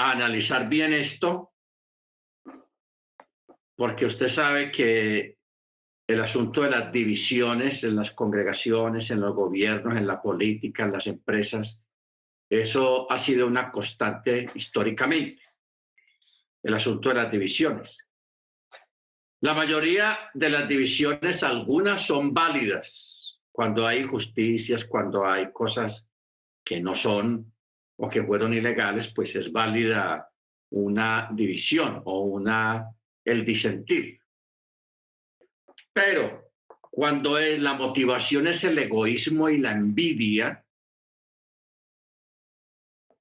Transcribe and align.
a 0.00 0.12
analizar 0.12 0.66
bien 0.66 0.94
esto, 0.94 1.52
porque 3.76 4.06
usted 4.06 4.28
sabe 4.28 4.72
que 4.72 5.36
el 6.06 6.20
asunto 6.20 6.62
de 6.62 6.70
las 6.70 6.90
divisiones 6.90 7.84
en 7.84 7.96
las 7.96 8.10
congregaciones, 8.12 9.10
en 9.10 9.20
los 9.20 9.34
gobiernos, 9.34 9.96
en 9.96 10.06
la 10.06 10.22
política, 10.22 10.84
en 10.84 10.92
las 10.92 11.06
empresas, 11.06 11.86
eso 12.48 13.12
ha 13.12 13.18
sido 13.18 13.46
una 13.46 13.70
constante 13.70 14.50
históricamente, 14.54 15.42
el 16.62 16.74
asunto 16.74 17.10
de 17.10 17.16
las 17.16 17.30
divisiones. 17.30 18.08
La 19.42 19.52
mayoría 19.52 20.18
de 20.32 20.48
las 20.48 20.66
divisiones, 20.66 21.42
algunas 21.42 22.06
son 22.06 22.32
válidas 22.32 23.38
cuando 23.52 23.86
hay 23.86 24.04
justicias, 24.04 24.86
cuando 24.86 25.26
hay 25.26 25.52
cosas 25.52 26.08
que 26.64 26.80
no 26.80 26.94
son 26.94 27.49
o 28.02 28.08
que 28.08 28.24
fueron 28.24 28.54
ilegales, 28.54 29.12
pues 29.12 29.36
es 29.36 29.52
válida 29.52 30.30
una 30.70 31.28
división 31.32 32.00
o 32.06 32.20
una 32.20 32.88
el 33.22 33.44
disentir. 33.44 34.18
Pero 35.92 36.52
cuando 36.80 37.38
la 37.38 37.74
motivación 37.74 38.46
es 38.46 38.64
el 38.64 38.78
egoísmo 38.78 39.50
y 39.50 39.58
la 39.58 39.72
envidia, 39.72 40.64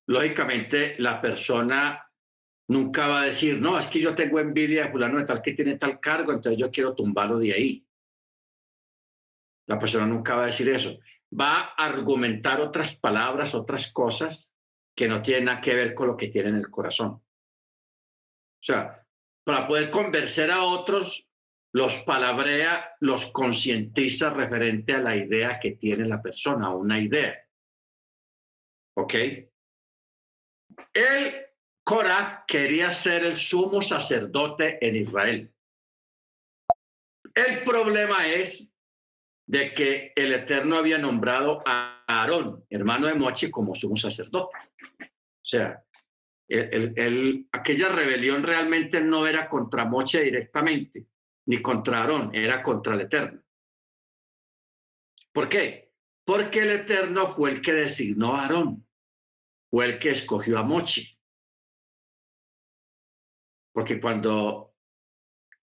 lógicamente 0.08 0.96
la 1.00 1.20
persona 1.20 2.10
nunca 2.70 3.08
va 3.08 3.24
a 3.24 3.26
decir, 3.26 3.60
no, 3.60 3.78
es 3.78 3.88
que 3.88 4.00
yo 4.00 4.16
tengo 4.16 4.40
envidia 4.40 4.86
de 4.86 4.92
fulano 4.92 5.20
de 5.20 5.26
tal 5.26 5.42
que 5.42 5.54
tiene 5.54 5.78
tal 5.78 6.00
cargo, 6.00 6.32
entonces 6.32 6.58
yo 6.58 6.72
quiero 6.72 6.96
tumbarlo 6.96 7.38
de 7.38 7.54
ahí. 7.54 7.86
La 9.68 9.78
persona 9.78 10.06
nunca 10.06 10.36
va 10.36 10.44
a 10.44 10.48
decir 10.48 10.70
eso. 10.70 10.98
Va 11.38 11.74
a 11.78 11.86
argumentar 11.86 12.62
otras 12.62 12.96
palabras, 12.96 13.54
otras 13.54 13.92
cosas 13.92 14.54
que 15.00 15.08
no 15.08 15.22
tienen 15.22 15.46
nada 15.46 15.62
que 15.62 15.74
ver 15.74 15.94
con 15.94 16.08
lo 16.08 16.18
que 16.18 16.28
tiene 16.28 16.50
en 16.50 16.56
el 16.56 16.70
corazón. 16.70 17.12
O 17.12 17.24
sea, 18.62 19.08
para 19.46 19.66
poder 19.66 19.90
convencer 19.90 20.52
a 20.52 20.64
otros, 20.64 21.26
los 21.72 21.96
palabrea, 22.04 22.98
los 23.00 23.32
concientiza 23.32 24.30
referente 24.30 24.92
a 24.92 25.00
la 25.00 25.16
idea 25.16 25.58
que 25.58 25.78
tiene 25.78 26.06
la 26.06 26.22
persona, 26.22 26.76
una 26.76 27.00
idea. 27.00 27.34
¿Ok? 28.98 29.14
Él, 30.92 31.46
Cora, 31.86 32.44
quería 32.46 32.92
ser 32.92 33.24
el 33.24 33.38
sumo 33.38 33.82
sacerdote 33.82 34.86
en 34.86 34.98
Israel. 34.98 35.54
El 37.34 37.64
problema 37.64 38.28
es 38.28 38.76
de 39.48 39.74
que 39.74 40.12
el 40.14 40.34
Eterno 40.34 40.76
había 40.76 40.98
nombrado 40.98 41.64
a 41.66 41.99
Aarón, 42.10 42.66
hermano 42.72 43.06
de 43.06 43.14
Moche, 43.14 43.52
como 43.52 43.76
sumo 43.76 43.96
sacerdote. 43.96 44.58
O 45.00 45.46
sea, 45.46 45.86
el, 46.48 47.48
aquella 47.52 47.90
rebelión 47.90 48.42
realmente 48.42 49.00
no 49.00 49.28
era 49.28 49.48
contra 49.48 49.86
Moche 49.86 50.24
directamente, 50.24 51.06
ni 51.46 51.62
contra 51.62 52.00
Aarón, 52.00 52.32
era 52.34 52.64
contra 52.64 52.96
el 52.96 53.02
Eterno. 53.02 53.44
¿Por 55.32 55.48
qué? 55.48 55.94
Porque 56.26 56.64
el 56.64 56.72
Eterno 56.72 57.36
fue 57.36 57.52
el 57.52 57.62
que 57.62 57.74
designó 57.74 58.36
a 58.36 58.42
Aarón, 58.42 58.88
fue 59.70 59.86
el 59.86 60.00
que 60.00 60.10
escogió 60.10 60.58
a 60.58 60.64
Moche. 60.64 61.16
Porque 63.72 64.02
cuando 64.02 64.74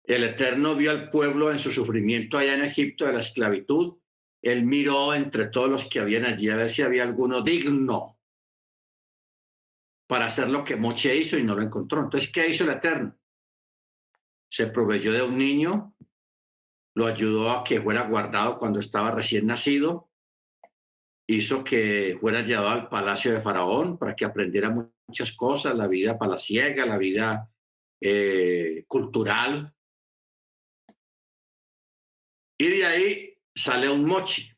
el 0.04 0.26
Eterno 0.26 0.76
vio 0.76 0.92
al 0.92 1.10
pueblo 1.10 1.52
en 1.52 1.60
su 1.60 1.72
sufrimiento 1.72 2.38
allá 2.38 2.56
en 2.56 2.66
Egipto 2.66 3.06
de 3.06 3.14
la 3.14 3.20
esclavitud, 3.20 4.03
él 4.44 4.66
miró 4.66 5.14
entre 5.14 5.48
todos 5.48 5.70
los 5.70 5.86
que 5.86 6.02
habían 6.02 6.26
allí 6.26 6.50
a 6.50 6.58
ver 6.58 6.70
si 6.70 6.82
había 6.82 7.04
alguno 7.04 7.42
digno 7.42 8.20
para 10.06 10.26
hacer 10.26 10.50
lo 10.50 10.66
que 10.66 10.76
Moche 10.76 11.16
hizo 11.16 11.38
y 11.38 11.44
no 11.44 11.56
lo 11.56 11.62
encontró. 11.62 12.02
Entonces, 12.02 12.30
¿qué 12.30 12.50
hizo 12.50 12.66
el 12.66 12.72
Eterno? 12.72 13.18
Se 14.52 14.68
proveyó 14.68 15.14
de 15.14 15.24
un 15.24 15.38
niño, 15.38 15.96
lo 16.96 17.08
ayudó 17.08 17.52
a 17.52 17.64
que 17.64 17.82
fuera 17.82 18.06
guardado 18.06 18.60
cuando 18.60 18.80
estaba 18.80 19.12
recién 19.12 19.48
nacido, 19.48 20.12
hizo 21.26 21.64
que 21.64 22.18
fuera 22.20 22.42
llevado 22.42 22.68
al 22.68 22.90
palacio 22.90 23.32
de 23.32 23.42
Faraón 23.42 23.98
para 23.98 24.14
que 24.14 24.26
aprendiera 24.26 24.70
muchas 25.08 25.32
cosas, 25.32 25.74
la 25.74 25.88
vida 25.88 26.18
palaciega, 26.18 26.86
la 26.86 26.98
vida 26.98 27.50
eh, 28.02 28.84
cultural. 28.90 29.74
Y 32.60 32.68
de 32.68 32.86
ahí 32.86 33.33
sale 33.56 33.90
un 33.90 34.06
Moche. 34.06 34.58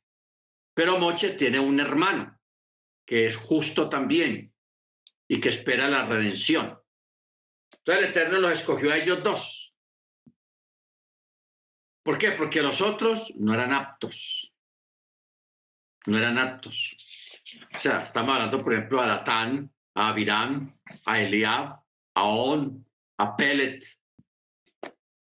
Pero 0.74 0.98
Moche 0.98 1.32
tiene 1.32 1.60
un 1.60 1.80
hermano 1.80 2.40
que 3.06 3.28
es 3.28 3.36
justo 3.36 3.88
también, 3.88 4.56
y 5.28 5.40
que 5.40 5.50
espera 5.50 5.90
la 5.90 6.06
redención. 6.06 6.80
Entonces 7.78 8.04
el 8.04 8.10
Eterno 8.10 8.40
los 8.40 8.54
escogió 8.54 8.92
a 8.92 8.98
ellos 8.98 9.24
dos. 9.24 9.74
¿Por 12.04 12.18
qué? 12.18 12.32
Porque 12.32 12.62
los 12.62 12.82
otros 12.82 13.34
no 13.36 13.54
eran 13.54 13.74
aptos. 13.74 14.52
No 16.06 16.18
eran 16.18 16.38
aptos. 16.38 16.96
O 17.74 17.80
sea, 17.80 18.04
estamos 18.04 18.36
hablando, 18.36 18.64
por 18.64 18.74
ejemplo, 18.74 19.02
a 19.02 19.08
Datán, 19.08 19.72
a 19.96 20.10
Abiram, 20.10 20.78
a 21.06 21.20
Eliab, 21.20 21.80
a 22.14 22.24
On, 22.24 22.86
a 23.18 23.36
Pelet. 23.36 23.84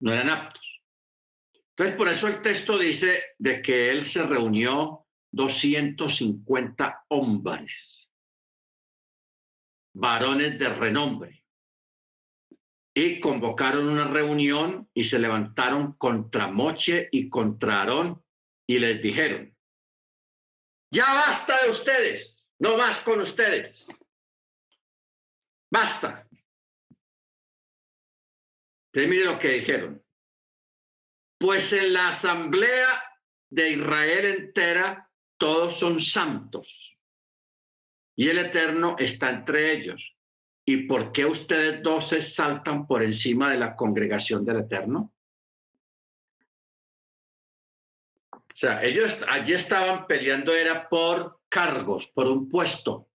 No 0.00 0.12
eran 0.12 0.30
aptos. 0.30 0.77
Entonces, 1.78 1.96
por 1.96 2.08
eso 2.08 2.26
el 2.26 2.42
texto 2.42 2.76
dice 2.76 3.22
de 3.38 3.62
que 3.62 3.88
él 3.92 4.04
se 4.04 4.24
reunió 4.24 5.06
250 5.30 7.04
hombres 7.06 8.10
varones 9.94 10.58
de 10.58 10.70
renombre. 10.70 11.44
Y 12.92 13.20
convocaron 13.20 13.88
una 13.88 14.08
reunión 14.08 14.90
y 14.92 15.04
se 15.04 15.20
levantaron 15.20 15.92
contra 15.92 16.48
Moche 16.48 17.08
y 17.12 17.28
contra 17.28 17.82
Aarón 17.82 18.24
y 18.66 18.80
les 18.80 19.00
dijeron, 19.00 19.56
ya 20.90 21.14
basta 21.14 21.62
de 21.62 21.70
ustedes, 21.70 22.50
no 22.58 22.76
más 22.76 22.98
con 23.02 23.20
ustedes. 23.20 23.86
Basta. 25.70 26.28
Entonces 28.92 29.24
lo 29.24 29.38
que 29.38 29.48
dijeron. 29.50 30.07
Pues 31.38 31.72
en 31.72 31.92
la 31.92 32.08
asamblea 32.08 33.02
de 33.48 33.70
Israel 33.70 34.24
entera 34.26 35.08
todos 35.38 35.78
son 35.78 36.00
santos 36.00 36.98
y 38.16 38.28
el 38.28 38.38
Eterno 38.38 38.96
está 38.98 39.30
entre 39.30 39.72
ellos. 39.72 40.16
¿Y 40.64 40.88
por 40.88 41.12
qué 41.12 41.24
ustedes 41.24 41.82
dos 41.82 42.08
se 42.08 42.20
saltan 42.20 42.86
por 42.86 43.02
encima 43.02 43.50
de 43.52 43.58
la 43.58 43.76
congregación 43.76 44.44
del 44.44 44.58
Eterno? 44.58 45.14
O 48.32 48.60
sea, 48.60 48.82
ellos 48.82 49.16
allí 49.28 49.54
estaban 49.54 50.06
peleando 50.08 50.52
era 50.52 50.88
por 50.88 51.40
cargos, 51.48 52.08
por 52.08 52.26
un 52.26 52.48
puesto. 52.48 53.07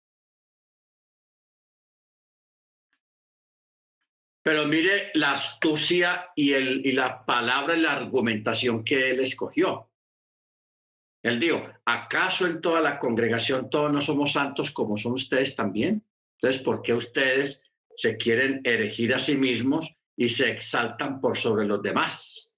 Pero 4.43 4.65
mire 4.65 5.11
la 5.13 5.33
astucia 5.33 6.31
y, 6.35 6.53
el, 6.53 6.85
y 6.85 6.93
la 6.93 7.25
palabra 7.25 7.75
y 7.75 7.81
la 7.81 7.93
argumentación 7.93 8.83
que 8.83 9.11
él 9.11 9.19
escogió. 9.19 9.91
Él 11.23 11.39
dijo, 11.39 11.63
¿acaso 11.85 12.47
en 12.47 12.61
toda 12.61 12.81
la 12.81 12.97
congregación 12.97 13.69
todos 13.69 13.93
no 13.93 14.01
somos 14.01 14.31
santos 14.31 14.71
como 14.71 14.97
son 14.97 15.13
ustedes 15.13 15.55
también? 15.55 16.03
Entonces, 16.39 16.61
¿por 16.63 16.81
qué 16.81 16.93
ustedes 16.93 17.61
se 17.95 18.17
quieren 18.17 18.61
erigir 18.63 19.13
a 19.13 19.19
sí 19.19 19.35
mismos 19.35 19.95
y 20.15 20.29
se 20.29 20.49
exaltan 20.49 21.21
por 21.21 21.37
sobre 21.37 21.65
los 21.65 21.83
demás? 21.83 22.55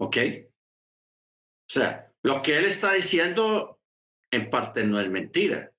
¿Ok? 0.00 0.16
O 1.68 1.72
sea, 1.72 2.12
lo 2.22 2.42
que 2.42 2.58
él 2.58 2.64
está 2.64 2.92
diciendo 2.92 3.80
en 4.32 4.50
parte 4.50 4.82
no 4.82 5.00
es 5.00 5.08
mentira. 5.08 5.71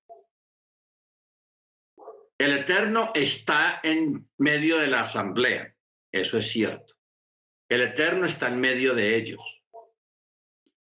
El 2.38 2.58
Eterno 2.60 3.12
está 3.14 3.80
en 3.84 4.30
medio 4.38 4.78
de 4.78 4.88
la 4.88 5.02
asamblea, 5.02 5.76
eso 6.12 6.38
es 6.38 6.52
cierto. 6.52 6.96
El 7.70 7.82
Eterno 7.82 8.26
está 8.26 8.48
en 8.48 8.60
medio 8.60 8.94
de 8.94 9.16
ellos. 9.16 9.64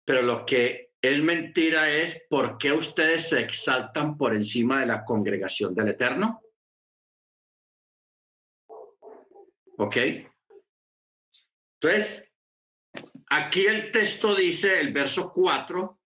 Pero 0.05 0.23
lo 0.23 0.47
que 0.47 0.93
es 1.01 1.23
mentira 1.23 1.91
es 1.91 2.23
por 2.29 2.59
qué 2.59 2.73
ustedes 2.73 3.29
se 3.29 3.41
exaltan 3.41 4.17
por 4.17 4.35
encima 4.35 4.81
de 4.81 4.87
la 4.87 5.05
congregación 5.05 5.75
del 5.75 5.89
Eterno. 5.89 6.43
¿Ok? 9.79 9.97
Entonces, 11.81 12.33
aquí 13.29 13.67
el 13.67 13.91
texto 13.93 14.35
dice, 14.35 14.81
el 14.81 14.93
verso 14.93 15.31
4, 15.33 16.01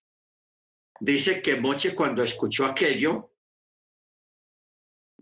dice 1.01 1.41
que 1.41 1.57
Moche 1.57 1.95
cuando 1.95 2.23
escuchó 2.23 2.67
aquello, 2.67 3.30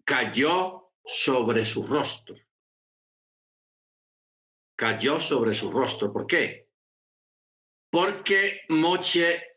cayó 0.09 0.93
sobre 1.05 1.65
su 1.67 1.87
rostro. 1.87 2.35
Cayó 4.75 5.21
sobre 5.21 5.53
su 5.53 5.71
rostro. 5.71 6.11
¿Por 6.11 6.27
qué? 6.27 6.69
porque 7.91 8.63
Moche 8.69 9.57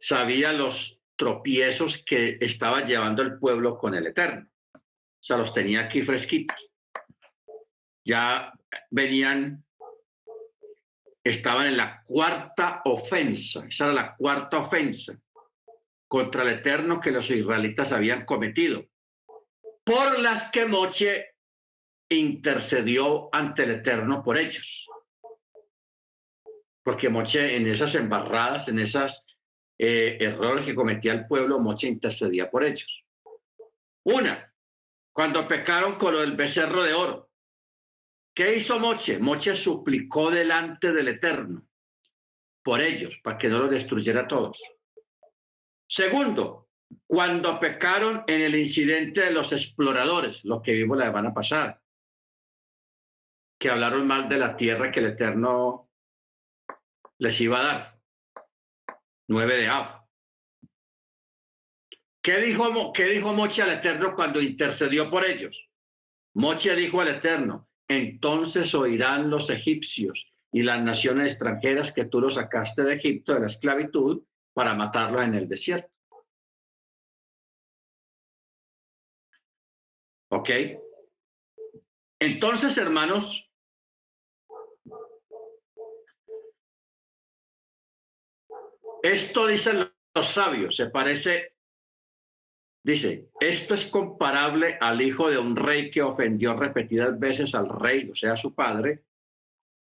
sabía 0.00 0.52
los 0.52 1.00
tropiezos 1.16 2.02
que 2.04 2.38
estaba 2.40 2.82
llevando 2.82 3.22
el 3.22 3.38
pueblo 3.38 3.78
con 3.78 3.94
el 3.94 4.06
Eterno. 4.06 4.48
O 4.74 4.80
sea, 5.20 5.36
los 5.36 5.52
tenía 5.52 5.80
aquí 5.80 6.02
fresquitos. 6.02 6.70
Ya 8.04 8.52
venían, 8.90 9.64
estaban 11.24 11.66
en 11.66 11.76
la 11.76 12.02
cuarta 12.04 12.82
ofensa, 12.84 13.66
esa 13.68 13.86
era 13.86 13.94
la 13.94 14.16
cuarta 14.16 14.58
ofensa 14.58 15.18
contra 16.06 16.42
el 16.42 16.50
Eterno 16.50 17.00
que 17.00 17.10
los 17.10 17.30
israelitas 17.30 17.90
habían 17.90 18.24
cometido, 18.24 18.86
por 19.86 20.18
las 20.18 20.50
que 20.50 20.66
Moche 20.66 21.36
intercedió 22.10 23.28
ante 23.32 23.62
el 23.62 23.70
Eterno 23.70 24.20
por 24.20 24.36
ellos. 24.36 24.90
Porque 26.82 27.08
Moche 27.08 27.54
en 27.54 27.68
esas 27.68 27.94
embarradas, 27.94 28.66
en 28.68 28.80
esas 28.80 29.24
eh, 29.78 30.18
errores 30.20 30.64
que 30.64 30.74
cometía 30.74 31.12
el 31.12 31.28
pueblo, 31.28 31.60
Moche 31.60 31.86
intercedía 31.86 32.50
por 32.50 32.64
ellos. 32.64 33.04
Una, 34.02 34.52
cuando 35.12 35.46
pecaron 35.46 35.94
con 35.94 36.16
del 36.16 36.32
becerro 36.32 36.82
de 36.82 36.92
oro. 36.92 37.30
¿Qué 38.34 38.56
hizo 38.56 38.80
Moche? 38.80 39.20
Moche 39.20 39.54
suplicó 39.54 40.32
delante 40.32 40.92
del 40.92 41.08
Eterno 41.08 41.64
por 42.64 42.80
ellos, 42.80 43.20
para 43.22 43.38
que 43.38 43.48
no 43.48 43.60
lo 43.60 43.68
destruyera 43.68 44.22
a 44.22 44.28
todos. 44.28 44.60
Segundo, 45.86 46.65
cuando 47.06 47.60
pecaron 47.60 48.24
en 48.26 48.42
el 48.42 48.54
incidente 48.54 49.22
de 49.22 49.30
los 49.30 49.52
exploradores, 49.52 50.44
lo 50.44 50.62
que 50.62 50.72
vimos 50.72 50.98
la 50.98 51.06
semana 51.06 51.32
pasada, 51.32 51.82
que 53.58 53.70
hablaron 53.70 54.06
mal 54.06 54.28
de 54.28 54.38
la 54.38 54.56
tierra 54.56 54.90
que 54.90 55.00
el 55.00 55.06
Eterno 55.06 55.90
les 57.18 57.40
iba 57.40 57.60
a 57.60 57.64
dar. 57.64 58.00
9 59.28 59.56
de 59.56 59.68
Av. 59.68 60.06
¿Qué 62.22 62.38
dijo, 62.38 62.92
¿Qué 62.92 63.04
dijo 63.04 63.32
Moche 63.32 63.62
al 63.62 63.70
Eterno 63.70 64.14
cuando 64.14 64.40
intercedió 64.40 65.08
por 65.08 65.24
ellos? 65.24 65.70
Moche 66.34 66.74
dijo 66.74 67.00
al 67.00 67.08
Eterno, 67.08 67.68
entonces 67.88 68.74
oirán 68.74 69.30
los 69.30 69.48
egipcios 69.48 70.32
y 70.52 70.62
las 70.62 70.82
naciones 70.82 71.28
extranjeras 71.28 71.92
que 71.92 72.06
tú 72.06 72.20
los 72.20 72.34
sacaste 72.34 72.82
de 72.82 72.94
Egipto 72.94 73.34
de 73.34 73.40
la 73.40 73.46
esclavitud 73.46 74.22
para 74.52 74.74
matarlos 74.74 75.22
en 75.22 75.34
el 75.34 75.48
desierto. 75.48 75.95
¿Ok? 80.28 80.50
Entonces, 82.18 82.76
hermanos, 82.78 83.50
esto 89.02 89.46
dicen 89.46 89.92
los 90.14 90.28
sabios, 90.28 90.76
se 90.76 90.86
parece, 90.86 91.54
dice, 92.82 93.28
esto 93.38 93.74
es 93.74 93.84
comparable 93.86 94.78
al 94.80 95.02
hijo 95.02 95.28
de 95.28 95.38
un 95.38 95.54
rey 95.54 95.90
que 95.90 96.02
ofendió 96.02 96.54
repetidas 96.54 97.18
veces 97.18 97.54
al 97.54 97.68
rey, 97.68 98.10
o 98.10 98.14
sea, 98.14 98.36
su 98.36 98.54
padre, 98.54 99.04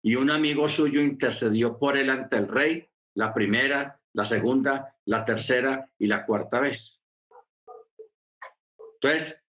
y 0.01 0.15
un 0.15 0.29
amigo 0.29 0.69
suyo 0.69 1.01
intercedió 1.01 1.77
por 1.77 1.97
él 1.97 2.09
ante 2.09 2.37
el 2.37 2.47
rey 2.47 2.87
la 3.15 3.33
primera, 3.33 3.99
la 4.13 4.25
segunda, 4.25 4.95
la 5.05 5.25
tercera 5.25 5.89
y 5.97 6.07
la 6.07 6.25
cuarta 6.25 6.59
vez. 6.61 7.01
Entonces, 9.01 9.43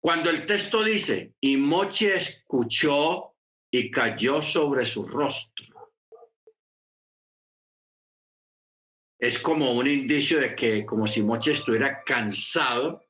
cuando 0.00 0.30
el 0.30 0.46
texto 0.46 0.82
dice, 0.82 1.34
y 1.40 1.56
Moche 1.56 2.16
escuchó 2.16 3.34
y 3.70 3.90
cayó 3.90 4.42
sobre 4.42 4.84
su 4.84 5.06
rostro, 5.06 5.90
es 9.18 9.38
como 9.38 9.72
un 9.72 9.86
indicio 9.86 10.40
de 10.40 10.54
que, 10.56 10.86
como 10.86 11.06
si 11.06 11.22
Moche 11.22 11.52
estuviera 11.52 12.02
cansado 12.02 13.04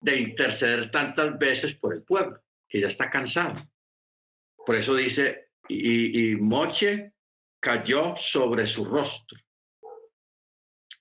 de 0.00 0.16
interceder 0.16 0.90
tantas 0.90 1.36
veces 1.38 1.74
por 1.74 1.92
el 1.92 2.04
pueblo, 2.04 2.40
que 2.68 2.80
ya 2.80 2.88
está 2.88 3.10
cansado. 3.10 3.68
Por 4.64 4.76
eso 4.76 4.94
dice, 4.94 5.50
y, 5.68 6.30
y 6.30 6.36
Moche 6.36 7.12
cayó 7.60 8.14
sobre 8.16 8.66
su 8.66 8.84
rostro 8.84 9.38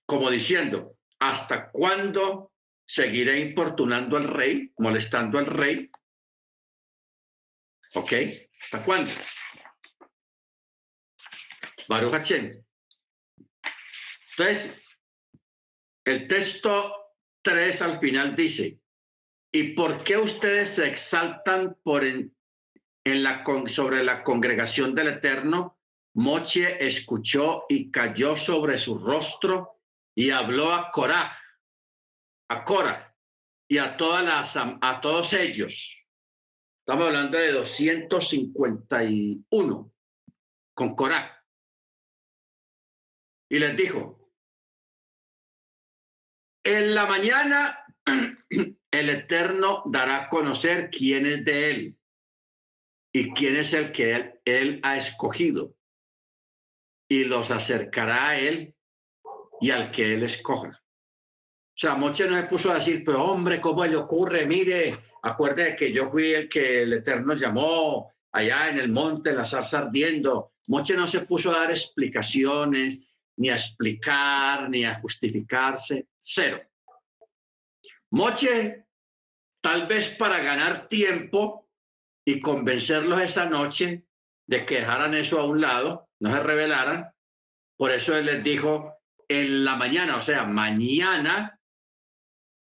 como 0.10 0.32
diciendo, 0.32 0.98
¿hasta 1.20 1.70
cuándo 1.70 2.52
seguiré 2.90 3.40
importunando 3.40 4.18
al 4.18 4.24
rey, 4.24 4.74
molestando 4.80 5.38
al 5.38 5.46
rey? 5.46 5.92
¿Ok? 7.94 8.14
¿Hasta 8.60 8.84
cuándo? 8.84 9.12
Baruch 11.88 12.14
Hashem. 12.14 12.66
Entonces, 14.32 14.72
el 16.04 16.28
texto 16.28 17.14
3 17.44 17.80
al 17.84 18.00
final 18.00 18.36
dice, 18.36 18.80
¿y 19.52 19.74
por 19.74 20.04
qué 20.04 20.18
ustedes 20.18 20.70
se 20.70 20.88
exaltan 20.88 21.78
por 21.84 22.04
en, 22.04 22.34
la, 23.04 23.44
sobre 23.68 24.04
la 24.04 24.24
congregación 24.24 24.96
del 24.96 25.10
Eterno? 25.10 25.78
Moche 26.16 26.84
escuchó 26.84 27.66
y 27.70 27.92
cayó 27.92 28.36
sobre 28.36 28.80
su 28.80 28.98
rostro 28.98 29.80
y 30.16 30.32
habló 30.32 30.74
a 30.74 30.90
Coraj, 30.90 31.39
a 32.50 32.64
Cora 32.64 33.16
y 33.70 33.78
a, 33.78 33.96
todas 33.96 34.26
las, 34.26 34.58
a 34.58 35.02
todos 35.02 35.34
ellos. 35.34 36.08
Estamos 36.86 37.08
hablando 37.08 37.38
de 37.38 37.52
251 37.52 39.94
con 40.74 40.96
Coraj. 40.96 41.32
Y 43.52 43.60
les 43.60 43.76
dijo, 43.78 44.32
en 46.64 46.96
la 46.96 47.06
mañana 47.06 47.86
el 48.92 49.10
Eterno 49.10 49.84
dará 49.86 50.24
a 50.24 50.30
conocer 50.30 50.90
quién 50.90 51.26
es 51.26 51.44
de 51.46 51.72
él 51.72 51.98
y 53.14 53.34
quién 53.34 53.58
es 53.58 53.74
el 53.74 53.92
que 53.92 54.16
él, 54.16 54.40
él 54.46 54.80
ha 54.84 54.98
escogido 54.98 55.76
y 57.08 57.24
los 57.24 57.52
acercará 57.52 58.30
a 58.30 58.40
él 58.40 58.76
y 59.62 59.72
al 59.72 59.92
que 59.92 60.14
él 60.14 60.24
escoja. 60.24 60.84
Sea, 61.80 61.96
Moche 61.96 62.28
no 62.28 62.36
se 62.36 62.44
puso 62.44 62.72
a 62.72 62.76
decir, 62.76 63.06
pero 63.06 63.24
hombre, 63.24 63.62
¿cómo 63.62 63.86
le 63.86 63.96
ocurre? 63.96 64.46
Mire, 64.46 65.00
acuerde 65.22 65.78
que 65.78 65.94
yo 65.94 66.12
fui 66.12 66.34
el 66.34 66.50
que 66.50 66.82
el 66.82 66.92
Eterno 66.92 67.36
llamó 67.36 68.12
allá 68.34 68.68
en 68.68 68.80
el 68.80 68.90
monte, 68.92 69.32
la 69.32 69.46
zarza 69.46 69.78
ardiendo. 69.78 70.56
Moche 70.68 70.94
no 70.98 71.08
se 71.08 71.22
puso 71.22 71.52
a 71.52 71.60
dar 71.60 71.72
explicaciones, 71.72 73.00
ni 73.38 73.50
a 73.50 73.56
explicar, 73.56 74.70
ni 74.70 74.84
a 74.84 75.00
justificarse, 75.00 76.10
cero. 76.18 76.62
Moche, 78.12 78.88
tal 79.62 79.88
vez 79.88 80.10
para 80.10 80.40
ganar 80.40 80.90
tiempo 80.90 81.70
y 82.26 82.42
convencerlos 82.42 83.22
esa 83.22 83.46
noche 83.46 84.06
de 84.46 84.66
que 84.66 84.82
dejaran 84.82 85.14
eso 85.14 85.40
a 85.40 85.46
un 85.46 85.62
lado, 85.62 86.10
no 86.20 86.30
se 86.30 86.40
rebelaran, 86.42 87.10
por 87.78 87.92
eso 87.92 88.18
él 88.18 88.26
les 88.26 88.44
dijo, 88.44 88.96
en 89.30 89.64
la 89.64 89.78
mañana, 89.78 90.18
o 90.18 90.22
sea, 90.22 90.44
mañana, 90.44 91.56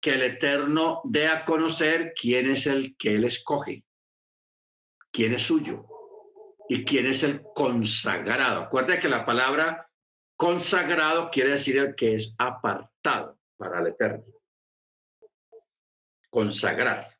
que 0.01 0.15
el 0.15 0.23
Eterno 0.23 1.01
dé 1.03 1.27
a 1.27 1.45
conocer 1.45 2.13
quién 2.19 2.49
es 2.49 2.65
el 2.65 2.97
que 2.97 3.15
Él 3.15 3.23
escoge, 3.23 3.85
quién 5.11 5.33
es 5.33 5.43
suyo 5.43 5.85
y 6.67 6.83
quién 6.83 7.05
es 7.05 7.21
el 7.23 7.43
consagrado. 7.53 8.61
Acuérdate 8.61 8.99
que 8.99 9.09
la 9.09 9.23
palabra 9.23 9.87
consagrado 10.35 11.29
quiere 11.29 11.51
decir 11.51 11.77
el 11.77 11.95
que 11.95 12.15
es 12.15 12.33
apartado 12.39 13.39
para 13.57 13.79
el 13.79 13.87
Eterno. 13.87 14.25
Consagrar. 16.29 17.15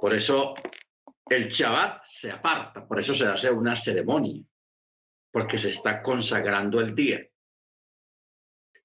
Por 0.00 0.12
eso 0.12 0.54
el 1.28 1.48
Shabbat 1.48 2.04
se 2.04 2.30
aparta, 2.30 2.86
por 2.86 2.98
eso 2.98 3.14
se 3.14 3.26
hace 3.26 3.50
una 3.50 3.76
ceremonia, 3.76 4.42
porque 5.30 5.58
se 5.58 5.70
está 5.70 6.02
consagrando 6.02 6.80
el 6.80 6.94
día. 6.94 7.24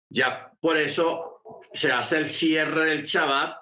Ya 0.09 0.51
por 0.59 0.77
eso 0.77 1.30
se 1.73 1.91
hace 1.91 2.17
el 2.17 2.29
cierre 2.29 2.85
del 2.85 3.03
Shabbat, 3.03 3.57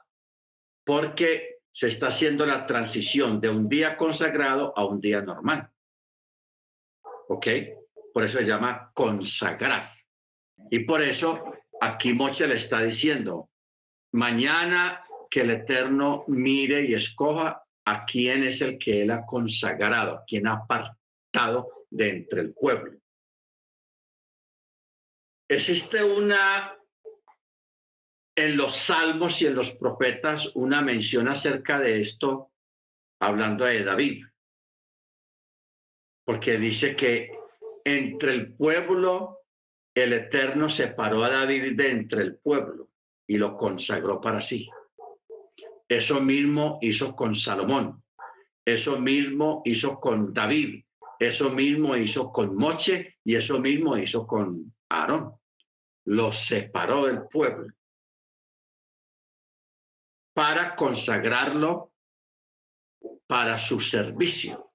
porque 0.86 1.60
se 1.72 1.88
está 1.88 2.08
haciendo 2.08 2.46
la 2.46 2.66
transición 2.66 3.40
de 3.40 3.50
un 3.50 3.70
día 3.70 3.96
consagrado 3.96 4.74
a 4.76 4.86
un 4.86 5.00
día 5.00 5.22
normal. 5.22 5.70
¿Ok? 7.28 7.48
Por 8.14 8.24
eso 8.24 8.40
se 8.40 8.46
llama 8.46 8.92
consagrar. 8.94 9.92
Y 10.72 10.80
por 10.80 11.02
eso 11.02 11.44
aquí 11.80 12.14
Moche 12.14 12.48
le 12.48 12.56
está 12.56 12.82
diciendo, 12.82 13.50
mañana 14.14 15.04
que 15.30 15.42
el 15.42 15.52
Eterno 15.52 16.26
mire 16.28 16.84
y 16.86 16.96
escoja 16.96 17.64
a 17.86 18.06
quién 18.06 18.44
es 18.44 18.62
el 18.62 18.78
que 18.78 19.04
él 19.04 19.12
ha 19.12 19.26
consagrado, 19.26 20.16
a 20.16 20.24
quién 20.26 20.48
ha 20.48 20.54
apartado 20.54 21.86
de 21.90 22.10
entre 22.10 22.42
el 22.42 22.54
pueblo. 22.54 23.00
Existe 25.48 26.04
una, 26.04 26.76
en 28.40 28.56
los 28.56 28.74
salmos 28.74 29.42
y 29.42 29.48
en 29.48 29.56
los 29.56 29.72
profetas, 29.72 30.56
una 30.56 30.82
mención 30.82 31.28
acerca 31.28 31.78
de 31.78 32.00
esto, 32.00 32.52
hablando 33.20 33.66
de 33.66 33.84
David, 33.84 34.24
porque 36.24 36.58
dice 36.58 36.96
que 36.96 37.32
entre 37.84 38.32
el 38.32 38.54
pueblo 38.54 39.40
el 39.94 40.14
Eterno 40.14 40.70
separó 40.70 41.26
a 41.26 41.30
David 41.30 41.76
de 41.76 41.92
entre 41.92 42.22
el 42.22 42.38
pueblo 42.38 42.88
y 43.28 43.36
lo 43.38 43.58
consagró 43.58 44.22
para 44.22 44.40
sí. 44.40 44.70
Eso 45.90 46.22
mismo 46.22 46.80
hizo 46.82 47.16
con 47.18 47.36
Salomón. 47.36 48.02
Eso 48.64 49.02
mismo 49.02 49.64
hizo 49.66 50.00
con 50.00 50.34
David. 50.34 50.86
Eso 51.20 51.50
mismo 51.50 51.98
hizo 51.98 52.32
con 52.32 52.56
Moche 52.56 53.18
y 53.26 53.36
eso 53.36 53.60
mismo 53.60 53.98
hizo 53.98 54.26
con 54.26 54.74
Aarón. 54.88 55.34
Lo 56.06 56.32
separó 56.32 57.08
del 57.08 57.24
pueblo 57.24 57.74
para 60.40 60.74
consagrarlo 60.74 61.92
para 63.28 63.58
su 63.58 63.82
servicio. 63.82 64.72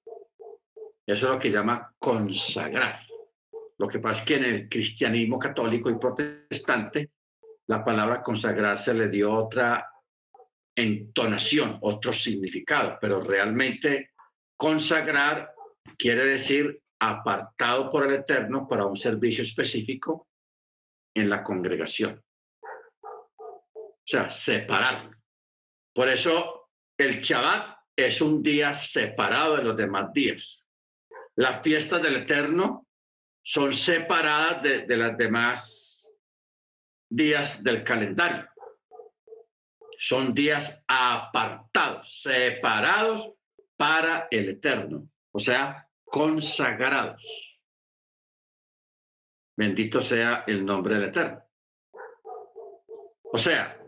Eso 1.03 1.25
es 1.25 1.33
lo 1.33 1.39
que 1.39 1.49
llama 1.49 1.91
consagrar. 1.97 2.99
Lo 3.79 3.87
que 3.87 3.97
pasa 3.97 4.21
es 4.21 4.27
que 4.27 4.35
en 4.35 4.43
el 4.43 4.69
cristianismo 4.69 5.39
católico 5.39 5.89
y 5.89 5.97
protestante, 5.97 7.13
la 7.65 7.83
palabra 7.83 8.21
consagrar 8.21 8.77
se 8.77 8.93
le 8.93 9.09
dio 9.09 9.33
otra 9.33 9.89
entonación, 10.75 11.79
otro 11.81 12.13
significado, 12.13 12.99
pero 13.01 13.21
realmente 13.21 14.11
consagrar 14.55 15.51
quiere 15.97 16.25
decir 16.27 16.79
apartado 16.99 17.89
por 17.89 18.05
el 18.05 18.13
Eterno 18.13 18.67
para 18.67 18.85
un 18.85 18.97
servicio 18.97 19.43
específico 19.43 20.27
en 21.15 21.27
la 21.27 21.41
congregación. 21.41 22.23
O 23.73 24.03
sea, 24.05 24.29
separar. 24.29 25.15
Por 25.95 26.09
eso 26.09 26.69
el 26.97 27.21
Shabbat 27.21 27.77
es 27.95 28.19
un 28.19 28.43
día 28.43 28.73
separado 28.73 29.55
de 29.55 29.63
los 29.63 29.77
demás 29.77 30.11
días. 30.11 30.65
Las 31.37 31.63
fiestas 31.63 32.01
del 32.01 32.17
Eterno 32.17 32.85
son 33.41 33.73
separadas 33.73 34.61
de, 34.61 34.81
de 34.81 34.97
las 34.97 35.17
demás 35.17 36.13
días 37.09 37.63
del 37.63 37.85
calendario. 37.85 38.45
Son 39.97 40.33
días 40.33 40.83
apartados, 40.85 42.21
separados 42.21 43.33
para 43.77 44.27
el 44.31 44.49
Eterno, 44.49 45.07
o 45.31 45.39
sea, 45.39 45.87
consagrados. 46.03 47.63
Bendito 49.55 50.01
sea 50.01 50.43
el 50.45 50.65
nombre 50.65 50.95
del 50.95 51.05
Eterno. 51.05 51.41
O 53.23 53.37
sea, 53.37 53.84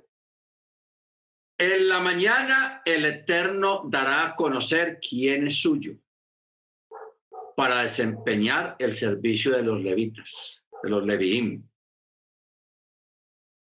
en 1.58 1.88
la 1.88 2.00
mañana 2.00 2.82
el 2.86 3.06
Eterno 3.06 3.84
dará 3.86 4.26
a 4.26 4.36
conocer 4.36 5.00
quién 5.00 5.48
es 5.48 5.60
suyo 5.60 5.96
para 7.56 7.82
desempeñar 7.82 8.76
el 8.78 8.94
servicio 8.94 9.52
de 9.54 9.64
los 9.64 9.82
levitas, 9.82 10.64
de 10.84 10.90
los 10.90 11.04
leviim. 11.04 11.68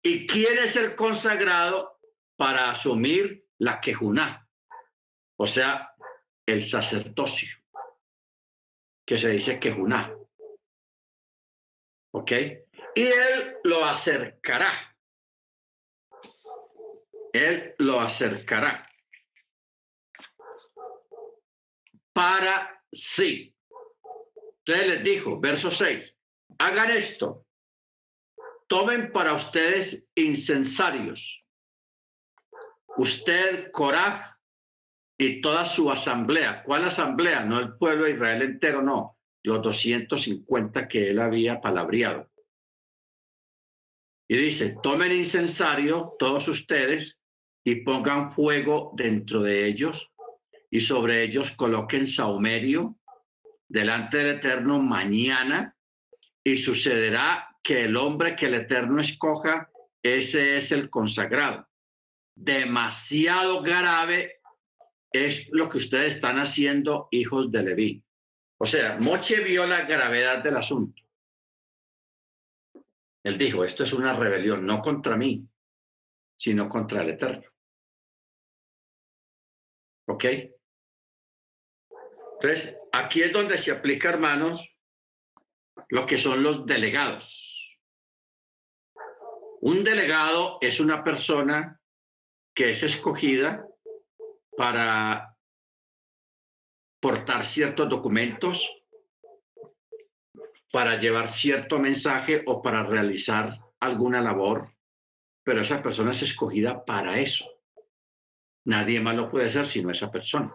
¿Y 0.03 0.27
quién 0.27 0.59
es 0.59 0.75
el 0.75 0.95
consagrado 0.95 1.99
para 2.35 2.69
asumir 2.69 3.47
la 3.57 3.81
quejuná? 3.81 4.47
O 5.37 5.47
sea, 5.47 5.95
el 6.45 6.61
sacerdocio, 6.61 7.49
que 9.05 9.17
se 9.17 9.31
dice 9.31 9.59
quejuná. 9.59 10.15
¿Ok? 12.11 12.31
Y 12.95 13.01
él 13.01 13.57
lo 13.63 13.83
acercará 13.83 14.96
él 17.33 17.75
lo 17.77 17.99
acercará 17.99 18.87
para 22.17 22.83
sí. 22.91 23.55
Entonces 24.65 24.87
les 24.87 25.03
dijo, 25.03 25.39
verso 25.39 25.69
6, 25.69 26.17
hagan 26.57 26.89
esto, 26.89 27.45
tomen 28.67 29.11
para 29.11 29.33
ustedes 29.33 30.09
incensarios, 30.15 31.45
usted, 32.97 33.71
Coraj 33.71 34.35
y 35.15 35.41
toda 35.41 35.63
su 35.65 35.91
asamblea. 35.91 36.63
¿Cuál 36.63 36.85
asamblea? 36.85 37.45
No 37.45 37.59
el 37.59 37.77
pueblo 37.77 38.05
de 38.05 38.13
Israel 38.13 38.41
entero, 38.41 38.81
no, 38.81 39.19
los 39.43 39.61
250 39.61 40.87
que 40.87 41.11
él 41.11 41.19
había 41.19 41.61
palabreado. 41.61 42.31
Y 44.27 44.37
dice, 44.37 44.75
tomen 44.83 45.11
incensario 45.11 46.15
todos 46.19 46.47
ustedes 46.47 47.21
y 47.63 47.75
pongan 47.81 48.33
fuego 48.33 48.91
dentro 48.95 49.41
de 49.41 49.65
ellos 49.65 50.11
y 50.69 50.81
sobre 50.81 51.23
ellos 51.23 51.51
coloquen 51.51 52.07
saumerio 52.07 52.97
delante 53.67 54.17
del 54.17 54.37
Eterno 54.37 54.79
mañana 54.79 55.75
y 56.43 56.57
sucederá 56.57 57.49
que 57.63 57.85
el 57.85 57.97
hombre 57.97 58.35
que 58.35 58.45
el 58.45 58.55
Eterno 58.55 59.01
escoja, 59.01 59.69
ese 60.01 60.57
es 60.57 60.71
el 60.71 60.89
consagrado. 60.89 61.67
Demasiado 62.35 63.61
grave 63.61 64.39
es 65.11 65.49
lo 65.51 65.67
que 65.69 65.77
ustedes 65.77 66.15
están 66.15 66.39
haciendo, 66.39 67.07
hijos 67.11 67.51
de 67.51 67.63
Leví. 67.63 68.03
O 68.57 68.65
sea, 68.65 68.97
Moche 68.99 69.41
vio 69.41 69.65
la 69.65 69.81
gravedad 69.81 70.43
del 70.43 70.57
asunto. 70.57 71.03
Él 73.27 73.37
dijo, 73.37 73.65
esto 73.65 73.83
es 73.83 73.91
una 73.91 74.13
rebelión, 74.13 74.65
no 74.65 74.81
contra 74.81 75.17
mí, 75.17 75.45
sino 76.33 76.69
contra 76.69 77.01
el 77.01 77.09
Eterno. 77.09 77.43
¿Ok? 80.07 80.25
Entonces, 82.39 82.81
aquí 82.93 83.23
es 83.23 83.33
donde 83.33 83.57
se 83.57 83.71
aplica, 83.71 84.07
hermanos, 84.07 84.77
lo 85.89 86.05
que 86.05 86.17
son 86.17 86.41
los 86.41 86.65
delegados. 86.65 87.77
Un 89.59 89.83
delegado 89.83 90.57
es 90.61 90.79
una 90.79 91.03
persona 91.03 91.81
que 92.55 92.69
es 92.69 92.81
escogida 92.81 93.67
para 94.55 95.35
portar 97.01 97.45
ciertos 97.45 97.89
documentos 97.89 98.76
para 100.71 100.95
llevar 100.95 101.29
cierto 101.29 101.79
mensaje 101.79 102.43
o 102.45 102.61
para 102.61 102.83
realizar 102.83 103.57
alguna 103.79 104.21
labor, 104.21 104.73
pero 105.43 105.61
esa 105.61 105.81
persona 105.81 106.11
es 106.11 106.23
escogida 106.23 106.83
para 106.83 107.19
eso. 107.19 107.61
Nadie 108.65 108.99
más 108.99 109.15
lo 109.15 109.29
puede 109.29 109.45
hacer 109.45 109.65
sino 109.65 109.91
esa 109.91 110.11
persona. 110.11 110.53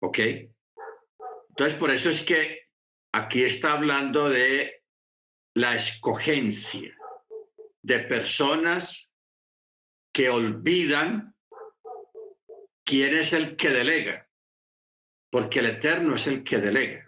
¿Ok? 0.00 0.18
Entonces, 1.50 1.76
por 1.78 1.90
eso 1.90 2.10
es 2.10 2.22
que 2.22 2.68
aquí 3.12 3.44
está 3.44 3.72
hablando 3.72 4.28
de 4.28 4.82
la 5.54 5.74
escogencia 5.74 6.96
de 7.82 7.98
personas 8.00 9.12
que 10.12 10.30
olvidan 10.30 11.34
quién 12.84 13.14
es 13.14 13.32
el 13.32 13.56
que 13.56 13.68
delega, 13.68 14.28
porque 15.30 15.60
el 15.60 15.66
Eterno 15.66 16.14
es 16.14 16.26
el 16.26 16.42
que 16.42 16.58
delega 16.58 17.03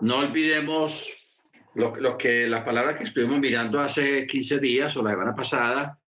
no 0.00 0.18
olvidemos 0.18 1.10
lo, 1.74 2.16
que 2.16 2.48
la 2.48 2.64
palabra 2.64 2.96
que 2.96 3.04
estuvimos 3.04 3.38
mirando 3.38 3.80
hace 3.80 4.26
15 4.26 4.58
días 4.58 4.96
o 4.96 5.02
la 5.02 5.10
semana 5.10 5.34
pasada, 5.34 6.00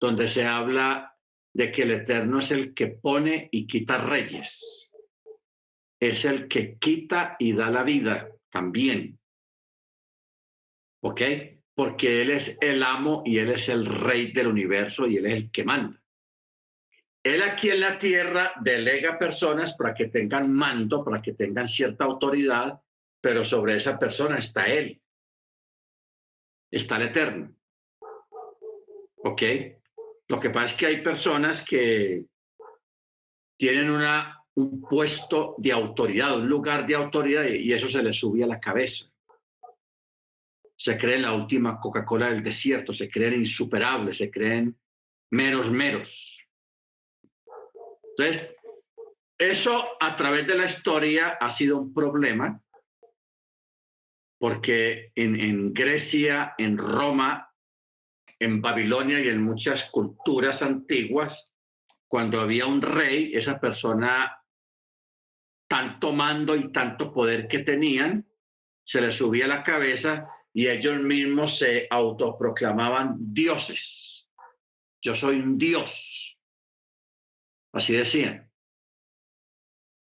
donde 0.00 0.28
se 0.28 0.44
habla 0.44 1.16
de 1.52 1.70
que 1.70 1.82
el 1.82 1.92
Eterno 1.92 2.38
es 2.38 2.50
el 2.50 2.74
que 2.74 2.88
pone 2.88 3.48
y 3.52 3.66
quita 3.66 3.98
reyes. 3.98 4.92
Es 6.00 6.24
el 6.24 6.48
que 6.48 6.76
quita 6.78 7.36
y 7.38 7.52
da 7.52 7.70
la 7.70 7.84
vida 7.84 8.28
también. 8.50 9.18
¿Ok? 11.02 11.22
Porque 11.74 12.22
Él 12.22 12.30
es 12.30 12.58
el 12.60 12.82
amo 12.82 13.22
y 13.24 13.38
Él 13.38 13.50
es 13.50 13.68
el 13.68 13.86
rey 13.86 14.32
del 14.32 14.48
universo 14.48 15.06
y 15.06 15.16
Él 15.16 15.26
es 15.26 15.32
el 15.34 15.50
que 15.50 15.64
manda. 15.64 16.00
Él 17.22 17.42
aquí 17.42 17.70
en 17.70 17.80
la 17.80 17.98
tierra 17.98 18.52
delega 18.60 19.18
personas 19.18 19.72
para 19.74 19.94
que 19.94 20.08
tengan 20.08 20.52
mando, 20.52 21.02
para 21.02 21.22
que 21.22 21.32
tengan 21.32 21.68
cierta 21.68 22.04
autoridad, 22.04 22.80
pero 23.24 23.42
sobre 23.42 23.76
esa 23.76 23.98
persona 23.98 24.36
está 24.36 24.66
Él. 24.66 25.00
Está 26.70 26.96
el 26.96 27.04
Eterno. 27.04 27.56
¿Ok? 29.16 29.42
Lo 30.28 30.38
que 30.38 30.50
pasa 30.50 30.66
es 30.66 30.74
que 30.74 30.84
hay 30.84 31.02
personas 31.02 31.64
que 31.64 32.26
tienen 33.56 33.90
una, 33.90 34.44
un 34.56 34.82
puesto 34.82 35.54
de 35.56 35.72
autoridad, 35.72 36.36
un 36.36 36.46
lugar 36.46 36.86
de 36.86 36.96
autoridad, 36.96 37.44
y 37.44 37.72
eso 37.72 37.88
se 37.88 38.02
les 38.02 38.14
sube 38.14 38.44
a 38.44 38.46
la 38.46 38.60
cabeza. 38.60 39.10
Se 40.76 40.98
creen 40.98 41.22
la 41.22 41.32
última 41.32 41.80
Coca-Cola 41.80 42.28
del 42.28 42.42
desierto, 42.42 42.92
se 42.92 43.08
creen 43.08 43.36
insuperables, 43.36 44.18
se 44.18 44.30
creen 44.30 44.78
meros 45.30 45.70
meros. 45.70 46.46
Entonces, 48.18 48.54
eso 49.38 49.96
a 49.98 50.14
través 50.14 50.46
de 50.46 50.56
la 50.56 50.66
historia 50.66 51.38
ha 51.40 51.48
sido 51.48 51.78
un 51.78 51.94
problema 51.94 52.60
porque 54.44 55.10
en, 55.14 55.72
Grecia, 55.72 56.54
en 56.58 56.76
Roma, 56.76 57.50
en 58.38 58.60
Babilonia 58.60 59.18
y 59.18 59.28
en 59.28 59.42
muchas 59.42 59.84
culturas 59.84 60.60
antiguas, 60.60 61.50
cuando 62.06 62.42
había 62.42 62.66
un 62.66 62.82
rey, 62.82 63.32
esa 63.34 63.58
persona, 63.58 64.38
tanto 65.66 66.12
mando 66.12 66.54
y 66.56 66.70
tanto 66.70 67.10
poder 67.10 67.48
que 67.48 67.60
tenían, 67.60 68.28
se 68.86 69.00
les 69.00 69.14
subía 69.14 69.46
la 69.46 69.62
cabeza 69.62 70.28
y 70.52 70.68
ellos 70.68 71.00
mismos 71.00 71.56
se 71.56 71.86
autoproclamaban 71.88 73.16
dioses. 73.18 74.30
Yo 75.00 75.14
soy 75.14 75.36
un 75.36 75.56
dios. 75.56 76.38
Así 77.72 77.96
decían. 77.96 78.52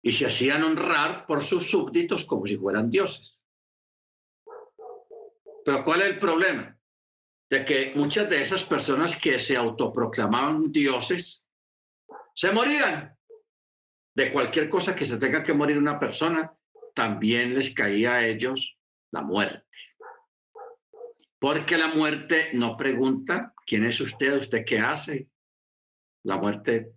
Y 0.04 0.12
se 0.12 0.26
hacían 0.26 0.62
honrar 0.62 1.26
por 1.26 1.42
sus 1.42 1.68
súbditos 1.68 2.25
como 2.25 2.46
si 2.46 2.56
fueran 2.56 2.90
dioses. 2.90 3.39
Pero 5.70 5.84
¿cuál 5.84 6.02
es 6.02 6.08
el 6.08 6.18
problema? 6.18 6.76
De 7.48 7.64
que 7.64 7.92
muchas 7.94 8.28
de 8.28 8.42
esas 8.42 8.64
personas 8.64 9.14
que 9.14 9.38
se 9.38 9.56
autoproclamaban 9.56 10.72
dioses 10.72 11.46
se 12.34 12.50
morían. 12.50 13.16
De 14.12 14.32
cualquier 14.32 14.68
cosa 14.68 14.96
que 14.96 15.06
se 15.06 15.18
tenga 15.18 15.44
que 15.44 15.54
morir 15.54 15.78
una 15.78 15.96
persona, 15.96 16.52
también 16.92 17.54
les 17.54 17.72
caía 17.72 18.14
a 18.14 18.26
ellos 18.26 18.80
la 19.12 19.22
muerte. 19.22 19.64
Porque 21.38 21.78
la 21.78 21.94
muerte 21.94 22.50
no 22.52 22.76
pregunta 22.76 23.54
quién 23.64 23.84
es 23.84 24.00
usted, 24.00 24.38
usted 24.38 24.64
qué 24.66 24.80
hace. 24.80 25.28
La 26.24 26.36
muerte 26.36 26.94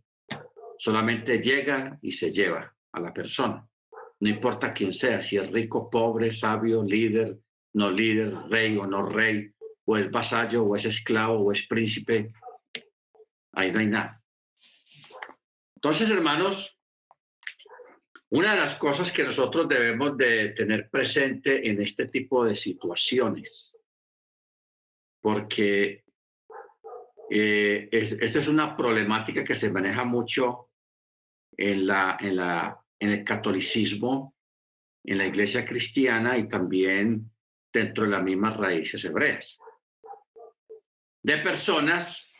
solamente 0.79 1.37
llega 1.37 1.99
y 2.01 2.11
se 2.11 2.31
lleva 2.31 2.75
a 2.91 2.99
la 2.99 3.13
persona. 3.13 3.69
No 4.19 4.29
importa 4.29 4.73
quién 4.73 4.91
sea, 4.91 5.21
si 5.21 5.37
es 5.37 5.51
rico, 5.51 5.91
pobre, 5.91 6.31
sabio, 6.31 6.81
líder, 6.81 7.37
no 7.73 7.91
líder, 7.91 8.33
rey 8.49 8.77
o 8.77 8.85
no 8.85 9.05
rey, 9.05 9.51
o 9.85 9.97
es 9.97 10.09
vasallo, 10.11 10.63
o 10.63 10.75
es 10.75 10.85
esclavo, 10.85 11.39
o 11.39 11.51
es 11.51 11.67
príncipe. 11.67 12.31
Ahí 13.53 13.71
no 13.71 13.79
hay 13.79 13.87
nada. 13.87 14.21
Entonces, 15.75 16.09
hermanos, 16.09 16.77
una 18.29 18.55
de 18.55 18.61
las 18.61 18.75
cosas 18.75 19.11
que 19.11 19.23
nosotros 19.23 19.67
debemos 19.67 20.17
de 20.17 20.49
tener 20.49 20.89
presente 20.89 21.69
en 21.69 21.81
este 21.81 22.07
tipo 22.07 22.45
de 22.45 22.55
situaciones 22.55 23.77
porque 25.23 26.03
eh, 27.31 27.89
esta 27.91 28.39
es 28.39 28.47
una 28.49 28.75
problemática 28.75 29.43
que 29.45 29.55
se 29.55 29.71
maneja 29.71 30.03
mucho 30.03 30.69
en, 31.55 31.87
la, 31.87 32.17
en, 32.19 32.35
la, 32.35 32.77
en 32.99 33.09
el 33.09 33.23
catolicismo, 33.23 34.35
en 35.05 35.17
la 35.17 35.25
iglesia 35.25 35.65
cristiana 35.65 36.37
y 36.37 36.49
también 36.49 37.31
dentro 37.73 38.03
de 38.03 38.11
las 38.11 38.23
mismas 38.23 38.55
raíces 38.55 39.03
hebreas. 39.03 39.57
De 41.23 41.37
personas 41.39 42.31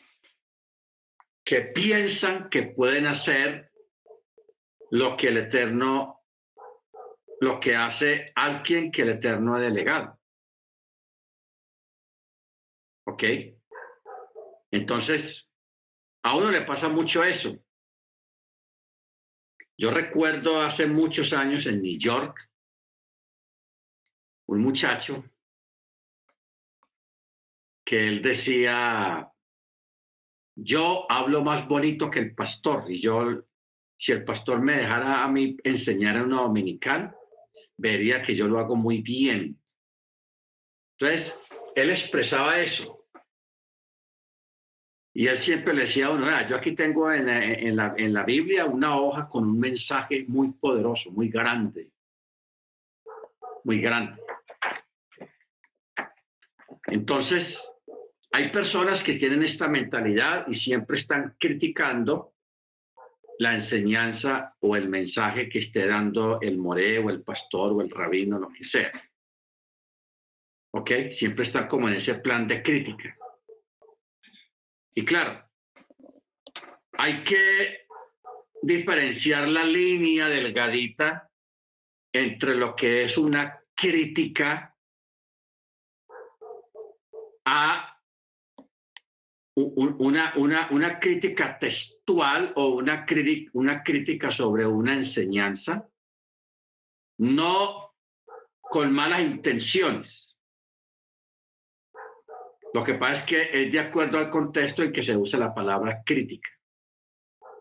que 1.44 1.62
piensan 1.62 2.48
que 2.48 2.62
pueden 2.62 3.06
hacer 3.06 3.70
lo 4.90 5.16
que 5.16 5.28
el 5.28 5.38
Eterno, 5.38 6.24
lo 7.40 7.58
que 7.58 7.74
hace 7.76 8.32
alguien 8.34 8.92
que 8.92 9.02
el 9.02 9.10
Eterno 9.10 9.56
ha 9.56 9.60
delegado. 9.60 10.18
¿Ok? 13.06 13.24
Entonces, 14.70 15.52
a 16.22 16.36
uno 16.36 16.50
le 16.50 16.62
pasa 16.62 16.88
mucho 16.88 17.22
eso. 17.24 17.58
Yo 19.76 19.90
recuerdo 19.90 20.62
hace 20.62 20.86
muchos 20.86 21.32
años 21.32 21.66
en 21.66 21.82
New 21.82 21.98
York, 21.98 22.48
un 24.46 24.60
muchacho 24.60 25.24
que 27.84 28.08
él 28.08 28.22
decía, 28.22 29.30
yo 30.56 31.10
hablo 31.10 31.42
más 31.42 31.66
bonito 31.68 32.10
que 32.10 32.20
el 32.20 32.34
pastor 32.34 32.90
y 32.90 33.00
yo, 33.00 33.44
si 33.96 34.12
el 34.12 34.24
pastor 34.24 34.60
me 34.60 34.78
dejara 34.78 35.22
a 35.22 35.28
mí 35.28 35.56
enseñar 35.64 36.16
en 36.16 36.22
una 36.22 36.42
dominical, 36.42 37.14
vería 37.76 38.22
que 38.22 38.34
yo 38.34 38.48
lo 38.48 38.58
hago 38.58 38.76
muy 38.76 39.02
bien. 39.02 39.60
Entonces, 40.98 41.38
él 41.74 41.90
expresaba 41.90 42.60
eso. 42.60 43.06
Y 45.16 45.28
él 45.28 45.38
siempre 45.38 45.74
le 45.74 45.82
decía 45.82 46.06
a 46.06 46.10
uno, 46.10 46.26
yo 46.48 46.56
aquí 46.56 46.74
tengo 46.74 47.10
en, 47.12 47.28
en, 47.28 47.76
la, 47.76 47.94
en 47.96 48.12
la 48.12 48.24
Biblia 48.24 48.64
una 48.64 48.98
hoja 48.98 49.28
con 49.28 49.44
un 49.44 49.60
mensaje 49.60 50.24
muy 50.26 50.52
poderoso, 50.52 51.12
muy 51.12 51.28
grande, 51.28 51.92
muy 53.62 53.80
grande. 53.80 54.23
Entonces, 56.86 57.62
hay 58.32 58.50
personas 58.50 59.02
que 59.02 59.14
tienen 59.14 59.42
esta 59.42 59.68
mentalidad 59.68 60.46
y 60.48 60.54
siempre 60.54 60.98
están 60.98 61.36
criticando 61.38 62.34
la 63.38 63.54
enseñanza 63.54 64.54
o 64.60 64.76
el 64.76 64.88
mensaje 64.88 65.48
que 65.48 65.60
esté 65.60 65.86
dando 65.86 66.40
el 66.40 66.58
moré 66.58 66.98
o 66.98 67.10
el 67.10 67.22
pastor 67.22 67.72
o 67.72 67.80
el 67.80 67.90
rabino, 67.90 68.38
lo 68.38 68.48
que 68.48 68.64
sea. 68.64 68.92
¿Ok? 70.72 70.90
Siempre 71.10 71.44
están 71.44 71.68
como 71.68 71.88
en 71.88 71.94
ese 71.94 72.16
plan 72.16 72.46
de 72.46 72.62
crítica. 72.62 73.16
Y 74.94 75.04
claro, 75.04 75.48
hay 76.92 77.24
que 77.24 77.86
diferenciar 78.62 79.48
la 79.48 79.64
línea 79.64 80.28
delgadita 80.28 81.30
entre 82.12 82.54
lo 82.54 82.74
que 82.74 83.04
es 83.04 83.18
una 83.18 83.60
crítica 83.74 84.73
a 87.44 88.00
una, 89.56 90.32
una, 90.36 90.68
una 90.70 90.98
crítica 90.98 91.58
textual 91.58 92.52
o 92.56 92.76
una, 92.76 93.06
una 93.52 93.82
crítica 93.82 94.30
sobre 94.30 94.66
una 94.66 94.94
enseñanza, 94.94 95.88
no 97.18 97.94
con 98.60 98.92
malas 98.92 99.20
intenciones 99.20 100.34
lo 102.74 102.82
que 102.82 102.94
pasa 102.94 103.12
es 103.12 103.22
que 103.22 103.62
es 103.62 103.70
de 103.70 103.78
acuerdo 103.78 104.18
al 104.18 104.30
contexto 104.30 104.82
en 104.82 104.92
que 104.92 105.04
se 105.04 105.16
usa 105.16 105.38
la 105.38 105.54
palabra 105.54 106.02
crítica. 106.04 106.50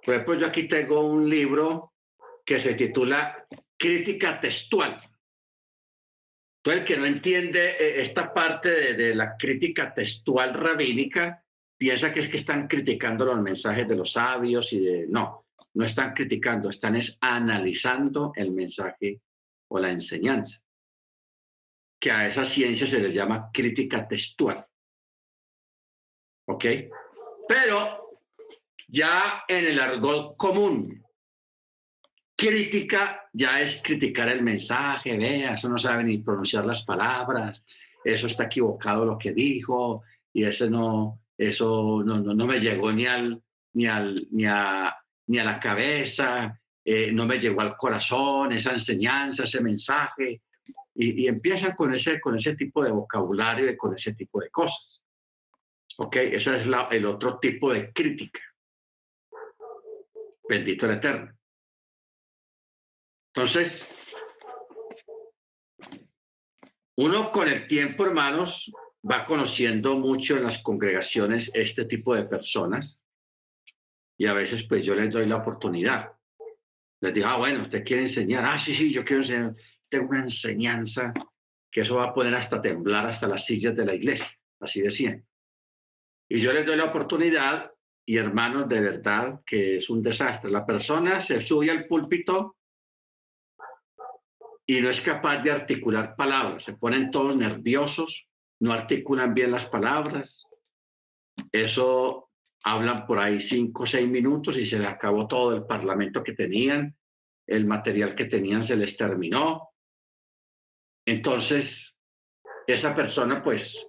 Por 0.04 0.39
yo 0.39 0.48
aquí 0.48 0.67
tengo 0.67 1.02
un 1.02 1.30
libro 1.30 1.93
que 2.43 2.60
se 2.60 2.74
titula 2.74 3.46
Crítica 3.78 4.39
textual. 4.39 5.00
Todo 6.63 6.76
el 6.76 6.86
que 6.86 6.95
no 6.95 7.06
entiende 7.06 7.71
eh, 7.71 8.02
esta 8.02 8.34
parte 8.34 8.93
de, 8.93 9.13
la 9.13 9.36
crítica 9.36 9.93
textual 9.93 10.54
rabínica 10.54 11.43
piensa 11.78 12.13
que 12.13 12.21
es 12.21 12.30
que 12.30 12.38
están 12.38 12.67
criticando 12.67 13.26
los 13.26 13.41
mensajes 13.41 13.86
de 13.86 13.95
los 13.97 14.13
sabios 14.13 14.71
y 14.71 14.80
de... 14.80 15.06
No, 15.10 15.45
no 15.73 15.86
están 15.86 16.13
criticando, 16.13 16.69
están 16.69 16.95
es 16.95 17.17
analizando 17.19 18.32
el 18.36 18.52
mensaje 18.52 19.19
o 19.67 19.78
la 19.78 19.91
enseñanza, 19.91 20.62
que 21.99 22.12
a 22.12 22.30
esa 22.30 22.45
ciencia 22.45 22.88
se 22.88 22.99
les 22.99 23.13
llama 23.13 23.49
crítica 23.52 24.08
textual. 24.08 24.65
¿Ok? 26.47 26.65
Pero 27.45 28.19
ya 28.88 29.43
en 29.49 29.65
el 29.65 29.80
argot 29.82 30.38
común, 30.38 31.04
crítica 32.36 33.30
ya 33.32 33.62
es 33.62 33.82
criticar 33.84 34.30
el 34.30 34.41
mensaje, 34.41 35.17
vea, 35.17 35.54
eso 35.54 35.69
no 35.69 35.78
sabe 35.78 36.04
ni 36.04 36.17
pronunciar 36.19 36.65
las 36.65 36.84
palabras, 36.84 37.63
eso 38.04 38.28
está 38.28 38.46
equivocado 38.46 39.06
lo 39.06 39.17
que 39.17 39.32
dijo, 39.34 40.04
y 40.34 40.43
eso 40.43 40.69
no, 40.69 41.22
eso 41.38 42.04
no, 42.06 42.19
no, 42.19 42.48
me 42.48 42.60
llegó 42.60 42.91
ni 42.91 43.06
al, 43.06 43.41
ni 43.74 43.86
al, 43.86 44.28
ni 44.32 44.46
a, 44.46 44.96
ni 45.28 45.39
a 45.39 45.43
la 45.43 45.60
cabeza, 45.60 46.60
eh, 46.84 47.12
no 47.12 47.26
me 47.26 47.39
llegó 47.39 47.62
al 47.62 47.78
corazón 47.78 48.52
esa 48.52 48.72
enseñanza, 48.72 49.43
ese 49.43 49.62
mensaje, 49.62 50.41
y, 50.96 51.24
y 51.24 51.28
empiezan 51.28 51.74
con 51.74 51.93
ese, 51.93 52.19
con 52.19 52.36
ese 52.36 52.56
tipo 52.56 52.84
de 52.84 52.91
vocabulario 52.91 53.69
y 53.69 53.78
con 53.78 53.93
ese 53.96 54.13
tipo 54.13 54.39
de 54.39 54.50
cosas. 54.50 55.02
¿Ok? 55.98 56.15
Ese 56.15 56.58
es 56.58 56.67
el 56.91 57.06
otro 57.06 57.38
tipo 57.39 57.72
de 57.72 57.91
crítica. 57.93 58.41
Bendito 60.48 60.86
el 60.86 60.93
Eterno. 60.93 61.32
Entonces, 63.36 63.88
uno 66.98 67.32
con 67.32 67.48
el 67.48 67.67
tiempo, 67.67 68.06
hermanos, 68.06 68.72
va 69.10 69.26
conociendo 69.26 69.98
mucho 69.98 70.38
en 70.38 70.43
las 70.43 70.60
congregaciones 70.60 71.50
este 71.56 71.86
tipo 71.86 72.15
de 72.15 72.26
personas 72.26 73.02
y 74.19 74.28
a 74.28 74.34
veces 74.34 74.63
pues 74.63 74.86
yo 74.86 74.93
les 74.93 75.10
doy 75.10 75.26
la 75.26 75.38
oportunidad. 75.38 76.12
Les 77.02 77.13
digo, 77.13 77.28
ah, 77.28 77.38
bueno, 77.38 77.63
usted 77.63 77.84
quiere 77.84 78.04
enseñar, 78.04 78.46
ah, 78.46 78.60
sí, 78.60 78.72
sí, 78.72 78.91
yo 78.91 79.04
quiero 79.04 79.24
enseñar, 79.24 79.56
tengo 79.89 80.10
una 80.10 80.22
enseñanza 80.22 81.12
que 81.72 81.82
eso 81.82 81.96
va 81.96 82.10
a 82.10 82.13
poner 82.13 82.36
hasta 82.36 82.62
temblar 82.62 83.08
hasta 83.08 83.28
las 83.28 83.48
sillas 83.48 83.76
de 83.76 83.86
la 83.86 83.96
iglesia, 83.96 84.28
así 84.60 84.82
decían. 84.82 85.26
Y 86.30 86.39
yo 86.39 86.54
les 86.54 86.65
doy 86.65 86.78
la 86.78 86.86
oportunidad 86.86 87.72
y 88.06 88.17
hermanos, 88.17 88.69
de 88.69 88.80
verdad 88.80 89.41
que 89.43 89.78
es 89.78 89.89
un 89.89 90.04
desastre. 90.04 90.52
La 90.52 90.65
persona 90.65 91.19
se 91.19 91.41
sube 91.41 91.72
al 91.72 91.88
púlpito 91.88 92.58
y 94.65 94.80
no 94.82 94.89
es 94.89 95.02
capaz 95.02 95.39
de 95.43 95.52
articular 95.52 96.15
palabras. 96.15 96.63
Se 96.63 96.73
ponen 96.73 97.12
todos 97.12 97.36
nerviosos, 97.36 98.28
no 98.60 98.71
articulan 98.71 99.34
bien 99.34 99.52
las 99.52 99.65
palabras. 99.65 100.45
Eso 101.52 102.30
hablan 102.63 103.06
por 103.06 103.19
ahí 103.19 103.39
cinco 103.39 103.84
o 103.84 103.86
seis 103.86 104.08
minutos 104.08 104.58
y 104.58 104.65
se 104.65 104.80
les 104.80 104.88
acabó 104.88 105.28
todo 105.28 105.56
el 105.56 105.65
parlamento 105.65 106.23
que 106.23 106.34
tenían, 106.34 106.95
el 107.45 107.65
material 107.65 108.15
que 108.15 108.26
tenían 108.26 108.63
se 108.63 108.78
les 108.78 108.95
terminó. 108.95 109.69
entonces 111.06 111.93
esa 112.65 112.95
persona 112.95 113.43
pues 113.43 113.86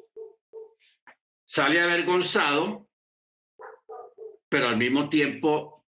sale 1.44 1.80
avergonzado, 1.80 2.88
pero 4.48 4.68
al 4.68 4.76
mismo 4.76 5.08
tiempo 5.08 5.86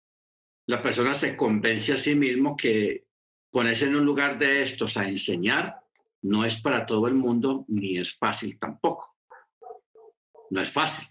la 0.66 0.80
persona 0.80 1.14
se 1.14 1.36
convence 1.36 1.92
a 1.92 1.98
sí 1.98 2.14
mismo 2.14 2.56
que 2.56 3.04
ponerse 3.50 3.86
en 3.86 3.96
un 3.96 4.04
lugar 4.04 4.38
de 4.38 4.62
estos 4.62 4.96
a 4.96 5.08
enseñar 5.08 5.80
no 6.22 6.44
es 6.44 6.60
para 6.60 6.86
todo 6.86 7.08
el 7.08 7.14
mundo 7.14 7.64
ni 7.68 7.98
es 7.98 8.16
fácil 8.16 8.58
tampoco. 8.58 9.16
No 10.50 10.60
es 10.60 10.70
fácil. 10.70 11.06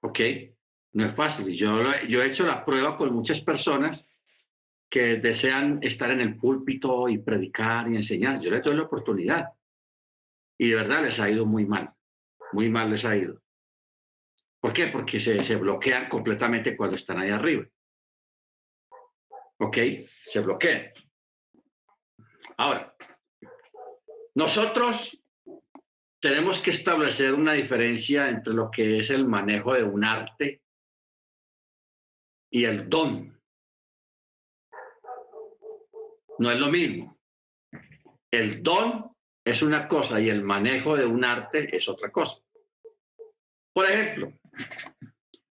¿Ok? 0.00 0.20
No 0.92 1.06
es 1.06 1.14
fácil. 1.14 1.52
Yo, 1.54 1.82
he 1.82 2.26
hecho 2.26 2.46
la 2.46 2.64
prueba 2.64 2.96
con 2.96 3.12
muchas 3.12 3.40
personas 3.40 4.08
que 4.88 5.16
desean 5.16 5.80
estar 5.82 6.10
en 6.10 6.20
el 6.20 6.36
púlpito 6.36 7.08
y 7.08 7.18
predicar 7.18 7.90
y 7.90 7.96
enseñar. 7.96 8.40
Yo 8.40 8.50
les 8.50 8.62
doy 8.62 8.76
la 8.76 8.82
oportunidad. 8.82 9.48
Y 10.56 10.68
de 10.68 10.76
verdad 10.76 11.02
les 11.02 11.18
ha 11.18 11.28
ido 11.28 11.46
muy 11.46 11.66
mal. 11.66 11.92
Muy 12.52 12.68
mal 12.68 12.90
les 12.90 13.04
ha 13.04 13.16
ido. 13.16 13.42
¿Por 14.60 14.72
qué? 14.72 14.86
Porque 14.86 15.18
se, 15.18 15.42
se 15.42 15.56
bloquean 15.56 16.08
completamente 16.08 16.76
cuando 16.76 16.96
están 16.96 17.18
ahí 17.18 17.30
arriba. 17.30 17.66
¿Ok? 19.58 19.78
Se 20.26 20.40
bloquean. 20.40 20.92
Ahora, 22.56 22.94
nosotros 24.34 25.24
tenemos 26.20 26.58
que 26.58 26.70
establecer 26.70 27.34
una 27.34 27.52
diferencia 27.52 28.28
entre 28.28 28.54
lo 28.54 28.70
que 28.70 28.98
es 28.98 29.10
el 29.10 29.26
manejo 29.26 29.74
de 29.74 29.84
un 29.84 30.04
arte 30.04 30.62
y 32.50 32.64
el 32.64 32.88
don. 32.88 33.40
No 36.38 36.50
es 36.50 36.58
lo 36.58 36.68
mismo. 36.68 37.18
El 38.30 38.62
don 38.62 39.14
es 39.44 39.62
una 39.62 39.86
cosa 39.86 40.20
y 40.20 40.28
el 40.28 40.42
manejo 40.42 40.96
de 40.96 41.04
un 41.04 41.24
arte 41.24 41.76
es 41.76 41.88
otra 41.88 42.10
cosa. 42.10 42.40
Por 43.72 43.84
ejemplo, 43.90 44.32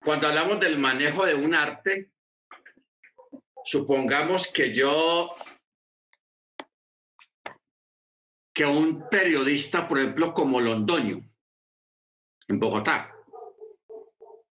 cuando 0.04 0.28
hablamos 0.28 0.60
del 0.60 0.78
manejo 0.78 1.26
de 1.26 1.36
un 1.36 1.56
arte, 1.56 2.12
supongamos 3.64 4.48
que 4.48 4.74
yo 4.74 5.36
que 8.54 8.66
un 8.66 9.08
periodista, 9.10 9.88
por 9.88 10.00
ejemplo, 10.00 10.34
como 10.34 10.60
Londoño, 10.60 11.22
en 12.50 12.60
Bogotá, 12.60 13.16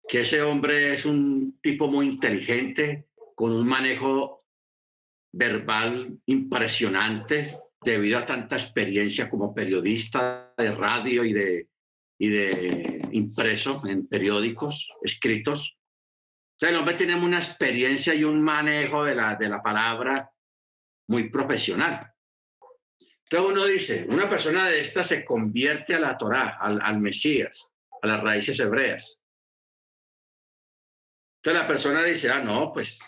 que 0.08 0.20
ese 0.20 0.44
hombre 0.44 0.94
es 0.94 1.06
un 1.06 1.60
tipo 1.60 1.88
muy 1.88 2.06
inteligente, 2.06 3.08
con 3.34 3.52
un 3.52 3.68
manejo 3.68 4.46
verbal 5.34 6.20
impresionante, 6.28 7.58
debido 7.82 8.20
a 8.20 8.26
tanta 8.26 8.56
experiencia 8.56 9.30
como 9.30 9.54
periodista 9.54 10.54
de 10.58 10.72
radio 10.72 11.26
y 11.26 11.34
de, 11.34 11.70
y 12.20 12.30
de 12.30 13.10
impreso 13.12 13.82
en 13.88 14.08
periódicos 14.08 14.94
escritos. 15.02 15.78
Entonces, 16.58 16.70
el 16.70 16.76
hombre 16.76 17.26
una 17.26 17.38
experiencia 17.38 18.16
y 18.16 18.24
un 18.24 18.42
manejo 18.42 19.04
de 19.04 19.16
la, 19.16 19.36
de 19.36 19.50
la 19.50 19.62
palabra 19.62 20.32
muy 21.08 21.30
profesional. 21.30 22.16
Entonces 23.30 23.52
uno 23.52 23.66
dice, 23.66 24.06
una 24.08 24.30
persona 24.30 24.68
de 24.68 24.80
esta 24.80 25.04
se 25.04 25.26
convierte 25.26 25.96
a 25.96 26.00
la 26.00 26.18
Torá, 26.18 26.58
al, 26.60 27.00
Mesías, 27.00 27.68
a 28.02 28.08
las 28.08 28.22
raíces 28.22 28.60
hebreas. 28.60 29.20
Entonces 31.42 31.62
la 31.62 31.68
persona 31.68 32.04
dice, 32.04 32.30
ah, 32.30 32.40
no, 32.40 32.72
pues 32.72 33.00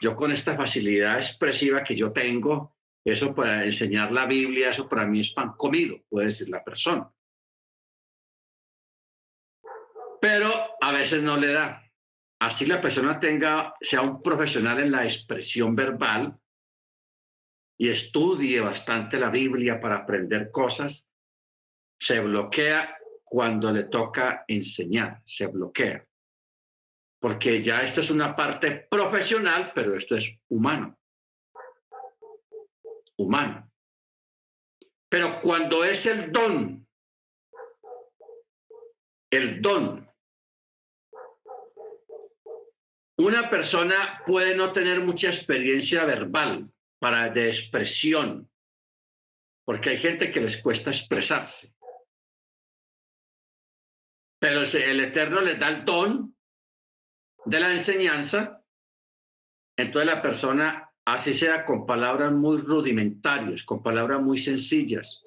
yo 0.00 0.16
con 0.16 0.32
esta 0.32 0.56
facilidad 0.56 1.18
expresiva 1.18 1.84
que 1.84 1.94
yo 1.94 2.12
tengo, 2.12 2.76
eso 3.04 3.34
para 3.34 3.64
enseñar 3.64 4.10
la 4.10 4.26
Biblia, 4.26 4.70
eso 4.70 4.88
para 4.88 5.06
mí 5.06 5.20
es 5.20 5.30
pan 5.30 5.52
comido, 5.56 5.98
puede 6.08 6.26
decir 6.26 6.48
la 6.48 6.64
persona. 6.64 7.10
Pero 10.20 10.50
a 10.80 10.92
veces 10.92 11.22
no 11.22 11.36
le 11.36 11.52
da. 11.52 11.87
Así 12.40 12.66
la 12.66 12.80
persona 12.80 13.18
tenga, 13.18 13.74
sea 13.80 14.02
un 14.02 14.22
profesional 14.22 14.80
en 14.80 14.92
la 14.92 15.04
expresión 15.04 15.74
verbal, 15.74 16.38
y 17.78 17.88
estudie 17.88 18.60
bastante 18.60 19.18
la 19.18 19.30
Biblia 19.30 19.80
para 19.80 19.98
aprender 19.98 20.50
cosas, 20.50 21.08
se 21.98 22.20
bloquea 22.20 22.96
cuando 23.24 23.72
le 23.72 23.84
toca 23.84 24.44
enseñar, 24.48 25.22
se 25.24 25.46
bloquea. 25.46 26.04
Porque 27.20 27.62
ya 27.62 27.82
esto 27.82 28.00
es 28.00 28.10
una 28.10 28.34
parte 28.34 28.86
profesional, 28.90 29.72
pero 29.74 29.96
esto 29.96 30.16
es 30.16 30.38
humano. 30.48 30.98
Humano. 33.16 33.70
Pero 35.08 35.40
cuando 35.40 35.84
es 35.84 36.04
el 36.06 36.32
don, 36.32 36.86
el 39.30 39.60
don, 39.60 40.07
una 43.18 43.50
persona 43.50 44.22
puede 44.26 44.54
no 44.54 44.72
tener 44.72 45.00
mucha 45.00 45.28
experiencia 45.28 46.04
verbal, 46.04 46.70
para 46.98 47.28
de 47.28 47.48
expresión, 47.48 48.50
porque 49.64 49.90
hay 49.90 49.98
gente 49.98 50.30
que 50.30 50.40
les 50.40 50.56
cuesta 50.56 50.90
expresarse. 50.90 51.72
Pero 54.40 54.62
el 54.62 55.00
Eterno 55.00 55.40
les 55.40 55.58
da 55.58 55.68
el 55.68 55.84
don 55.84 56.36
de 57.44 57.60
la 57.60 57.72
enseñanza, 57.72 58.62
entonces 59.76 60.06
la 60.12 60.22
persona, 60.22 60.92
así 61.04 61.34
sea 61.34 61.64
con 61.64 61.86
palabras 61.86 62.32
muy 62.32 62.58
rudimentarias, 62.58 63.62
con 63.64 63.82
palabras 63.82 64.20
muy 64.20 64.38
sencillas, 64.38 65.24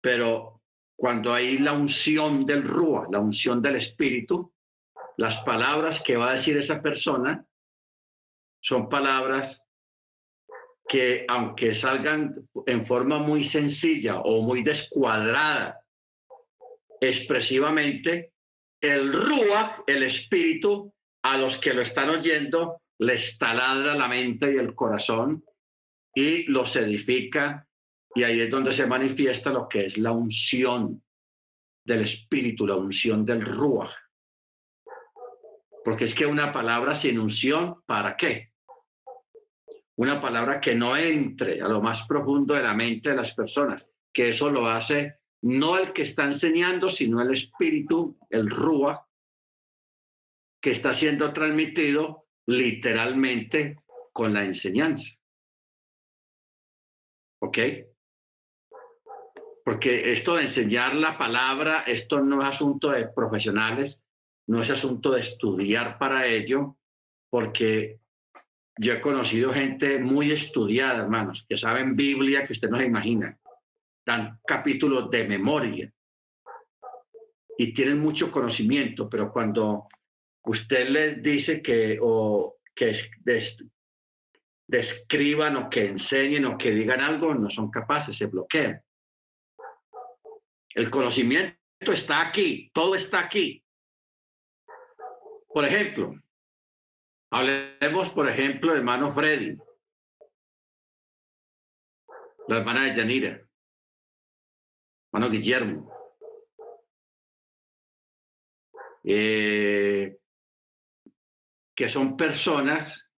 pero 0.00 0.62
cuando 0.96 1.32
hay 1.32 1.58
la 1.58 1.72
unción 1.72 2.46
del 2.46 2.62
Rúa, 2.62 3.08
la 3.10 3.18
unción 3.18 3.60
del 3.60 3.76
Espíritu, 3.76 4.53
las 5.16 5.36
palabras 5.38 6.00
que 6.00 6.16
va 6.16 6.30
a 6.30 6.32
decir 6.32 6.56
esa 6.56 6.82
persona 6.82 7.44
son 8.60 8.88
palabras 8.88 9.64
que 10.88 11.24
aunque 11.28 11.74
salgan 11.74 12.48
en 12.66 12.86
forma 12.86 13.18
muy 13.18 13.44
sencilla 13.44 14.20
o 14.20 14.42
muy 14.42 14.62
descuadrada 14.62 15.80
expresivamente, 17.00 18.32
el 18.80 19.12
Rúa, 19.12 19.82
el 19.86 20.02
espíritu, 20.02 20.92
a 21.22 21.38
los 21.38 21.56
que 21.58 21.72
lo 21.72 21.82
están 21.82 22.10
oyendo, 22.10 22.82
les 22.98 23.38
taladra 23.38 23.94
la 23.94 24.08
mente 24.08 24.52
y 24.52 24.56
el 24.56 24.74
corazón 24.74 25.44
y 26.14 26.44
los 26.44 26.76
edifica. 26.76 27.66
Y 28.14 28.22
ahí 28.22 28.40
es 28.40 28.50
donde 28.50 28.72
se 28.72 28.86
manifiesta 28.86 29.50
lo 29.50 29.68
que 29.68 29.86
es 29.86 29.98
la 29.98 30.12
unción 30.12 31.02
del 31.84 32.02
espíritu, 32.02 32.66
la 32.66 32.76
unción 32.76 33.24
del 33.24 33.44
Rúa. 33.44 33.90
Porque 35.84 36.04
es 36.04 36.14
que 36.14 36.26
una 36.26 36.52
palabra 36.52 36.94
sin 36.94 37.18
unción, 37.18 37.82
¿para 37.86 38.16
qué? 38.16 38.54
una 39.96 40.20
palabra 40.20 40.60
que 40.60 40.74
no 40.74 40.96
entre 40.96 41.60
a 41.60 41.68
lo 41.68 41.80
más 41.80 42.02
profundo 42.06 42.54
de 42.54 42.62
la 42.62 42.74
mente 42.74 43.10
de 43.10 43.16
las 43.16 43.32
personas, 43.34 43.88
que 44.12 44.30
eso 44.30 44.50
lo 44.50 44.66
hace 44.66 45.20
no 45.42 45.76
el 45.76 45.92
que 45.92 46.02
está 46.02 46.24
enseñando, 46.24 46.88
sino 46.88 47.20
el 47.20 47.30
espíritu, 47.30 48.18
el 48.30 48.48
rúa, 48.48 49.06
que 50.60 50.70
está 50.70 50.94
siendo 50.94 51.34
transmitido 51.34 52.26
literalmente 52.46 53.76
con 54.12 54.32
la 54.32 54.42
enseñanza. 54.44 55.12
¿Ok? 57.42 57.58
Porque 59.66 60.12
esto 60.12 60.36
de 60.36 60.42
enseñar 60.42 60.94
la 60.94 61.18
palabra, 61.18 61.80
esto 61.86 62.20
no 62.20 62.42
es 62.42 62.48
asunto 62.48 62.90
de 62.90 63.08
profesionales, 63.08 64.02
no 64.46 64.62
es 64.62 64.70
asunto 64.70 65.12
de 65.12 65.20
estudiar 65.20 65.98
para 65.98 66.26
ello, 66.26 66.76
porque 67.30 67.98
yo 68.76 68.92
he 68.92 69.00
conocido 69.00 69.52
gente 69.52 69.98
muy 69.98 70.32
estudiada, 70.32 71.02
hermanos, 71.02 71.46
que 71.48 71.56
saben 71.56 71.96
Biblia 71.96 72.44
que 72.44 72.52
usted 72.52 72.68
no 72.68 72.78
se 72.78 72.86
imagina. 72.86 73.38
Dan 74.04 74.38
capítulos 74.46 75.10
de 75.10 75.24
memoria 75.24 75.92
y 77.56 77.72
tienen 77.72 78.00
mucho 78.00 78.30
conocimiento, 78.30 79.08
pero 79.08 79.32
cuando 79.32 79.88
usted 80.44 80.88
les 80.88 81.22
dice 81.22 81.62
que 81.62 81.98
o 82.02 82.56
que 82.74 82.92
describan 84.66 85.56
o 85.56 85.70
que 85.70 85.86
enseñen 85.86 86.44
o 86.44 86.58
que 86.58 86.70
digan 86.72 87.00
algo, 87.00 87.34
no 87.34 87.48
son 87.48 87.70
capaces, 87.70 88.16
se 88.16 88.26
bloquean. 88.26 88.82
El 90.74 90.90
conocimiento 90.90 91.56
está 91.80 92.20
aquí, 92.28 92.70
todo 92.74 92.96
está 92.96 93.20
aquí. 93.20 93.63
Por 95.54 95.64
ejemplo, 95.64 96.14
Hablemos, 97.30 98.10
por 98.10 98.28
ejemplo, 98.28 98.70
del 98.70 98.78
hermano 98.78 99.12
Freddy, 99.12 99.56
la 102.46 102.58
hermana 102.58 102.84
de 102.84 102.94
Yanira, 102.94 103.48
hermano 105.12 105.30
Guillermo. 105.32 105.92
Eh, 109.02 110.16
que 111.74 111.88
son 111.88 112.16
personas 112.16 113.10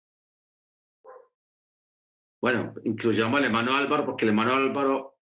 bueno, 2.40 2.74
incluyamos 2.84 3.38
al 3.38 3.46
hermano 3.46 3.74
Álvaro, 3.74 4.04
porque 4.04 4.26
el 4.26 4.28
hermano 4.28 4.54
Álvaro 4.54 5.16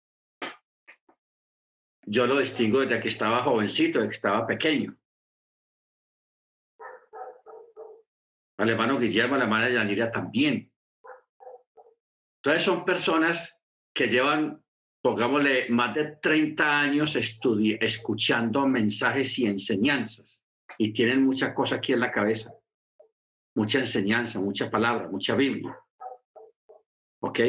yo 2.04 2.26
lo 2.26 2.38
distingo 2.38 2.80
desde 2.80 3.00
que 3.00 3.08
estaba 3.08 3.42
jovencito, 3.42 4.00
desde 4.00 4.10
que 4.10 4.16
estaba 4.16 4.46
pequeño. 4.46 4.96
Al 8.62 8.70
hermano 8.70 8.96
Guillermo, 8.96 9.34
a 9.34 9.38
la 9.38 9.44
hermana 9.44 9.68
Yaniria 9.68 10.12
también. 10.12 10.70
Entonces 12.36 12.62
son 12.62 12.84
personas 12.84 13.58
que 13.92 14.06
llevan, 14.06 14.62
pongámosle, 15.02 15.68
más 15.70 15.92
de 15.96 16.18
30 16.22 16.80
años 16.80 17.16
escuchando 17.16 18.64
mensajes 18.68 19.36
y 19.40 19.46
enseñanzas 19.46 20.44
y 20.78 20.92
tienen 20.92 21.24
mucha 21.24 21.52
cosa 21.52 21.74
aquí 21.74 21.92
en 21.92 21.98
la 21.98 22.12
cabeza, 22.12 22.54
mucha 23.56 23.80
enseñanza, 23.80 24.38
mucha 24.38 24.70
palabra, 24.70 25.08
mucha 25.08 25.34
Biblia. 25.34 25.76
¿Ok? 27.18 27.40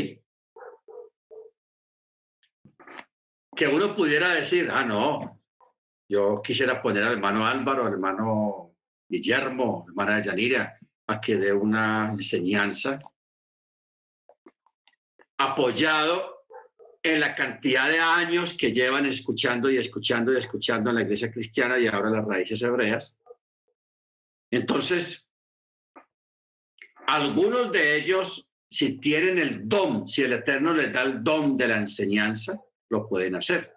Que 3.56 3.68
uno 3.68 3.96
pudiera 3.96 4.34
decir, 4.34 4.68
ah, 4.72 4.84
no, 4.84 5.40
yo 6.10 6.42
quisiera 6.42 6.82
poner 6.82 7.04
al 7.04 7.14
hermano 7.14 7.46
Álvaro, 7.46 7.86
al 7.86 7.94
hermano 7.94 8.74
Guillermo, 9.08 9.86
hermana 9.88 10.20
Yanira, 10.24 10.80
a 11.08 11.20
que 11.20 11.36
dé 11.38 11.54
una 11.54 12.12
enseñanza 12.12 13.00
apoyado 15.38 16.46
en 17.02 17.20
la 17.20 17.36
cantidad 17.36 17.90
de 17.90 18.00
años 18.00 18.54
que 18.54 18.72
llevan 18.72 19.06
escuchando 19.06 19.70
y 19.70 19.78
escuchando 19.78 20.32
y 20.34 20.38
escuchando 20.38 20.90
en 20.90 20.96
la 20.96 21.02
iglesia 21.02 21.32
cristiana 21.32 21.78
y 21.78 21.88
ahora 21.88 22.10
las 22.10 22.26
raíces 22.26 22.62
hebreas. 22.62 23.20
Entonces, 24.50 25.30
algunos 27.08 27.72
de 27.74 27.98
ellos, 27.98 28.50
si 28.70 29.00
tienen 29.00 29.38
el 29.38 29.68
don, 29.68 30.08
si 30.08 30.24
el 30.24 30.34
Eterno 30.34 30.74
les 30.74 30.94
da 30.94 31.02
el 31.02 31.22
don 31.22 31.58
de 31.58 31.68
la 31.68 31.78
enseñanza, 31.78 32.58
lo 32.90 33.08
pueden 33.10 33.36
hacer. 33.36 33.76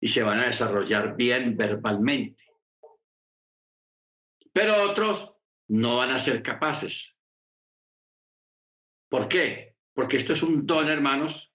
Y 0.00 0.06
se 0.06 0.22
van 0.22 0.38
a 0.38 0.46
desarrollar 0.46 1.16
bien 1.16 1.56
verbalmente. 1.56 2.44
Pero 4.52 4.90
otros 4.90 5.37
no 5.68 5.96
van 5.96 6.10
a 6.10 6.18
ser 6.18 6.42
capaces. 6.42 7.16
¿Por 9.08 9.28
qué? 9.28 9.76
Porque 9.94 10.16
esto 10.16 10.32
es 10.32 10.42
un 10.42 10.66
don, 10.66 10.88
hermanos, 10.88 11.54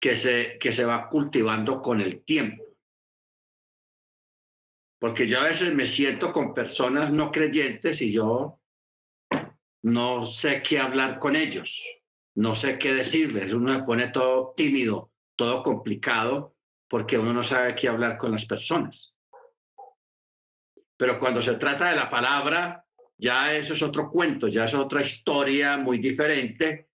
que 0.00 0.16
se, 0.16 0.58
que 0.58 0.72
se 0.72 0.84
va 0.84 1.08
cultivando 1.08 1.80
con 1.80 2.00
el 2.00 2.24
tiempo. 2.24 2.64
Porque 4.98 5.26
yo 5.26 5.40
a 5.40 5.44
veces 5.44 5.74
me 5.74 5.86
siento 5.86 6.32
con 6.32 6.54
personas 6.54 7.10
no 7.12 7.30
creyentes 7.30 8.00
y 8.00 8.12
yo 8.12 8.60
no 9.82 10.24
sé 10.24 10.62
qué 10.62 10.78
hablar 10.78 11.18
con 11.18 11.36
ellos, 11.36 11.82
no 12.36 12.54
sé 12.54 12.78
qué 12.78 12.94
decirles. 12.94 13.52
Uno 13.52 13.74
se 13.74 13.82
pone 13.82 14.08
todo 14.08 14.54
tímido, 14.56 15.12
todo 15.36 15.62
complicado, 15.62 16.56
porque 16.88 17.18
uno 17.18 17.34
no 17.34 17.42
sabe 17.42 17.74
qué 17.74 17.88
hablar 17.88 18.16
con 18.16 18.32
las 18.32 18.46
personas. 18.46 19.14
Pero 20.96 21.18
cuando 21.18 21.42
se 21.42 21.54
trata 21.56 21.90
de 21.90 21.96
la 21.96 22.08
palabra, 22.08 22.83
ya 23.16 23.54
eso 23.54 23.74
es 23.74 23.82
otro 23.82 24.08
cuento, 24.08 24.48
ya 24.48 24.64
es 24.64 24.74
otra 24.74 25.02
historia 25.02 25.76
muy 25.76 25.98
diferente, 25.98 26.88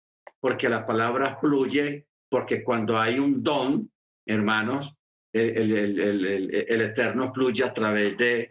porque 0.40 0.68
la 0.68 0.86
palabra 0.86 1.36
fluye, 1.36 2.08
porque 2.28 2.62
cuando 2.62 2.98
hay 2.98 3.18
un 3.18 3.42
don, 3.42 3.90
hermanos, 4.24 4.94
el, 5.32 6.80
Eterno 6.80 7.32
fluye 7.32 7.64
a 7.64 7.72
través 7.72 8.16
de, 8.16 8.50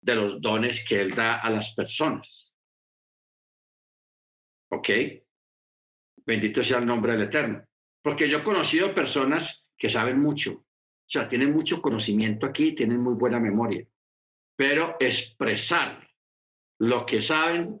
de 0.00 0.14
los 0.14 0.40
dones 0.40 0.84
que 0.88 1.00
Él 1.00 1.14
da 1.14 1.40
a 1.40 1.50
las 1.50 1.74
personas. 1.74 2.54
¿Ok? 4.70 4.88
Bendito 6.24 6.62
sea 6.62 6.78
el 6.78 6.86
nombre 6.86 7.12
del 7.12 7.22
Eterno. 7.22 7.64
Porque 8.02 8.28
yo 8.28 8.38
he 8.38 8.42
conocido 8.42 8.94
personas 8.94 9.70
que 9.76 9.90
saben 9.90 10.18
mucho, 10.18 10.52
o 10.52 11.10
sea, 11.10 11.28
tienen 11.28 11.52
mucho 11.52 11.80
conocimiento 11.80 12.46
aquí, 12.46 12.74
tienen 12.74 13.00
muy 13.00 13.14
buena 13.14 13.38
memoria, 13.38 13.86
pero 14.56 14.96
expresar 14.98 16.07
lo 16.78 17.04
que 17.04 17.20
saben 17.20 17.80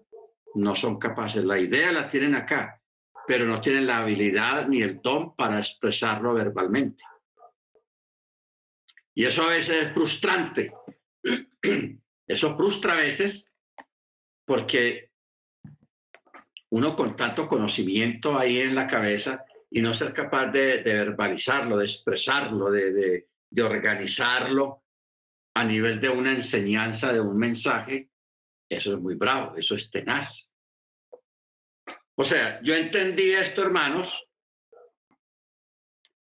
no 0.54 0.74
son 0.74 0.98
capaces. 0.98 1.44
La 1.44 1.58
idea 1.58 1.92
la 1.92 2.08
tienen 2.08 2.34
acá, 2.34 2.82
pero 3.26 3.44
no 3.46 3.60
tienen 3.60 3.86
la 3.86 3.98
habilidad 3.98 4.66
ni 4.66 4.82
el 4.82 5.00
don 5.00 5.34
para 5.36 5.58
expresarlo 5.58 6.34
verbalmente. 6.34 7.04
Y 9.14 9.24
eso 9.24 9.42
a 9.42 9.48
veces 9.48 9.86
es 9.86 9.92
frustrante. 9.92 10.72
Eso 12.28 12.54
frustra 12.58 12.92
a 12.92 12.96
veces 12.96 13.50
porque 14.44 15.12
uno 16.68 16.94
con 16.94 17.16
tanto 17.16 17.48
conocimiento 17.48 18.38
ahí 18.38 18.58
en 18.58 18.74
la 18.74 18.86
cabeza 18.86 19.46
y 19.70 19.80
no 19.80 19.94
ser 19.94 20.12
capaz 20.12 20.48
de, 20.48 20.82
verbalizarlo, 20.82 21.78
de 21.78 21.86
expresarlo, 21.86 22.70
de 22.70 23.62
organizarlo 23.62 24.84
a 25.54 25.64
nivel 25.64 26.02
de 26.02 26.10
una 26.10 26.32
enseñanza, 26.32 27.10
de 27.10 27.20
un 27.20 27.38
mensaje, 27.38 28.10
eso 28.68 28.94
es 28.94 29.00
muy 29.00 29.14
bravo, 29.14 29.56
eso 29.56 29.74
es 29.74 29.90
tenaz. 29.90 30.52
O 32.16 32.24
sea, 32.24 32.60
yo 32.62 32.74
entendí 32.74 33.30
esto, 33.30 33.62
hermanos, 33.62 34.28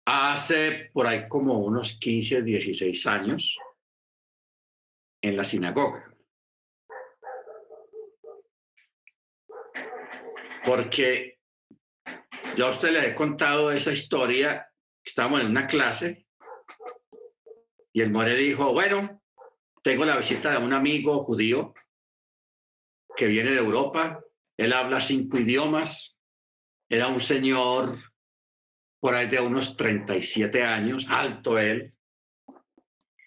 hace 0.06 0.90
por 0.92 1.06
ahí 1.06 1.28
como 1.28 1.58
unos 1.58 1.98
15, 1.98 2.42
16 2.42 3.06
años 3.06 3.56
en 5.22 5.36
la 5.36 5.44
sinagoga. 5.44 6.08
Porque 10.64 11.38
yo 12.56 12.66
a 12.66 12.70
usted 12.70 12.90
le 12.92 13.08
he 13.08 13.14
contado 13.14 13.70
esa 13.70 13.92
historia, 13.92 14.70
estábamos 15.04 15.40
en 15.40 15.48
una 15.48 15.66
clase 15.66 16.26
y 17.92 18.00
el 18.00 18.10
more 18.10 18.34
dijo, 18.34 18.72
bueno, 18.72 19.22
tengo 19.82 20.04
la 20.04 20.16
visita 20.16 20.52
de 20.52 20.64
un 20.64 20.72
amigo 20.72 21.24
judío 21.24 21.74
que 23.22 23.28
viene 23.28 23.52
de 23.52 23.58
Europa. 23.58 24.20
Él 24.56 24.72
habla 24.72 25.00
cinco 25.00 25.38
idiomas. 25.38 26.18
Era 26.88 27.06
un 27.06 27.20
señor 27.20 27.96
por 28.98 29.14
ahí 29.14 29.28
de 29.28 29.38
unos 29.38 29.76
37 29.76 30.64
años, 30.64 31.06
alto 31.08 31.56
él, 31.56 31.94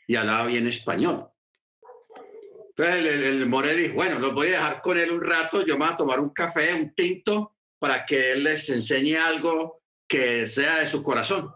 y 0.06 0.18
hablaba 0.18 0.48
bien 0.48 0.68
español. 0.68 1.30
Entonces 2.72 2.96
el, 2.96 3.24
el, 3.24 3.46
More 3.46 3.74
dijo, 3.74 3.94
bueno, 3.94 4.20
los 4.20 4.34
voy 4.34 4.48
a 4.48 4.58
dejar 4.58 4.82
con 4.82 4.98
él 4.98 5.12
un 5.12 5.22
rato, 5.22 5.66
yo 5.66 5.78
me 5.78 5.86
voy 5.86 5.94
a 5.94 5.98
tomar 5.98 6.20
un 6.20 6.32
café, 6.32 6.74
un 6.74 6.94
tinto, 6.94 7.56
para 7.80 8.06
que 8.06 8.34
él 8.34 8.44
les 8.44 8.70
enseñe 8.70 9.16
algo 9.16 9.82
que 10.10 10.46
sea 10.46 10.80
de 10.80 10.88
su 10.88 11.02
corazón. 11.02 11.54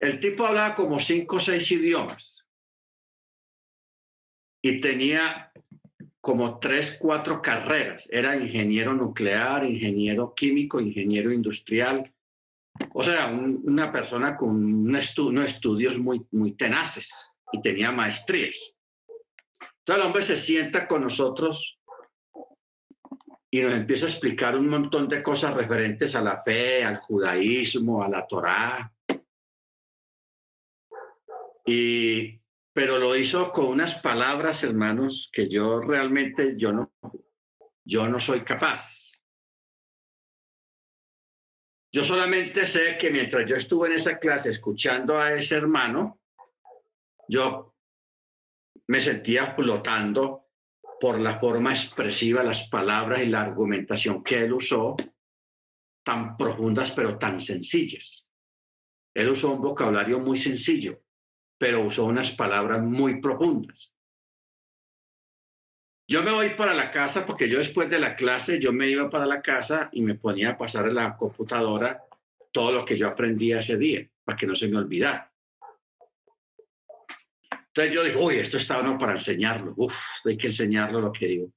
El 0.00 0.18
tipo 0.18 0.46
hablaba 0.46 0.74
como 0.74 0.98
cinco 0.98 1.36
o 1.36 1.40
seis 1.40 1.70
idiomas 1.70 2.48
y 4.62 4.80
tenía 4.80 5.47
como 6.20 6.58
tres, 6.58 6.96
cuatro 6.98 7.40
carreras. 7.40 8.06
Era 8.10 8.36
ingeniero 8.36 8.92
nuclear, 8.92 9.64
ingeniero 9.64 10.34
químico, 10.34 10.80
ingeniero 10.80 11.32
industrial. 11.32 12.12
O 12.92 13.02
sea, 13.02 13.28
una 13.28 13.90
persona 13.90 14.36
con 14.36 14.56
unos 14.56 15.44
estudios 15.46 15.98
muy, 15.98 16.26
muy 16.32 16.52
tenaces 16.52 17.10
y 17.52 17.60
tenía 17.60 17.92
maestrías. 17.92 18.76
Entonces 19.60 20.04
el 20.04 20.06
hombre 20.06 20.22
se 20.22 20.36
sienta 20.36 20.86
con 20.86 21.02
nosotros 21.02 21.78
y 23.50 23.60
nos 23.62 23.72
empieza 23.72 24.06
a 24.06 24.10
explicar 24.10 24.56
un 24.56 24.68
montón 24.68 25.08
de 25.08 25.22
cosas 25.22 25.54
referentes 25.54 26.14
a 26.14 26.20
la 26.20 26.42
fe, 26.42 26.84
al 26.84 26.98
judaísmo, 26.98 28.02
a 28.02 28.08
la 28.08 28.26
Torá. 28.26 28.92
Y 31.64 32.37
pero 32.78 32.96
lo 32.96 33.16
hizo 33.16 33.50
con 33.50 33.66
unas 33.66 33.96
palabras, 33.96 34.62
hermanos, 34.62 35.28
que 35.32 35.48
yo 35.48 35.80
realmente 35.80 36.54
yo 36.56 36.72
no, 36.72 36.92
yo 37.84 38.08
no 38.08 38.20
soy 38.20 38.42
capaz. 38.42 39.16
Yo 41.90 42.04
solamente 42.04 42.68
sé 42.68 42.96
que 42.96 43.10
mientras 43.10 43.50
yo 43.50 43.56
estuve 43.56 43.88
en 43.88 43.94
esa 43.94 44.20
clase 44.20 44.50
escuchando 44.50 45.18
a 45.18 45.32
ese 45.32 45.56
hermano, 45.56 46.20
yo 47.26 47.74
me 48.86 49.00
sentía 49.00 49.56
flotando 49.56 50.46
por 51.00 51.18
la 51.18 51.40
forma 51.40 51.72
expresiva, 51.72 52.44
las 52.44 52.68
palabras 52.68 53.22
y 53.22 53.26
la 53.26 53.40
argumentación 53.40 54.22
que 54.22 54.44
él 54.44 54.52
usó, 54.52 54.94
tan 56.04 56.36
profundas 56.36 56.92
pero 56.92 57.18
tan 57.18 57.40
sencillas. 57.40 58.30
Él 59.14 59.30
usó 59.30 59.50
un 59.50 59.62
vocabulario 59.62 60.20
muy 60.20 60.36
sencillo 60.36 61.02
pero 61.58 61.82
usó 61.82 62.04
unas 62.04 62.30
palabras 62.30 62.82
muy 62.82 63.20
profundas. 63.20 63.92
Yo 66.10 66.22
me 66.22 66.30
voy 66.30 66.50
para 66.50 66.72
la 66.72 66.90
casa 66.90 67.26
porque 67.26 67.48
yo 67.48 67.58
después 67.58 67.90
de 67.90 67.98
la 67.98 68.16
clase, 68.16 68.58
yo 68.58 68.72
me 68.72 68.88
iba 68.88 69.10
para 69.10 69.26
la 69.26 69.42
casa 69.42 69.90
y 69.92 70.00
me 70.00 70.14
ponía 70.14 70.50
a 70.50 70.58
pasar 70.58 70.86
en 70.86 70.94
la 70.94 71.14
computadora 71.16 72.02
todo 72.50 72.72
lo 72.72 72.84
que 72.84 72.96
yo 72.96 73.08
aprendí 73.08 73.52
ese 73.52 73.76
día, 73.76 74.08
para 74.24 74.38
que 74.38 74.46
no 74.46 74.54
se 74.54 74.68
me 74.68 74.78
olvidara. 74.78 75.30
Entonces 77.50 77.94
yo 77.94 78.04
dije, 78.04 78.16
uy, 78.16 78.36
esto 78.36 78.56
está 78.56 78.80
bueno 78.80 78.96
para 78.96 79.12
enseñarlo. 79.12 79.74
Uf, 79.76 79.94
hay 80.24 80.38
que 80.38 80.46
enseñarlo 80.46 81.00
lo 81.00 81.12
que 81.12 81.26
digo. 81.26 81.52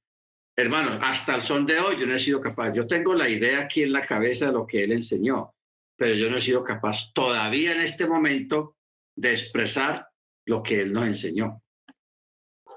hermanos, 0.54 0.98
hasta 1.00 1.34
el 1.34 1.42
son 1.42 1.64
de 1.64 1.80
hoy 1.80 1.96
yo 1.98 2.06
no 2.06 2.14
he 2.14 2.18
sido 2.18 2.38
capaz. 2.38 2.74
Yo 2.74 2.86
tengo 2.86 3.14
la 3.14 3.30
idea 3.30 3.60
aquí 3.60 3.82
en 3.82 3.92
la 3.92 4.06
cabeza 4.06 4.46
de 4.46 4.52
lo 4.52 4.66
que 4.66 4.84
él 4.84 4.92
enseñó, 4.92 5.54
pero 5.96 6.14
yo 6.14 6.28
no 6.28 6.36
he 6.36 6.40
sido 6.40 6.62
capaz 6.62 7.10
todavía 7.14 7.72
en 7.72 7.80
este 7.80 8.06
momento 8.06 8.76
de 9.16 9.32
expresar 9.32 10.08
lo 10.46 10.62
que 10.62 10.80
él 10.80 10.92
nos 10.92 11.06
enseñó. 11.06 11.62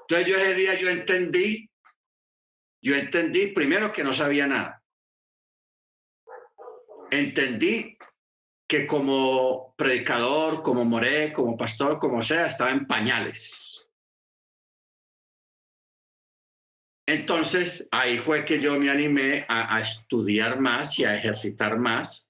Entonces 0.01 0.27
yo 0.27 0.37
ese 0.37 0.53
día 0.53 0.79
yo 0.79 0.89
entendí, 0.89 1.69
yo 2.81 2.95
entendí 2.95 3.47
primero 3.47 3.91
que 3.91 4.03
no 4.03 4.13
sabía 4.13 4.45
nada. 4.45 4.83
Entendí 7.09 7.97
que 8.67 8.85
como 8.85 9.73
predicador, 9.75 10.61
como 10.61 10.85
moré, 10.85 11.33
como 11.33 11.57
pastor, 11.57 11.99
como 11.99 12.21
sea, 12.21 12.47
estaba 12.47 12.71
en 12.71 12.87
pañales. 12.87 13.87
Entonces, 17.07 17.87
ahí 17.91 18.17
fue 18.17 18.45
que 18.45 18.59
yo 18.59 18.79
me 18.79 18.89
animé 18.89 19.45
a, 19.47 19.75
a, 19.75 19.81
estudiar 19.81 20.59
más 20.59 20.97
y 20.97 21.05
a 21.05 21.15
ejercitar 21.15 21.77
más 21.77 22.27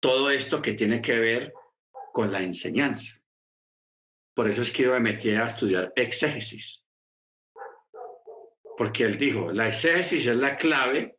todo 0.00 0.30
esto 0.30 0.60
que 0.60 0.72
tiene 0.72 1.00
que 1.00 1.18
ver 1.20 1.54
con 2.12 2.32
la 2.32 2.40
enseñanza. 2.42 3.20
Por 4.34 4.48
eso 4.48 4.62
es 4.62 4.70
que 4.70 4.84
yo 4.84 4.92
me 4.92 5.00
metí 5.00 5.30
a 5.30 5.46
estudiar 5.46 5.92
exégesis. 5.96 6.84
Porque 8.76 9.04
él 9.04 9.18
dijo, 9.18 9.52
la 9.52 9.68
exégesis 9.68 10.26
es 10.26 10.36
la 10.36 10.56
clave 10.56 11.18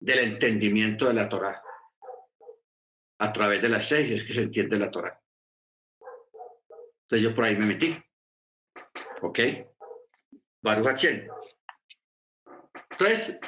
del 0.00 0.18
entendimiento 0.20 1.06
de 1.06 1.14
la 1.14 1.28
Torah. 1.28 1.62
A 3.18 3.32
través 3.32 3.60
de 3.60 3.68
la 3.68 3.78
exégesis 3.78 4.24
que 4.24 4.32
se 4.32 4.42
entiende 4.42 4.78
la 4.78 4.90
Torah. 4.90 5.20
Entonces 7.02 7.22
yo 7.22 7.34
por 7.34 7.44
ahí 7.44 7.56
me 7.56 7.66
metí. 7.66 7.96
¿Ok? 9.20 9.38
Baruch 10.62 11.04
Entonces, 12.90 13.38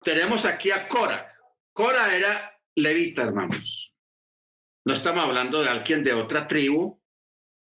tenemos 0.00 0.44
aquí 0.44 0.70
a 0.70 0.86
Cora. 0.86 1.36
Cora 1.72 2.14
era 2.14 2.56
levita, 2.76 3.22
hermanos. 3.22 3.95
No 4.86 4.94
estamos 4.94 5.24
hablando 5.24 5.62
de 5.62 5.68
alguien 5.68 6.04
de 6.04 6.12
otra 6.12 6.46
tribu 6.46 7.02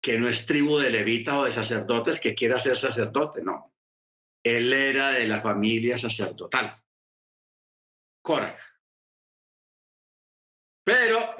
que 0.00 0.16
no 0.16 0.28
es 0.28 0.46
tribu 0.46 0.78
de 0.78 0.90
levita 0.90 1.40
o 1.40 1.44
de 1.44 1.50
sacerdotes 1.50 2.20
que 2.20 2.36
quiera 2.36 2.60
ser 2.60 2.76
sacerdote, 2.76 3.42
no. 3.42 3.74
Él 4.44 4.72
era 4.72 5.10
de 5.10 5.26
la 5.26 5.40
familia 5.42 5.98
sacerdotal. 5.98 6.80
Cora. 8.22 8.56
Pero 10.84 11.34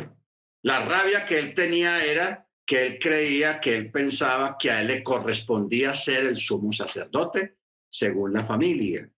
la 0.63 0.85
rabia 0.85 1.25
que 1.25 1.39
él 1.39 1.55
tenía 1.55 2.05
era 2.05 2.49
que 2.67 2.87
él 2.87 2.99
creía, 2.99 3.61
que 3.61 3.77
él 3.77 3.93
pensaba 3.93 4.57
que 4.59 4.73
a 4.73 4.81
él 4.81 4.89
le 4.89 5.03
correspondía 5.05 5.95
ser 5.95 6.27
el 6.27 6.37
sumo 6.37 6.73
sacerdote 6.73 7.59
según 7.89 8.33
la 8.33 8.45
familia, 8.45 9.09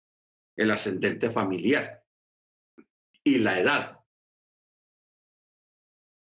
el 0.54 0.70
ascendente 0.70 1.30
familiar 1.30 2.04
y 3.24 3.38
la 3.38 3.58
edad. 3.58 4.01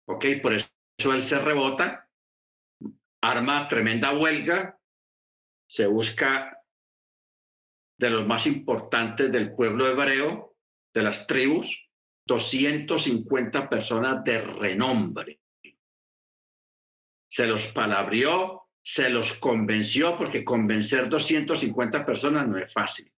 ¿Ok? 0.08 0.24
Por 0.42 0.52
eso 0.52 0.68
él 1.12 1.22
se 1.22 1.38
rebota, 1.38 2.08
arma 3.22 3.68
tremenda 3.68 4.16
huelga, 4.16 4.78
se 5.68 5.86
busca 5.86 6.62
de 7.98 8.10
los 8.10 8.26
más 8.26 8.46
importantes 8.46 9.32
del 9.32 9.54
pueblo 9.54 9.86
hebreo, 9.86 10.56
de 10.94 11.02
las 11.02 11.26
tribus, 11.26 11.88
250 12.26 13.68
personas 13.68 14.22
de 14.24 14.40
renombre 14.40 15.40
se 17.36 17.46
los 17.46 17.66
palabrió, 17.66 18.62
se 18.82 19.10
los 19.10 19.34
convenció, 19.34 20.16
porque 20.16 20.42
convencer 20.42 21.08
250 21.10 22.06
personas 22.06 22.48
no 22.48 22.56
es 22.56 22.72
fácil, 22.72 23.12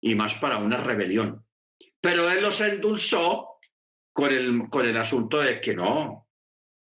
y 0.00 0.16
más 0.16 0.34
para 0.34 0.58
una 0.58 0.78
rebelión. 0.78 1.46
Pero 2.00 2.28
él 2.28 2.42
los 2.42 2.60
endulzó 2.60 3.57
con 4.18 4.32
el, 4.32 4.68
con 4.68 4.84
el 4.84 4.96
asunto 4.96 5.38
de 5.38 5.60
que 5.60 5.76
no, 5.76 6.26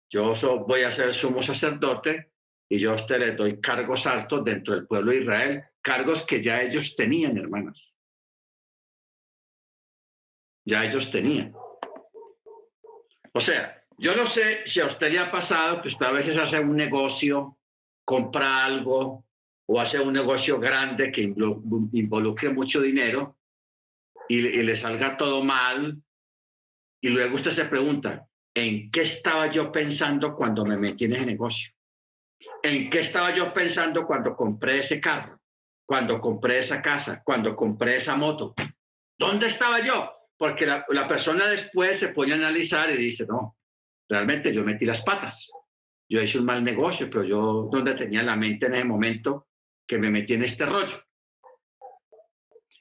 yo 0.09 0.33
voy 0.65 0.83
a 0.83 0.91
ser 0.91 1.13
sumo 1.13 1.43
sacerdote 1.43 2.31
y 2.69 2.79
yo 2.79 2.93
a 2.93 2.95
usted 2.95 3.19
le 3.19 3.31
doy 3.33 3.59
cargos 3.59 4.07
altos 4.07 4.41
dentro 4.45 4.73
del 4.73 4.87
pueblo 4.87 5.11
de 5.11 5.17
Israel, 5.17 5.63
cargos 5.81 6.21
que 6.21 6.41
ya 6.41 6.61
ellos 6.61 6.95
tenían, 6.95 7.37
hermanos. 7.37 7.93
Ya 10.63 10.85
ellos 10.85 11.11
tenían. 11.11 11.53
O 13.33 13.41
sea, 13.41 13.83
yo 13.97 14.15
no 14.15 14.25
sé 14.25 14.65
si 14.65 14.79
a 14.79 14.85
usted 14.85 15.11
le 15.11 15.19
ha 15.19 15.29
pasado 15.29 15.81
que 15.81 15.89
usted 15.89 16.05
a 16.05 16.11
veces 16.11 16.37
hace 16.37 16.57
un 16.57 16.77
negocio, 16.77 17.57
compra 18.05 18.63
algo 18.63 19.25
o 19.65 19.81
hace 19.81 19.99
un 19.99 20.13
negocio 20.13 20.57
grande 20.57 21.11
que 21.11 21.23
involucre 21.23 22.49
mucho 22.49 22.79
dinero 22.79 23.37
y, 24.29 24.39
le 24.39 24.75
salga 24.77 25.17
todo 25.17 25.43
mal 25.43 26.01
y 27.01 27.09
luego 27.09 27.35
usted 27.35 27.51
se 27.51 27.65
pregunta, 27.65 28.27
¿en 28.53 28.91
qué 28.91 29.01
estaba 29.01 29.47
yo 29.47 29.71
pensando 29.71 30.35
cuando 30.35 30.65
me 30.65 30.77
metí 30.77 31.05
en 31.05 31.13
ese 31.13 31.25
negocio? 31.25 31.71
¿En 32.63 32.89
qué 32.89 33.01
estaba 33.01 33.33
yo 33.33 33.53
pensando 33.53 34.05
cuando 34.05 34.35
compré 34.35 34.79
ese 34.79 34.99
carro? 34.99 35.39
Cuando 35.85 36.19
compré 36.19 36.59
esa 36.59 36.81
casa, 36.81 37.21
cuando 37.23 37.55
compré 37.55 37.97
esa 37.97 38.15
moto. 38.15 38.53
¿Dónde 39.17 39.47
estaba 39.47 39.79
yo? 39.79 40.11
Porque 40.37 40.65
la, 40.65 40.85
la 40.89 41.07
persona 41.07 41.47
después 41.47 41.99
se 41.99 42.09
pone 42.09 42.33
a 42.33 42.35
analizar 42.35 42.89
y 42.91 42.97
dice, 42.97 43.25
no, 43.27 43.57
Realmente 44.09 44.51
yo 44.51 44.63
metí 44.63 44.85
las 44.85 45.03
patas. 45.03 45.51
Yo 46.09 46.21
hice 46.21 46.39
un 46.39 46.45
mal 46.45 46.63
negocio, 46.63 47.07
pero 47.09 47.23
yo 47.23 47.69
donde 47.71 47.93
tenía 47.93 48.23
la 48.23 48.35
mente 48.35 48.65
en 48.65 48.73
ese 48.73 48.83
momento 48.83 49.47
que 49.87 49.99
me 49.99 50.09
metí 50.09 50.33
en 50.33 50.43
este 50.43 50.65
rollo. 50.65 51.03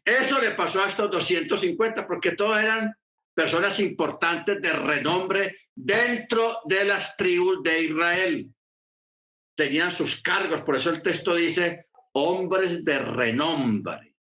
Eso 0.02 0.40
le 0.40 0.52
pasó 0.52 0.82
a 0.82 0.88
estos 0.88 1.10
250 1.10 2.06
porque 2.06 2.32
todos 2.32 2.58
eran 2.58 2.94
personas 3.38 3.78
importantes 3.78 4.60
de 4.60 4.72
renombre 4.72 5.58
dentro 5.72 6.58
de 6.64 6.84
las 6.84 7.16
tribus 7.16 7.62
de 7.62 7.82
Israel. 7.84 8.52
Tenían 9.56 9.92
sus 9.92 10.20
cargos, 10.20 10.62
por 10.62 10.74
eso 10.74 10.90
el 10.90 11.02
texto 11.02 11.36
dice 11.36 11.86
hombres 12.14 12.84
de 12.84 12.98
renombre. 12.98 14.16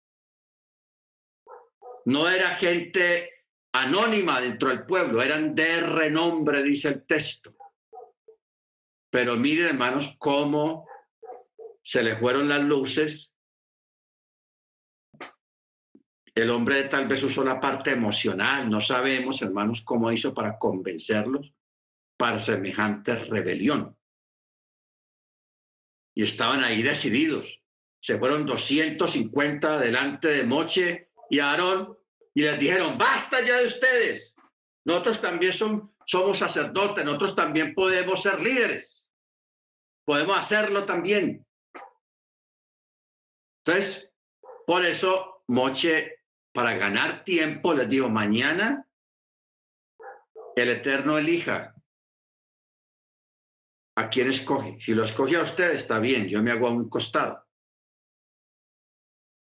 No 2.07 2.29
era 2.29 2.57
gente 2.57 3.31
anónima 3.73 4.41
dentro 4.41 4.71
del 4.71 4.85
pueblo, 4.85 5.23
eran 5.23 5.55
de 5.55 5.81
renombre, 5.81 6.65
dice 6.65 6.89
el 6.89 7.07
texto. 7.07 7.55
Pero 9.11 9.37
miren, 9.37 9.67
hermanos, 9.67 10.17
cómo 10.19 10.89
se 11.85 12.03
le 12.03 12.17
fueron 12.17 12.49
las 12.49 12.63
luces. 12.63 13.34
El 16.35 16.51
hombre 16.51 16.85
tal 16.85 17.07
vez 17.07 17.23
usó 17.23 17.45
la 17.45 17.61
parte 17.61 17.91
emocional, 17.93 18.69
no 18.69 18.81
sabemos, 18.81 19.41
hermanos, 19.41 19.83
cómo 19.83 20.11
hizo 20.11 20.35
para 20.35 20.59
convencerlos 20.59 21.55
para 22.17 22.39
semejante 22.39 23.15
rebelión. 23.17 23.97
Y 26.15 26.25
estaban 26.25 26.63
ahí 26.63 26.83
decididos. 26.83 27.63
Se 28.01 28.19
fueron 28.19 28.47
250 28.47 29.79
delante 29.79 30.29
de 30.29 30.45
Moche 30.45 31.11
y 31.31 31.39
Aarón 31.39 31.99
y 32.35 32.43
les 32.43 32.59
dijeron, 32.59 32.99
basta 32.99 33.41
ya 33.41 33.59
de 33.59 33.67
ustedes. 33.67 34.37
Nosotros 34.85 35.21
también 35.21 35.53
somos 35.53 36.39
sacerdotes, 36.39 37.05
nosotros 37.05 37.35
también 37.35 37.75
podemos 37.75 38.23
ser 38.23 38.41
líderes. 38.41 39.11
Podemos 40.05 40.37
hacerlo 40.37 40.85
también. 40.85 41.47
Entonces, 43.65 44.13
por 44.67 44.85
eso 44.85 45.43
Moche, 45.49 46.24
para 46.55 46.75
ganar 46.75 47.25
tiempo, 47.25 47.75
les 47.75 47.89
dijo, 47.89 48.09
mañana 48.09 48.87
el 50.55 50.69
Eterno 50.69 51.19
elija 51.19 51.75
a 53.97 54.09
quién 54.09 54.29
escoge. 54.29 54.79
Si 54.79 54.95
lo 54.95 55.03
escoge 55.03 55.37
a 55.37 55.43
usted, 55.43 55.73
está 55.73 55.99
bien, 55.99 56.29
yo 56.29 56.41
me 56.45 56.53
hago 56.53 56.69
a 56.69 56.71
un 56.71 56.89
costado. 56.89 57.45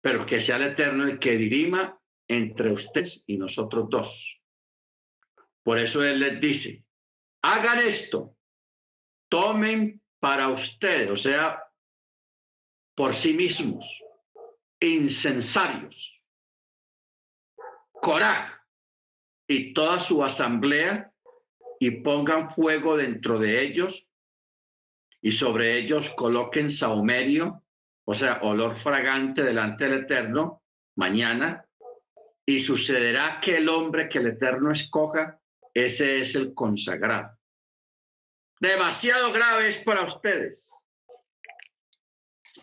Pero 0.01 0.25
que 0.25 0.41
sea 0.41 0.55
el 0.55 0.71
Eterno 0.71 1.03
el 1.03 1.19
que 1.19 1.37
dirima 1.37 2.01
entre 2.27 2.71
ustedes 2.71 3.23
y 3.27 3.37
nosotros 3.37 3.87
dos. 3.89 4.41
Por 5.63 5.77
eso 5.77 6.03
Él 6.03 6.19
les 6.19 6.41
dice, 6.41 6.83
hagan 7.43 7.77
esto, 7.79 8.35
tomen 9.29 10.01
para 10.19 10.49
ustedes, 10.49 11.11
o 11.11 11.15
sea, 11.15 11.63
por 12.95 13.13
sí 13.13 13.33
mismos, 13.33 14.01
incensarios, 14.79 16.16
y 19.47 19.73
toda 19.73 19.99
su 19.99 20.23
asamblea 20.23 21.11
y 21.79 21.91
pongan 21.91 22.53
fuego 22.53 22.95
dentro 22.95 23.37
de 23.37 23.61
ellos 23.61 24.07
y 25.21 25.31
sobre 25.31 25.77
ellos 25.77 26.09
coloquen 26.15 26.69
saumerio, 26.69 27.63
o 28.05 28.13
sea, 28.13 28.39
olor 28.43 28.77
fragante 28.77 29.43
delante 29.43 29.89
del 29.89 30.03
Eterno, 30.03 30.63
mañana 30.95 31.65
y 32.45 32.61
sucederá 32.61 33.39
que 33.41 33.57
el 33.57 33.67
hombre 33.67 34.07
que 34.07 34.19
el 34.19 34.27
Eterno 34.27 34.71
escoja, 34.71 35.37
ese 35.73 36.21
es 36.21 36.33
el 36.35 36.53
consagrado. 36.53 37.37
Demasiado 38.59 39.33
grave 39.33 39.67
es 39.67 39.79
para 39.79 40.03
ustedes. 40.03 40.69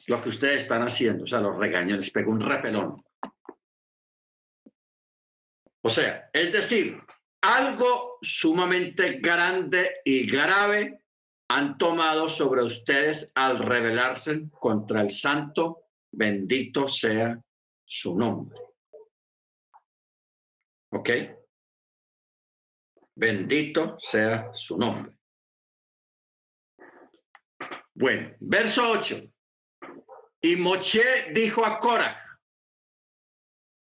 lo 0.07 0.21
que 0.21 0.29
ustedes 0.31 0.63
están 0.63 0.83
haciendo. 0.83 1.25
O 1.25 1.27
sea, 1.27 1.41
los 1.41 1.57
regaño, 1.57 1.97
les 1.97 2.13
un 2.27 2.41
repelón. 2.41 3.03
O 5.87 5.91
sea, 5.91 6.31
es 6.33 6.51
decir, 6.51 6.99
algo 7.43 8.17
sumamente 8.23 9.19
grande 9.19 10.01
y 10.03 10.27
grave 10.27 11.05
han 11.51 11.77
tomado 11.77 12.27
sobre 12.27 12.63
ustedes 12.63 13.31
al 13.35 13.59
rebelarse 13.59 14.49
contra 14.51 15.03
el 15.03 15.11
santo, 15.11 15.89
bendito 16.11 16.89
sea 16.89 17.39
su 17.85 18.19
nombre. 18.19 18.59
¿Ok? 20.93 21.11
Bendito 23.17 23.97
sea 23.99 24.55
su 24.55 24.79
nombre. 24.79 25.19
Bueno, 27.93 28.35
verso 28.41 28.91
8. 28.91 29.21
Y 30.41 30.57
Moche 30.57 31.31
dijo 31.35 31.65
a 31.65 31.79
Coraj, 31.79 32.17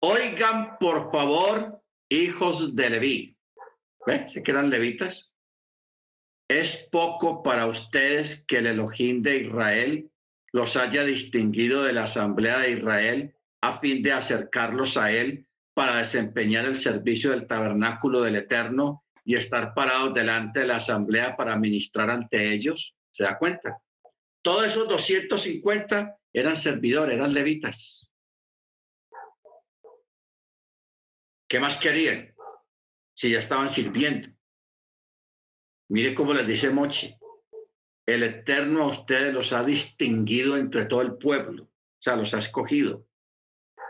oigan 0.04 0.78
por 0.78 1.12
favor, 1.12 1.76
hijos 2.10 2.76
de 2.76 2.89
Leví. 2.89 3.38
¿Ven? 4.05 4.30
¿Se 4.30 4.41
quedan 4.41 4.70
levitas? 4.70 5.34
Es 6.49 6.88
poco 6.91 7.43
para 7.43 7.68
ustedes 7.68 8.45
que 8.45 8.60
el 8.60 8.68
Elohim 8.68 9.22
de 9.22 9.38
Israel 9.39 10.10
los 10.53 10.78
haya 10.78 11.03
distinguido 11.03 11.84
de 11.84 11.93
la 11.93 12.03
Asamblea 12.03 12.60
de 12.60 12.72
Israel 12.72 13.36
a 13.62 13.80
fin 13.80 14.01
de 14.01 14.14
acercarlos 14.14 14.95
a 14.97 15.12
él 15.12 15.45
para 15.74 15.97
desempeñar 15.97 16.66
el 16.66 16.76
servicio 16.76 17.32
del 17.32 17.47
tabernáculo 17.47 18.22
del 18.22 18.38
Eterno 18.38 19.03
y 19.26 19.36
estar 19.36 19.74
parados 19.74 20.14
delante 20.14 20.62
de 20.62 20.68
la 20.68 20.78
Asamblea 20.78 21.36
para 21.36 21.58
ministrar 21.58 22.10
ante 22.10 22.53
ellos. 22.53 22.95
¿Se 23.12 23.24
da 23.24 23.38
cuenta? 23.38 23.78
Todos 24.41 24.68
esos 24.68 24.88
250 24.88 26.18
eran 26.32 26.55
servidores, 26.55 27.16
eran 27.16 27.34
levitas. 27.34 28.07
¿Qué 31.48 31.60
más 31.60 31.78
querían? 31.78 32.36
Si 33.14 33.32
ya 33.32 33.39
estaban 33.39 33.70
sirviendo. 33.70 34.30
Mire 35.89 36.14
cómo 36.14 36.34
les 36.34 36.45
dice 36.45 36.70
Mochi. 36.70 37.16
El 38.06 38.24
Eterno 38.24 38.84
a 38.84 38.88
ustedes 38.88 39.34
los 39.34 39.54
ha 39.54 39.64
distinguido 39.64 40.58
entre 40.58 40.86
todo 40.86 41.02
el 41.02 41.18
pueblo, 41.18 41.64
o 41.64 42.02
sea, 42.02 42.16
los 42.16 42.34
ha 42.34 42.39
escogido 42.39 43.06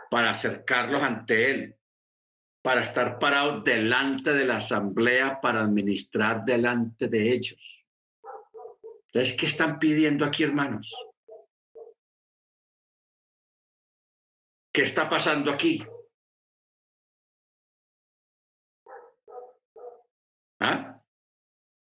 para 0.09 0.31
acercarlos 0.31 1.03
ante 1.03 1.51
Él, 1.51 1.75
para 2.63 2.81
estar 2.81 3.19
parados 3.19 3.63
delante 3.63 4.33
de 4.33 4.45
la 4.45 4.57
asamblea, 4.57 5.39
para 5.41 5.61
administrar 5.61 6.45
delante 6.45 7.07
de 7.07 7.31
ellos. 7.31 7.85
Entonces, 9.07 9.35
¿qué 9.37 9.45
están 9.45 9.79
pidiendo 9.79 10.25
aquí, 10.25 10.43
hermanos? 10.43 10.93
¿Qué 14.71 14.83
está 14.83 15.09
pasando 15.09 15.51
aquí? 15.51 15.83
¿Ah? 20.59 21.01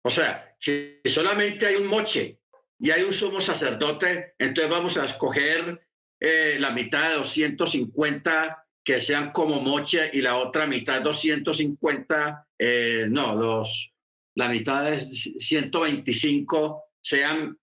O 0.03 0.11
sea, 0.11 0.55
si 0.59 1.01
solamente 1.07 1.67
hay 1.67 1.77
un 1.77 1.87
moche 1.87 2.41
y 2.79 2.91
hay 2.91 3.03
un 3.03 3.13
sumo 3.13 3.41
sacerdote, 3.41 4.35
entonces 4.39 4.71
vamos 4.71 4.97
a 4.97 5.07
escoger 5.07 5.87
eh, 6.21 6.57
la 6.59 6.71
mitad 6.71 7.11
de 7.11 7.15
250 7.17 8.67
que 8.85 9.01
sean 9.01 9.33
como 9.33 9.61
moche 9.61 10.11
y 10.13 10.21
la 10.21 10.37
otra 10.37 10.67
mitad 10.67 11.01
250, 11.01 12.49
eh, 12.59 13.07
no, 13.09 13.35
los, 13.35 13.93
la 14.35 14.49
mitad 14.49 14.91
de 14.91 15.01
125 15.01 16.85
sean 17.01 17.59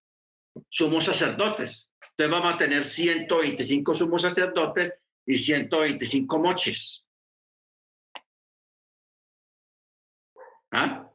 sumos 0.69 1.05
sacerdotes. 1.05 1.91
Entonces 2.11 2.31
vamos 2.31 2.53
a 2.55 2.57
tener 2.57 2.85
125 2.85 3.93
sumos 3.93 4.23
sacerdotes 4.23 4.93
y 5.25 5.37
125 5.37 6.39
moches. 6.39 7.05
¿Ah? 10.71 11.09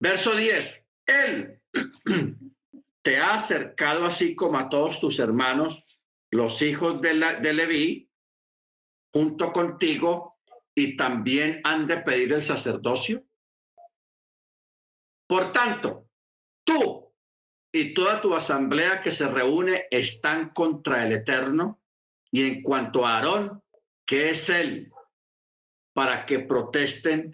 Verso 0.00 0.34
10. 0.34 0.82
Él 1.06 1.60
te 3.02 3.18
ha 3.18 3.34
acercado 3.34 4.04
así 4.04 4.34
como 4.34 4.58
a 4.58 4.68
todos 4.68 5.00
tus 5.00 5.18
hermanos, 5.18 5.84
los 6.30 6.60
hijos 6.62 7.00
de, 7.00 7.14
la, 7.14 7.34
de 7.34 7.52
Leví, 7.52 8.10
junto 9.12 9.52
contigo, 9.52 10.38
y 10.74 10.96
también 10.96 11.60
han 11.64 11.86
de 11.86 11.98
pedir 11.98 12.32
el 12.32 12.42
sacerdocio. 12.42 13.24
Por 15.26 15.52
tanto, 15.52 16.08
tú 16.64 17.12
y 17.72 17.92
toda 17.94 18.20
tu 18.20 18.34
asamblea 18.34 19.00
que 19.00 19.12
se 19.12 19.28
reúne 19.28 19.86
están 19.90 20.50
contra 20.50 21.04
el 21.04 21.12
Eterno, 21.12 21.80
y 22.30 22.46
en 22.46 22.62
cuanto 22.62 23.06
a 23.06 23.16
Aarón, 23.16 23.62
que 24.06 24.30
es 24.30 24.48
él, 24.48 24.92
para 25.92 26.26
que 26.26 26.40
protesten 26.40 27.32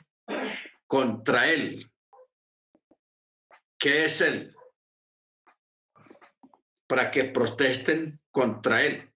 contra 0.95 1.51
él 1.51 1.91
¿Qué 3.81 4.05
es 4.05 4.21
él? 4.21 4.57
Para 6.87 7.11
que 7.11 7.25
protesten 7.25 8.21
contra 8.31 8.81
él. 8.85 9.13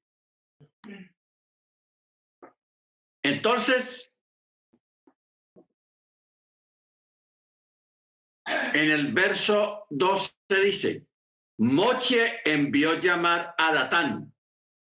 Entonces, 3.22 4.18
en 8.44 8.90
el 8.90 9.12
verso 9.12 9.86
12 9.90 10.32
dice, 10.64 11.06
Moche 11.58 12.40
envió 12.44 12.98
llamar 12.98 13.54
a 13.56 13.72
Datán 13.72 14.34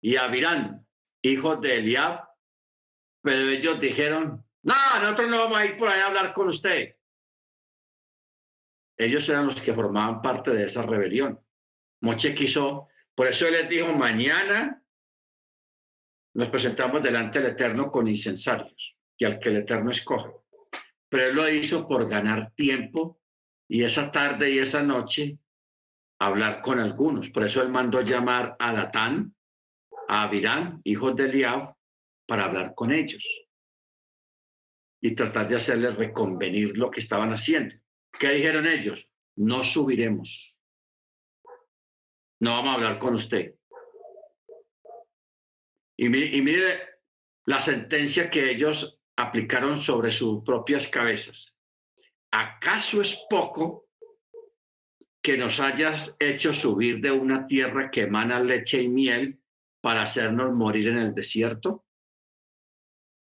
y 0.03 0.17
a 0.17 0.29
Virán, 0.29 0.87
hijos 1.21 1.61
de 1.61 1.77
Eliab, 1.77 2.27
pero 3.23 3.51
ellos 3.51 3.79
dijeron, 3.79 4.50
no, 4.63 4.75
nosotros 5.01 5.31
no 5.31 5.39
vamos 5.39 5.59
a 5.59 5.65
ir 5.65 5.79
por 5.79 5.89
ahí 5.89 6.01
a 6.01 6.07
hablar 6.07 6.33
con 6.33 6.49
usted. 6.49 6.97
Ellos 8.99 9.27
eran 9.29 9.47
los 9.47 9.61
que 9.61 9.73
formaban 9.73 10.21
parte 10.21 10.51
de 10.51 10.65
esa 10.65 10.83
rebelión. 10.83 11.41
Moche 12.03 12.35
quiso, 12.35 12.89
por 13.15 13.29
eso 13.29 13.47
él 13.47 13.55
les 13.55 13.69
dijo, 13.69 13.93
mañana 13.93 14.83
nos 16.35 16.49
presentamos 16.51 17.03
delante 17.03 17.41
del 17.41 17.53
Eterno 17.53 17.91
con 17.91 18.07
incensarios 18.07 18.97
y 19.17 19.25
al 19.25 19.39
que 19.39 19.49
el 19.49 19.57
Eterno 19.57 19.91
escoge. 19.91 20.31
Pero 21.09 21.25
él 21.25 21.35
lo 21.35 21.49
hizo 21.49 21.89
por 21.89 22.09
ganar 22.09 22.53
tiempo 22.55 23.21
y 23.69 23.85
esa 23.85 24.11
tarde 24.11 24.51
y 24.51 24.59
esa 24.59 24.83
noche 24.83 25.39
hablar 26.19 26.61
con 26.61 26.79
algunos. 26.79 27.31
Por 27.31 27.45
eso 27.45 27.63
él 27.63 27.71
mandó 27.71 28.03
llamar 28.03 28.57
a 28.59 28.73
Datán, 28.73 29.35
a 30.09 30.25
Abirán, 30.25 30.83
hijos 30.85 31.17
de 31.17 31.25
Eliab, 31.25 31.75
para 32.27 32.45
hablar 32.45 32.75
con 32.75 32.93
ellos 32.93 33.50
y 35.01 35.15
tratar 35.15 35.49
de 35.49 35.57
hacerles 35.57 35.97
reconvenir 35.97 36.77
lo 36.77 36.91
que 36.91 37.01
estaban 37.01 37.33
haciendo. 37.33 37.75
¿Qué 38.19 38.31
dijeron 38.33 38.67
ellos? 38.67 39.09
No 39.37 39.65
subiremos. 39.65 40.59
No 42.41 42.53
vamos 42.53 42.71
a 42.71 42.75
hablar 42.75 42.99
con 42.99 43.15
usted. 43.15 43.55
Y, 45.97 46.09
mire 46.09 46.81
la 47.45 47.61
sentencia 47.61 48.31
que 48.31 48.51
ellos 48.51 49.03
aplicaron 49.17 49.77
sobre 49.77 50.11
sus 50.11 50.43
propias 50.45 50.89
cabezas. 50.89 51.57
¿Acaso 52.31 53.03
es 53.03 53.27
poco 53.29 53.89
que 55.23 55.37
nos 55.37 55.61
hayas 55.61 56.17
hecho 56.19 56.55
subir 56.55 57.01
de 57.01 57.11
una 57.11 57.47
tierra 57.47 57.91
que 57.91 58.03
emana 58.03 58.41
leche 58.41 58.81
y 58.81 58.89
miel 58.89 59.43
para 59.83 60.03
hacernos 60.03 60.55
morir 60.55 60.89
en 60.89 60.99
el 60.99 61.15
desierto? 61.15 61.85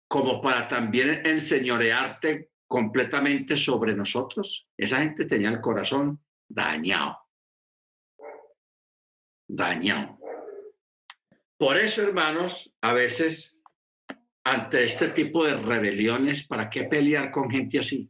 Como 0.08 0.42
para 0.42 0.68
también 0.68 1.26
enseñorearte 1.26 2.52
completamente 2.68 3.56
sobre 3.56 3.94
nosotros. 3.94 4.68
Esa 4.78 5.00
gente 5.00 5.26
tenía 5.26 5.50
el 5.50 5.62
corazón 5.62 6.22
dañado. 6.48 7.18
Dañado. 9.48 10.20
Por 11.58 11.78
eso, 11.78 12.04
hermanos, 12.04 12.72
a 12.82 12.94
veces 12.94 13.62
ante 14.44 14.84
este 14.84 15.10
tipo 15.10 15.44
de 15.46 15.56
rebeliones, 15.56 16.46
¿para 16.46 16.70
qué 16.70 16.84
pelear 16.84 17.32
con 17.32 17.50
gente 17.50 17.80
así? 17.80 18.10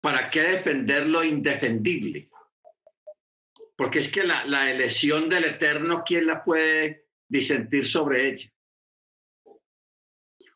¿Para 0.00 0.30
qué 0.30 0.42
defender 0.42 1.06
lo 1.06 1.22
indefendible? 1.24 2.30
Porque 3.76 3.98
es 3.98 4.08
que 4.08 4.22
la, 4.24 4.46
la 4.46 4.70
elección 4.70 5.28
del 5.28 5.44
Eterno, 5.44 6.02
¿quién 6.06 6.26
la 6.26 6.42
puede 6.42 7.08
disentir 7.28 7.86
sobre 7.86 8.28
ella? 8.28 8.50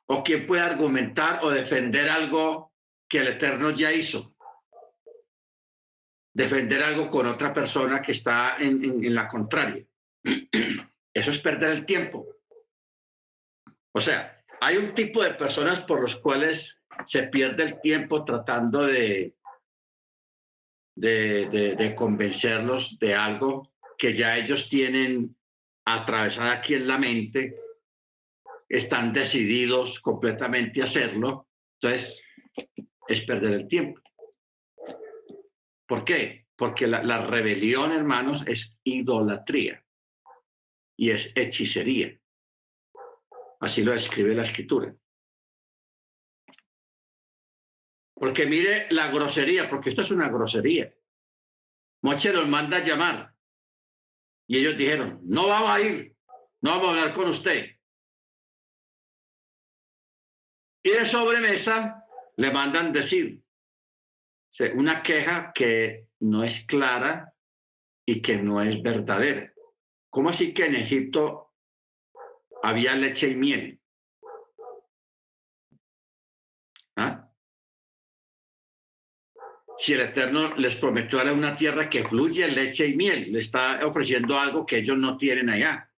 ¿O 0.07 0.22
quién 0.22 0.46
puede 0.46 0.62
argumentar 0.62 1.40
o 1.42 1.50
defender 1.50 2.09
algo 2.09 2.72
que 3.09 3.18
el 3.18 3.28
Eterno 3.28 3.70
ya 3.70 3.92
hizo? 3.92 4.36
Defender 6.34 6.82
algo 6.82 7.09
con 7.09 7.26
otra 7.26 7.55
persona 7.55 8.02
que 8.02 8.12
está 8.12 8.57
en, 8.59 9.14
la 9.14 9.26
contraria. 9.26 9.84
Eso 11.14 11.30
es 11.30 11.38
perder 11.38 11.70
el 11.70 11.86
tiempo. 11.86 12.26
O 13.92 14.00
sea, 14.00 14.42
hay 14.61 14.76
un 14.76 14.94
tipo 14.94 15.22
de 15.22 15.34
personas 15.34 15.80
por 15.80 16.00
los 16.00 16.16
cuales 16.16 16.82
se 17.07 17.24
pierde 17.24 17.62
el 17.62 17.80
tiempo 17.80 18.24
tratando 18.24 18.84
de, 18.84 19.36
de, 20.96 21.76
de, 21.76 21.94
convencerlos 21.94 22.98
de 22.98 23.14
algo 23.14 23.72
que 23.96 24.14
ya 24.14 24.36
ellos 24.36 24.68
tienen 24.68 25.36
atravesada 25.84 26.52
aquí 26.52 26.74
en 26.74 26.88
la 26.88 26.98
mente, 26.98 27.63
están 28.68 29.12
decididos 29.12 30.00
completamente 30.00 30.80
a 30.80 30.84
hacerlo, 30.84 31.48
entonces 31.80 32.24
es 33.08 33.20
perder 33.22 33.52
el 33.52 33.68
tiempo. 33.68 34.00
¿Por 35.86 36.04
qué? 36.04 36.46
Porque 36.56 36.86
la, 36.86 37.26
rebelión, 37.26 37.92
hermanos, 37.92 38.44
es 38.46 38.78
idolatría 38.84 39.84
y 40.96 41.10
es 41.10 41.32
hechicería. 41.34 42.18
Así 43.60 43.82
lo 43.82 43.92
escribe 43.92 44.34
la 44.34 44.42
escritura. 44.42 44.94
Porque 48.14 48.46
mire 48.46 48.86
la 48.90 49.08
grosería, 49.08 49.68
porque 49.68 49.90
esto 49.90 50.02
es 50.02 50.10
una 50.10 50.28
grosería. 50.28 50.94
Moche 52.02 52.32
los 52.32 52.48
manda 52.48 52.78
a 52.78 52.82
llamar. 52.82 53.34
Y 54.46 54.58
ellos 54.58 54.76
dijeron, 54.76 55.20
no 55.24 55.48
vamos 55.48 55.70
a 55.70 55.80
ir, 55.80 56.14
no 56.60 56.70
vamos 56.70 56.86
a 56.86 56.90
hablar 56.90 57.12
con 57.12 57.28
usted. 57.28 57.73
Y 60.85 60.91
de 60.91 61.07
sobremesa 61.07 62.05
le 62.37 62.53
mandan 62.53 62.93
decir 62.93 63.43
una 64.74 65.03
queja 65.03 65.51
que 65.53 66.09
no 66.20 66.45
es 66.45 66.64
clara 66.66 67.32
y 68.07 68.20
que 68.20 68.37
no 68.37 68.61
es 68.61 68.80
verdadera. 68.82 69.53
¿Cómo 70.11 70.28
así 70.28 70.53
que 70.53 70.66
en 70.66 70.76
Egipto 70.76 71.55
había 72.62 72.95
leche 72.95 73.30
y 73.30 73.35
miel? 73.35 73.80
¿Ah? 76.97 77.28
si 79.78 79.93
el 79.93 80.03
Eterno 80.03 80.55
les 80.57 80.76
prometió 80.76 81.20
a 81.20 81.32
una 81.32 81.57
tierra 81.57 81.91
que 81.91 82.05
fluye 82.05 82.47
leche 82.47 82.87
y 82.87 82.95
miel, 82.95 83.32
le 83.32 83.41
está 83.41 83.85
ofreciendo 83.85 84.39
algo 84.39 84.64
que 84.64 84.78
ellos 84.78 84.97
no 84.97 85.16
tienen 85.16 85.51
allá. 85.51 85.91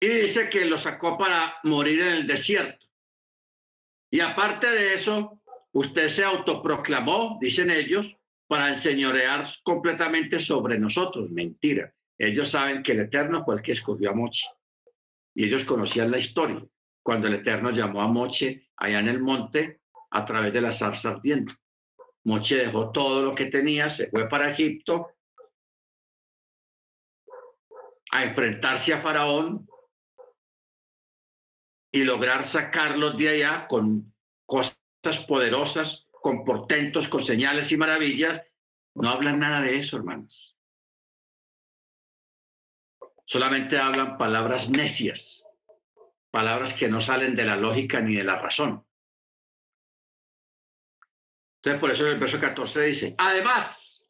Y 0.00 0.06
dice 0.06 0.48
que 0.48 0.64
lo 0.64 0.78
sacó 0.78 1.18
para 1.18 1.56
morir 1.64 2.00
en 2.00 2.08
el 2.08 2.26
desierto. 2.26 2.86
Y 4.10 4.20
aparte 4.20 4.68
de 4.68 4.94
eso, 4.94 5.42
usted 5.72 6.08
se 6.08 6.24
autoproclamó, 6.24 7.38
dicen 7.40 7.70
ellos, 7.70 8.16
para 8.46 8.68
enseñorear 8.68 9.44
completamente 9.62 10.38
sobre 10.38 10.78
nosotros. 10.78 11.30
Mentira. 11.30 11.92
Ellos 12.16 12.48
saben 12.48 12.82
que 12.82 12.92
el 12.92 13.00
Eterno 13.00 13.44
fue 13.44 13.56
el 13.56 13.62
que 13.62 13.72
escogió 13.72 14.10
a 14.10 14.14
Moche. 14.14 14.46
Y 15.34 15.44
ellos 15.44 15.64
conocían 15.64 16.10
la 16.10 16.18
historia. 16.18 16.64
Cuando 17.02 17.28
el 17.28 17.34
Eterno 17.34 17.70
llamó 17.70 18.00
a 18.00 18.08
Moche 18.08 18.70
allá 18.76 19.00
en 19.00 19.08
el 19.08 19.20
monte, 19.20 19.80
a 20.10 20.24
través 20.24 20.52
de 20.52 20.60
la 20.60 20.72
zarza 20.72 21.10
ardiendo. 21.10 21.52
Moche 22.24 22.56
dejó 22.56 22.90
todo 22.90 23.22
lo 23.22 23.34
que 23.34 23.46
tenía, 23.46 23.88
se 23.90 24.08
fue 24.08 24.28
para 24.28 24.50
Egipto 24.50 25.14
a 28.10 28.24
enfrentarse 28.24 28.94
a 28.94 29.00
Faraón 29.00 29.68
y 31.90 32.04
lograr 32.04 32.44
sacarlos 32.44 33.16
de 33.16 33.28
allá 33.28 33.66
con 33.66 34.14
cosas 34.46 34.76
poderosas, 35.26 36.06
con 36.10 36.44
portentos, 36.44 37.08
con 37.08 37.22
señales 37.22 37.72
y 37.72 37.76
maravillas. 37.76 38.42
No 38.94 39.08
hablan 39.10 39.38
nada 39.38 39.60
de 39.60 39.78
eso, 39.78 39.96
hermanos. 39.96 40.56
Solamente 43.24 43.78
hablan 43.78 44.16
palabras 44.16 44.70
necias, 44.70 45.46
palabras 46.30 46.72
que 46.72 46.88
no 46.88 47.00
salen 47.00 47.34
de 47.36 47.44
la 47.44 47.56
lógica 47.56 48.00
ni 48.00 48.14
de 48.14 48.24
la 48.24 48.38
razón. 48.38 48.84
Entonces, 51.56 51.80
por 51.80 51.90
eso 51.90 52.06
el 52.06 52.18
verso 52.18 52.40
14 52.40 52.82
dice, 52.82 53.14
además, 53.18 54.06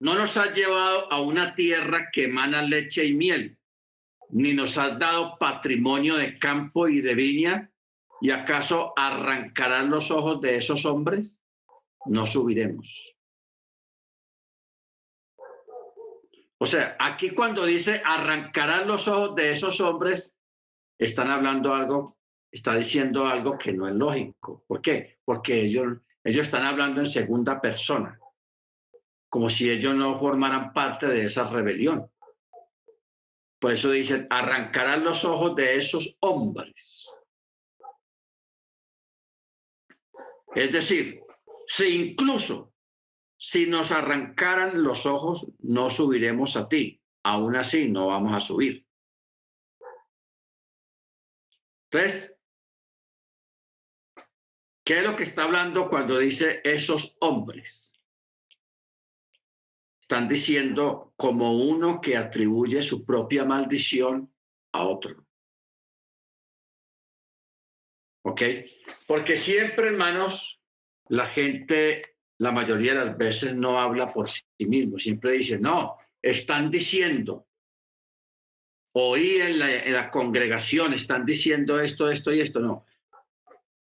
no 0.00 0.14
nos 0.14 0.36
has 0.36 0.54
llevado 0.54 1.12
a 1.12 1.20
una 1.20 1.54
tierra 1.54 2.08
que 2.12 2.24
emana 2.24 2.62
leche 2.62 3.04
y 3.04 3.14
miel, 3.14 3.58
ni 4.32 4.52
nos 4.54 4.76
has 4.78 4.98
dado 4.98 5.38
patrimonio 5.38 6.16
de 6.16 6.38
campo 6.38 6.88
y 6.88 7.00
de 7.00 7.14
viña, 7.14 7.70
¿y 8.20 8.30
acaso 8.30 8.92
arrancarán 8.96 9.90
los 9.90 10.10
ojos 10.10 10.40
de 10.40 10.56
esos 10.56 10.84
hombres? 10.84 11.40
No 12.06 12.26
subiremos. 12.26 13.14
O 16.58 16.66
sea, 16.66 16.96
aquí 16.98 17.30
cuando 17.30 17.64
dice 17.64 18.02
arrancarán 18.04 18.88
los 18.88 19.06
ojos 19.08 19.34
de 19.34 19.52
esos 19.52 19.80
hombres, 19.80 20.36
están 20.98 21.30
hablando 21.30 21.74
algo, 21.74 22.18
está 22.50 22.76
diciendo 22.76 23.26
algo 23.26 23.58
que 23.58 23.72
no 23.72 23.88
es 23.88 23.94
lógico. 23.94 24.64
¿Por 24.66 24.80
qué? 24.80 25.18
Porque 25.24 25.60
ellos 25.62 25.98
ellos 26.24 26.46
están 26.46 26.64
hablando 26.64 27.00
en 27.00 27.06
segunda 27.06 27.60
persona, 27.60 28.18
como 29.28 29.50
si 29.50 29.68
ellos 29.68 29.94
no 29.94 30.18
formaran 30.20 30.72
parte 30.72 31.06
de 31.06 31.26
esa 31.26 31.48
rebelión. 31.48 32.11
Por 33.62 33.70
eso 33.70 33.92
dicen, 33.92 34.26
arrancarán 34.28 35.04
los 35.04 35.24
ojos 35.24 35.54
de 35.54 35.76
esos 35.76 36.16
hombres. 36.18 37.08
Es 40.56 40.72
decir, 40.72 41.22
si 41.68 42.10
incluso 42.10 42.74
si 43.36 43.66
nos 43.66 43.92
arrancaran 43.92 44.82
los 44.82 45.06
ojos, 45.06 45.46
no 45.60 45.90
subiremos 45.90 46.56
a 46.56 46.68
ti. 46.68 47.00
Aún 47.22 47.54
así, 47.54 47.88
no 47.88 48.08
vamos 48.08 48.34
a 48.34 48.40
subir. 48.40 48.84
Entonces, 51.84 52.36
¿Qué 54.84 54.98
es 54.98 55.04
lo 55.04 55.14
que 55.14 55.22
está 55.22 55.44
hablando 55.44 55.88
cuando 55.88 56.18
dice 56.18 56.60
esos 56.64 57.16
hombres? 57.20 57.91
Están 60.12 60.28
diciendo 60.28 61.14
como 61.16 61.54
uno 61.56 61.98
que 61.98 62.18
atribuye 62.18 62.82
su 62.82 63.06
propia 63.06 63.46
maldición 63.46 64.30
a 64.72 64.84
otro. 64.84 65.26
¿Ok? 68.26 68.42
Porque 69.06 69.38
siempre, 69.38 69.86
hermanos, 69.86 70.60
la 71.08 71.24
gente, 71.28 72.18
la 72.36 72.52
mayoría 72.52 72.92
de 72.92 73.06
las 73.06 73.16
veces 73.16 73.54
no 73.54 73.80
habla 73.80 74.12
por 74.12 74.28
sí 74.28 74.42
mismo, 74.58 74.98
siempre 74.98 75.32
dice, 75.32 75.58
no, 75.58 75.96
están 76.20 76.70
diciendo, 76.70 77.48
oí 78.92 79.36
en 79.36 79.58
la, 79.60 79.74
en 79.76 79.94
la 79.94 80.10
congregación, 80.10 80.92
están 80.92 81.24
diciendo 81.24 81.80
esto, 81.80 82.10
esto 82.10 82.34
y 82.34 82.42
esto, 82.42 82.60
no 82.60 82.84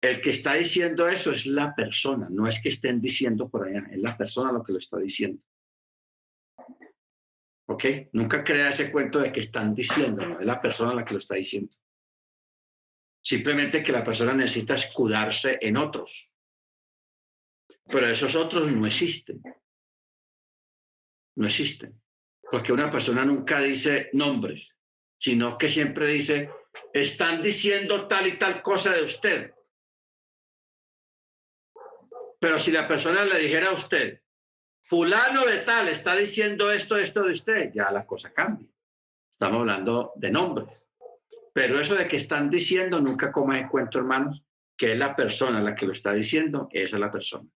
el 0.01 0.21
que 0.21 0.31
está 0.31 0.55
diciendo 0.55 1.09
eso 1.09 1.33
es 1.33 1.45
la 1.45 1.75
persona, 1.75 2.29
no 2.31 2.47
es 2.47 2.63
que 2.63 2.71
estén 2.71 3.01
diciendo 3.01 3.51
por 3.51 3.67
allá, 3.67 3.87
es 3.91 3.99
la 3.99 4.17
persona 4.17 4.53
lo 4.53 4.63
que 4.63 4.73
lo 4.73 4.79
está 4.79 4.97
diciendo. 4.97 5.43
¿Ok? 7.67 7.85
Nunca 8.13 8.43
crea 8.43 8.71
ese 8.71 8.91
cuento 8.91 9.21
de 9.21 9.33
que 9.33 9.41
están 9.41 9.75
diciendo, 9.75 10.27
no, 10.27 10.41
es 10.41 10.47
la 10.47 10.61
persona 10.61 10.95
la 10.95 11.05
que 11.05 11.15
lo 11.15 11.19
está 11.19 11.37
diciendo. 11.37 11.77
Simplemente 13.23 13.83
que 13.83 13.93
la 13.93 14.03
persona 14.03 14.35
necesita 14.35 14.75
escudarse 14.75 15.59
en 15.61 15.77
otros. 15.77 16.33
Pero 17.87 18.09
esos 18.09 18.35
otros 18.35 18.71
no 18.71 18.87
existen. 18.87 19.43
No 21.37 21.47
existen. 21.47 22.01
Porque 22.51 22.73
una 22.73 22.91
persona 22.91 23.25
nunca 23.25 23.61
dice 23.61 24.11
nombres, 24.13 24.77
sino 25.19 25.57
que 25.59 25.69
siempre 25.69 26.09
dice, 26.09 26.51
están 26.93 27.43
diciendo 27.43 28.09
tal 28.09 28.27
y 28.27 28.39
tal 28.39 28.63
cosa 28.63 28.93
de 28.93 29.03
usted. 29.03 29.55
Pero 32.41 32.59
si 32.59 32.73
la 32.73 32.89
persona 32.89 33.25
le 33.25 33.39
dijera 33.39 33.69
a 33.69 33.75
usted, 33.75 34.23
fulano 34.91 35.47
de 35.47 35.59
tal 35.59 35.89
está 35.89 36.17
diciendo 36.17 36.73
esto, 36.73 36.97
esto 36.97 37.23
de 37.23 37.31
usted, 37.31 37.71
ya 37.73 37.93
la 37.93 38.05
cosa 38.05 38.35
cambia. 38.35 38.69
Estamos 39.31 39.61
hablando 39.61 40.13
de 40.17 40.31
nombres. 40.33 40.91
Pero 41.55 41.79
eso 41.79 41.95
de 41.95 42.09
que 42.09 42.17
están 42.17 42.51
diciendo, 42.51 43.01
nunca 43.01 43.31
coma 43.31 43.57
en 43.57 43.69
cuenta, 43.69 43.99
hermanos, 43.99 44.45
que 44.77 44.93
es 44.93 44.99
la 44.99 45.15
persona 45.15 45.63
la 45.63 45.77
que 45.77 45.87
lo 45.87 45.93
está 45.93 46.13
diciendo, 46.13 46.69
esa 46.73 46.97
es 46.97 47.01
la 47.01 47.11
persona. 47.11 47.49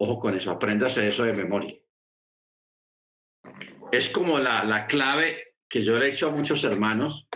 Ojo 0.00 0.18
con 0.18 0.36
eso, 0.36 0.50
apréndase 0.50 1.08
eso 1.08 1.24
de 1.24 1.32
memoria. 1.32 1.80
Es 3.90 4.10
como 4.10 4.38
la, 4.38 4.64
la 4.64 4.86
clave 4.86 5.56
que 5.66 5.82
yo 5.82 5.98
le 5.98 6.06
he 6.06 6.12
hecho 6.12 6.28
a 6.28 6.32
muchos 6.32 6.62
hermanos 6.64 7.26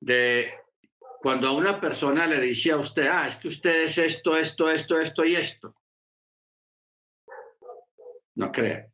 de 0.00 0.52
cuando 1.22 1.46
a 1.46 1.52
una 1.52 1.80
persona 1.80 2.26
le 2.26 2.40
dice 2.40 2.72
a 2.72 2.78
usted, 2.78 3.06
ah, 3.06 3.28
es 3.28 3.36
que 3.36 3.46
usted 3.46 3.84
es 3.84 3.96
esto, 3.96 4.36
esto, 4.36 4.68
esto, 4.68 4.98
esto 4.98 5.24
y 5.24 5.36
esto. 5.36 5.76
No 8.34 8.50
crea. 8.50 8.90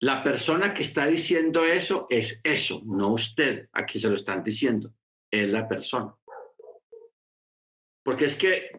La 0.00 0.22
persona 0.22 0.72
que 0.72 0.84
está 0.84 1.06
diciendo 1.06 1.64
eso 1.64 2.06
es 2.08 2.40
eso, 2.42 2.80
no 2.86 3.12
usted. 3.12 3.68
Aquí 3.72 4.00
se 4.00 4.08
lo 4.08 4.16
están 4.16 4.42
diciendo. 4.42 4.94
Es 5.30 5.46
la 5.50 5.68
persona. 5.68 6.14
Porque 8.02 8.24
es 8.24 8.34
que 8.34 8.70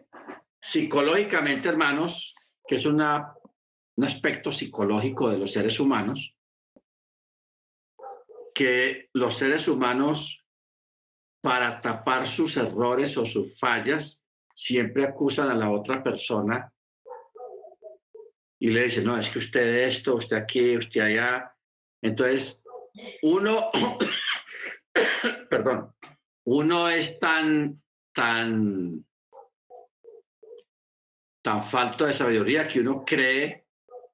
psicológicamente, 0.60 1.70
hermanos, 1.70 2.34
que 2.68 2.78
es 2.78 2.86
un 2.88 3.00
aspecto 3.02 4.52
psicológico 4.52 5.30
de 5.30 5.38
los 5.38 5.52
seres 5.52 5.80
humanos, 5.80 6.36
que 8.56 9.10
los 9.14 9.38
seres 9.38 9.68
humanos 9.68 10.39
para 11.42 11.80
tapar 11.82 12.28
sus 12.28 12.58
errores 12.58 13.18
o 13.18 13.26
sus 13.26 13.58
fallas, 13.58 14.22
siempre 14.54 15.06
acusan 15.06 15.50
a 15.50 15.56
la 15.56 15.72
otra 15.72 16.04
persona 16.04 16.72
y 18.60 18.68
le 18.68 18.84
dice, 18.84 19.02
no, 19.02 19.18
es 19.18 19.30
que 19.30 19.40
usted 19.40 19.86
esto, 19.86 20.16
usted 20.16 20.36
aquí, 20.36 20.76
usted 20.76 21.00
allá. 21.02 21.56
Entonces, 22.02 22.62
uno, 23.22 23.72
perdón, 25.50 25.96
uno 26.44 26.90
es 26.90 27.18
tan, 27.20 27.82
tan, 28.14 29.06
tan 31.42 31.64
falto 31.70 32.06
de 32.06 32.14
sabiduría 32.14 32.68
que 32.68 32.82
uno 32.82 33.06
cree, 33.06 33.66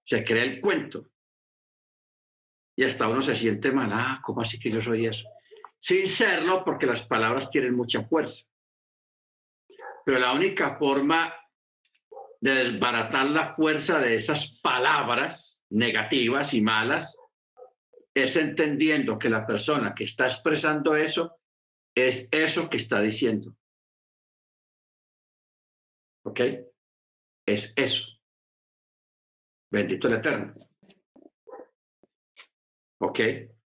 se 0.04 0.24
cree 0.24 0.44
el 0.44 0.62
cuento. 0.62 1.10
Y 2.78 2.84
hasta 2.84 3.08
uno 3.08 3.24
se 3.24 3.34
siente 3.34 3.72
mal, 3.72 3.90
ah, 3.92 4.22
¿cómo 4.24 4.42
así 4.42 4.60
que 4.60 4.70
yo 4.70 4.80
soy 4.80 5.08
eso? 5.08 5.28
Sin 5.86 6.08
serlo, 6.08 6.64
porque 6.66 6.88
las 6.88 7.04
palabras 7.04 7.52
tienen 7.52 7.76
mucha 7.76 8.04
fuerza. 8.06 8.50
Pero 10.04 10.18
la 10.18 10.34
única 10.34 10.80
forma 10.80 11.32
de 12.42 12.56
desbaratar 12.56 13.28
la 13.28 13.54
fuerza 13.54 14.00
de 14.00 14.16
esas 14.16 14.60
palabras 14.64 15.64
negativas 15.70 16.56
y 16.56 16.62
malas 16.62 17.16
es 18.16 18.36
entendiendo 18.36 19.20
que 19.20 19.30
la 19.30 19.46
persona 19.46 19.94
que 19.94 20.06
está 20.06 20.26
expresando 20.26 20.96
eso 20.96 21.38
es 21.94 22.30
eso 22.32 22.68
que 22.68 22.78
está 22.78 23.00
diciendo. 23.00 23.56
¿Ok? 26.24 26.40
Es 27.46 27.74
eso. 27.76 28.08
Bendito 29.70 30.08
el 30.08 30.16
Eterno. 30.16 30.56
¿Ok? 33.02 33.20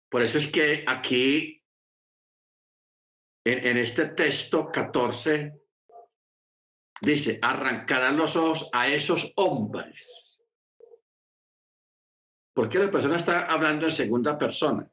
Por 0.08 0.22
eso 0.22 0.38
es 0.38 0.48
que 0.48 0.84
aquí, 0.84 1.57
en, 3.52 3.76
este 3.76 4.06
texto 4.06 4.70
14, 4.70 5.58
Dice, 7.00 7.38
arrancarán 7.40 8.16
los 8.16 8.34
ojos 8.34 8.68
a 8.72 8.88
esos 8.88 9.32
hombres. 9.36 10.40
¿Por 12.52 12.68
qué 12.68 12.78
la 12.80 12.90
persona 12.90 13.16
está 13.16 13.46
hablando 13.46 13.86
en 13.86 13.92
segunda 13.92 14.36
persona? 14.36 14.90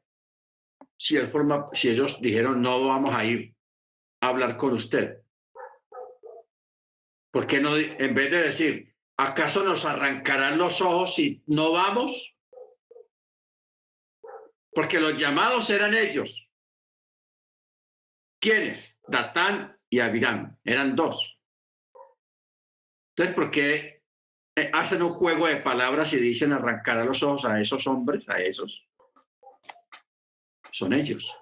Si, 0.96 1.18
forma, 1.26 1.68
si 1.72 1.90
ellos 1.90 2.20
dijeron, 2.20 2.62
no 2.62 2.86
vamos 2.86 3.12
a 3.14 3.24
ir 3.24 3.54
a 4.20 4.28
hablar 4.28 4.56
con 4.56 4.74
usted. 4.74 5.20
¿Por 7.32 7.46
qué 7.46 7.60
no, 7.60 7.76
en 7.76 8.14
vez 8.14 8.30
de 8.30 8.42
decir, 8.42 8.94
¿acaso 9.16 9.64
nos 9.64 9.84
arrancarán 9.84 10.58
los 10.58 10.80
ojos 10.80 11.16
si 11.16 11.42
no 11.46 11.72
vamos? 11.72 12.36
Porque 14.70 15.00
los 15.00 15.18
llamados 15.18 15.68
eran 15.70 15.92
ellos. 15.92 16.45
¿Quiénes? 18.46 18.96
Datán 19.08 19.76
y 19.90 19.98
Abiram. 19.98 20.56
Eran 20.62 20.94
dos. 20.94 21.36
Entonces, 23.10 23.34
¿por 23.34 23.50
qué 23.50 24.04
eh, 24.54 24.70
hacen 24.72 25.02
un 25.02 25.10
juego 25.10 25.48
de 25.48 25.56
palabras 25.56 26.12
y 26.12 26.18
dicen 26.18 26.52
arrancar 26.52 26.98
a 26.98 27.04
los 27.04 27.24
ojos 27.24 27.44
a 27.44 27.60
esos 27.60 27.88
hombres, 27.88 28.28
a 28.28 28.36
esos? 28.36 28.88
Son 30.70 30.92
ellos. 30.92 31.36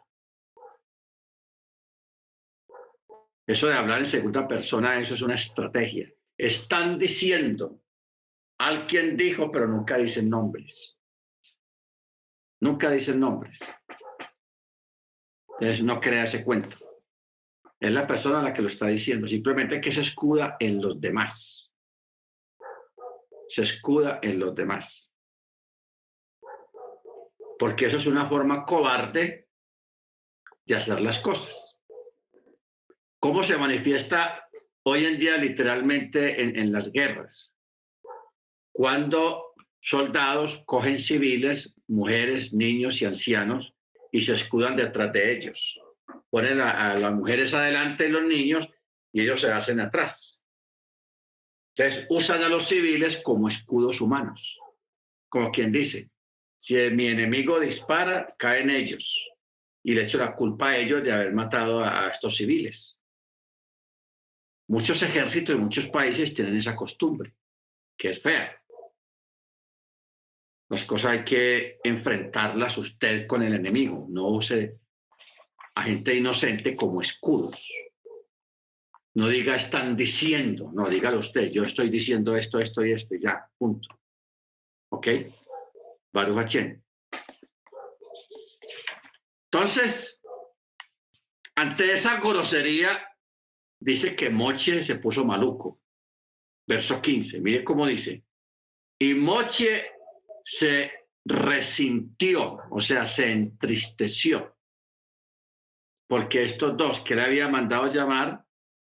Eso 3.47 3.67
de 3.67 3.75
hablar 3.75 3.99
en 3.99 4.07
segunda 4.07 4.49
persona, 4.49 4.99
eso 4.99 5.13
es 5.13 5.21
una 5.21 5.35
estrategia. 5.35 6.11
Están 6.39 6.99
diciendo, 6.99 7.83
alguien 8.59 9.15
dijo, 9.15 9.51
pero 9.51 9.69
nunca 9.69 9.99
dicen 9.99 10.31
nombres. 10.31 10.99
Nunca 12.61 12.91
dicen 12.91 13.21
nombres. 13.21 13.59
Entonces 15.61 15.83
no 15.83 16.01
crea 16.01 16.25
ese 16.25 16.43
cuento. 16.43 16.84
Es 17.85 17.91
la 17.91 18.07
persona 18.07 18.43
la 18.43 18.53
que 18.53 18.63
lo 18.63 18.69
está 18.69 18.87
diciendo, 18.87 19.27
simplemente 19.27 19.81
que 19.81 19.93
se 19.93 20.01
escuda 20.01 20.57
en 20.59 20.81
los 20.81 21.01
demás 21.01 21.65
se 23.49 23.63
escuda 23.63 24.19
en 24.23 24.39
los 24.39 24.55
demás. 24.55 25.11
Porque 27.59 27.87
eso 27.87 27.97
es 27.97 28.07
una 28.07 28.29
forma 28.29 28.65
cobarde 28.65 29.49
de 30.67 30.75
hacer 30.75 31.01
las 31.01 31.19
cosas. 31.21 31.81
¿Cómo 33.21 33.43
se 33.43 33.57
manifiesta 33.57 34.49
hoy 34.83 35.05
en 35.07 35.19
día 35.19 35.37
literalmente 35.37 36.43
en, 36.43 36.73
las 36.73 36.91
guerras? 36.91 37.55
Cuando 38.73 39.55
soldados 39.81 40.63
cogen 40.67 40.99
civiles, 40.99 41.75
mujeres, 41.87 42.53
niños 42.53 43.01
y 43.01 43.05
ancianos 43.05 43.75
y 44.11 44.23
se 44.23 44.35
escudan 44.35 44.77
detrás 44.77 45.13
de 45.13 45.33
ellos. 45.33 45.81
Ponen 46.31 46.61
a 46.61 46.95
las 46.95 47.13
mujeres 47.13 47.55
adelante 47.55 48.07
y 48.07 48.11
los 48.11 48.25
niños 48.25 48.69
y 49.13 49.23
ellos 49.23 49.41
se 49.41 49.53
hacen 49.53 49.81
atrás. 49.81 50.43
Entonces 51.77 52.07
usan 52.09 52.43
a 52.43 52.49
los 52.49 52.69
civiles 52.69 53.17
como 53.19 53.49
escudos 53.49 54.01
humanos, 54.01 54.61
como 55.29 55.51
quien 55.51 55.73
dice, 55.73 56.11
si 56.57 56.75
mi 56.91 57.09
enemigo 57.09 57.59
dispara, 57.59 58.35
caen 58.39 58.71
ellos 58.71 59.29
y 59.83 59.93
le 59.93 60.05
echo 60.05 60.19
la 60.19 60.35
culpa 60.35 60.71
a 60.71 60.77
ellos 60.79 61.03
de 61.03 61.13
haber 61.13 61.33
matado 61.33 61.85
a, 61.85 62.09
estos 62.09 62.37
civiles. 62.37 62.99
Muchos 64.69 65.03
ejércitos 65.03 65.55
y 65.55 65.59
muchos 65.59 65.87
países 65.89 66.33
tienen 66.33 66.57
esa 66.57 66.75
costumbre, 66.75 67.35
que 67.99 68.11
es 68.11 68.23
fea. 68.23 68.61
Las 70.71 70.85
cosas 70.85 71.13
hay 71.13 71.25
que 71.25 71.79
enfrentarlas 71.85 72.79
usted 72.79 73.27
con 73.27 73.43
el 73.43 73.55
enemigo, 73.55 74.07
no 74.09 74.29
use 74.29 74.81
a 75.75 75.83
gente 75.83 76.15
inocente 76.15 76.77
como 76.77 77.01
escudos. 77.01 77.73
No 79.15 79.29
diga 79.29 79.57
están 79.57 79.97
diciendo, 79.97 80.71
no, 80.73 80.89
dígalo 80.89 81.19
usted, 81.19 81.51
yo 81.51 81.63
estoy 81.63 81.89
diciendo 81.89 82.37
esto, 82.37 82.59
esto 82.59 82.85
y 82.85 82.93
esto, 82.93 83.15
ya, 83.17 83.49
punto. 83.57 83.89
¿Ok? 84.91 85.09
Baruch 86.13 86.57
Entonces, 89.53 90.21
ante 91.55 91.93
esa 91.93 92.21
grosería, 92.21 93.09
dice 93.81 94.17
que 94.17 94.31
Moche 94.31 94.83
se 94.83 94.97
puso 94.97 95.25
maluco. 95.25 95.81
Verso 96.67 97.01
15, 97.01 97.41
mire 97.41 97.63
cómo 97.63 97.87
dice. 97.87 98.25
Y 98.99 99.15
Moche 99.15 99.87
se 100.43 100.91
resintió, 101.25 102.59
o 102.71 102.81
sea, 102.81 103.07
se 103.07 103.31
entristeció, 103.31 104.54
porque 106.07 106.43
estos 106.43 106.77
dos 106.77 107.01
que 107.01 107.15
le 107.15 107.23
había 107.23 107.49
mandado 107.49 107.91
llamar 107.93 108.45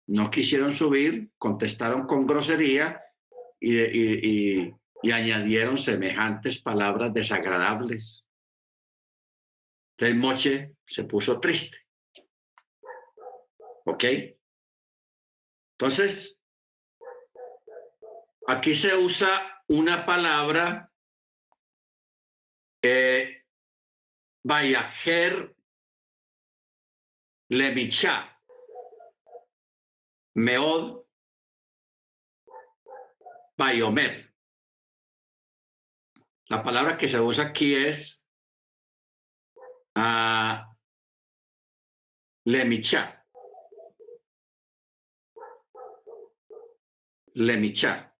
no 0.09 0.31
quisieron 0.31 0.73
subir, 0.73 1.31
contestaron 1.39 2.07
con 2.07 2.27
grosería 2.27 3.03
y, 3.61 4.73
añadieron 5.13 5.79
semejantes 5.79 6.61
palabras 6.61 7.15
desagradables. 7.15 8.27
Entonces 9.93 10.17
Moche 10.17 10.77
se 10.85 11.05
puso 11.05 11.39
triste. 11.39 11.79
¿Ok? 13.85 14.05
Entonces, 15.79 16.41
aquí 18.49 18.75
se 18.75 18.97
usa 18.97 19.63
una 19.69 20.05
palabra, 20.05 20.91
eh, 22.83 23.45
Levichá. 27.49 28.39
Meod 30.35 31.07
Bayomer. 33.57 34.35
La 36.49 36.63
palabra 36.63 36.97
que 36.97 37.09
se 37.09 37.19
usa 37.21 37.47
aquí 37.47 37.75
es 37.75 38.25
uh, 39.97 40.63
lemicha. 42.45 43.25
Lemicha. 47.35 48.15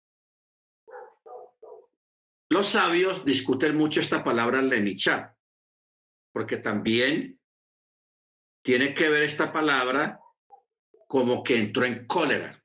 Los 2.49 2.69
sabios 2.69 3.25
discuten 3.25 3.77
mucho 3.77 4.01
esta 4.01 4.23
palabra 4.23 4.63
lemicha, 4.63 5.37
porque 6.33 6.59
también 6.59 7.36
tiene 8.67 8.93
que 8.95 9.09
ver 9.09 9.23
esta 9.23 9.53
palabra 9.53 10.21
como 11.07 11.45
que 11.45 11.57
entró 11.57 11.85
en 11.85 12.05
cólera. 12.05 12.61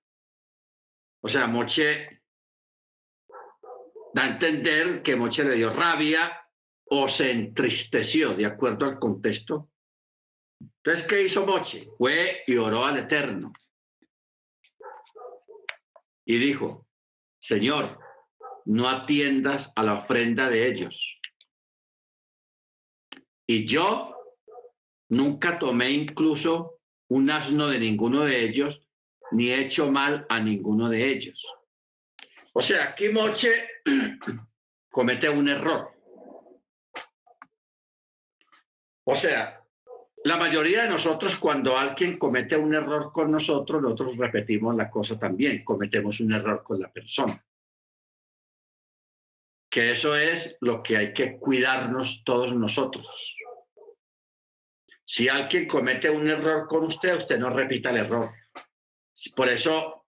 O 1.21 1.27
sea, 1.27 1.45
Moche 1.45 2.23
da 4.11 4.23
a 4.23 4.27
entender 4.29 5.03
que 5.03 5.15
Moche 5.15 5.43
le 5.43 5.53
dio 5.53 5.71
rabia 5.71 6.43
o 6.85 7.07
se 7.07 7.29
entristeció, 7.29 8.33
de 8.33 8.47
acuerdo 8.47 8.85
al 8.85 8.97
contexto. 8.97 9.69
Entonces, 10.59 11.05
¿qué 11.05 11.21
hizo 11.21 11.45
Moche? 11.45 11.87
Fue 11.99 12.41
y 12.47 12.57
oró 12.57 12.83
al 12.83 12.97
Eterno. 12.97 13.53
Y 16.25 16.39
dijo, 16.39 16.87
Señor, 17.39 17.99
no 18.65 18.89
atiendas 18.89 19.71
a 19.75 19.83
la 19.83 19.93
ofrenda 19.99 20.49
de 20.49 20.67
ellos. 20.67 21.21
Y 23.45 23.67
yo 23.67 24.10
nunca 25.11 25.59
tomé 25.59 25.91
incluso 25.91 26.79
un 27.09 27.29
asno 27.29 27.67
de 27.67 27.79
ninguno 27.79 28.23
de 28.23 28.43
ellos, 28.43 28.87
ni 29.31 29.51
hecho 29.51 29.91
mal 29.91 30.25
a 30.29 30.39
ninguno 30.39 30.89
de 30.89 31.09
ellos. 31.09 31.45
O 32.53 32.61
sea, 32.61 32.89
aquí 32.89 33.09
Moche 33.09 33.67
comete 34.89 35.29
un 35.29 35.49
error. 35.49 35.89
O 39.03 39.15
sea, 39.15 39.61
la 40.23 40.37
mayoría 40.37 40.83
de 40.83 40.89
nosotros 40.89 41.35
cuando 41.35 41.77
alguien 41.77 42.17
comete 42.17 42.55
un 42.55 42.73
error 42.73 43.11
con 43.11 43.31
nosotros, 43.31 43.81
nosotros 43.81 44.15
repetimos 44.15 44.75
la 44.75 44.89
cosa 44.89 45.19
también, 45.19 45.63
cometemos 45.65 46.21
un 46.21 46.31
error 46.31 46.63
con 46.63 46.79
la 46.79 46.89
persona. 46.89 47.43
Que 49.69 49.91
eso 49.91 50.15
es 50.15 50.55
lo 50.61 50.81
que 50.81 50.95
hay 50.97 51.13
que 51.13 51.37
cuidarnos 51.37 52.23
todos 52.23 52.53
nosotros. 52.53 53.35
Si 55.11 55.27
alguien 55.27 55.67
comete 55.67 56.09
un 56.09 56.29
error 56.29 56.69
con 56.69 56.85
usted, 56.85 57.17
usted 57.17 57.37
no 57.37 57.49
repita 57.49 57.89
el 57.89 57.97
error. 57.97 58.31
Por 59.35 59.49
eso 59.49 60.05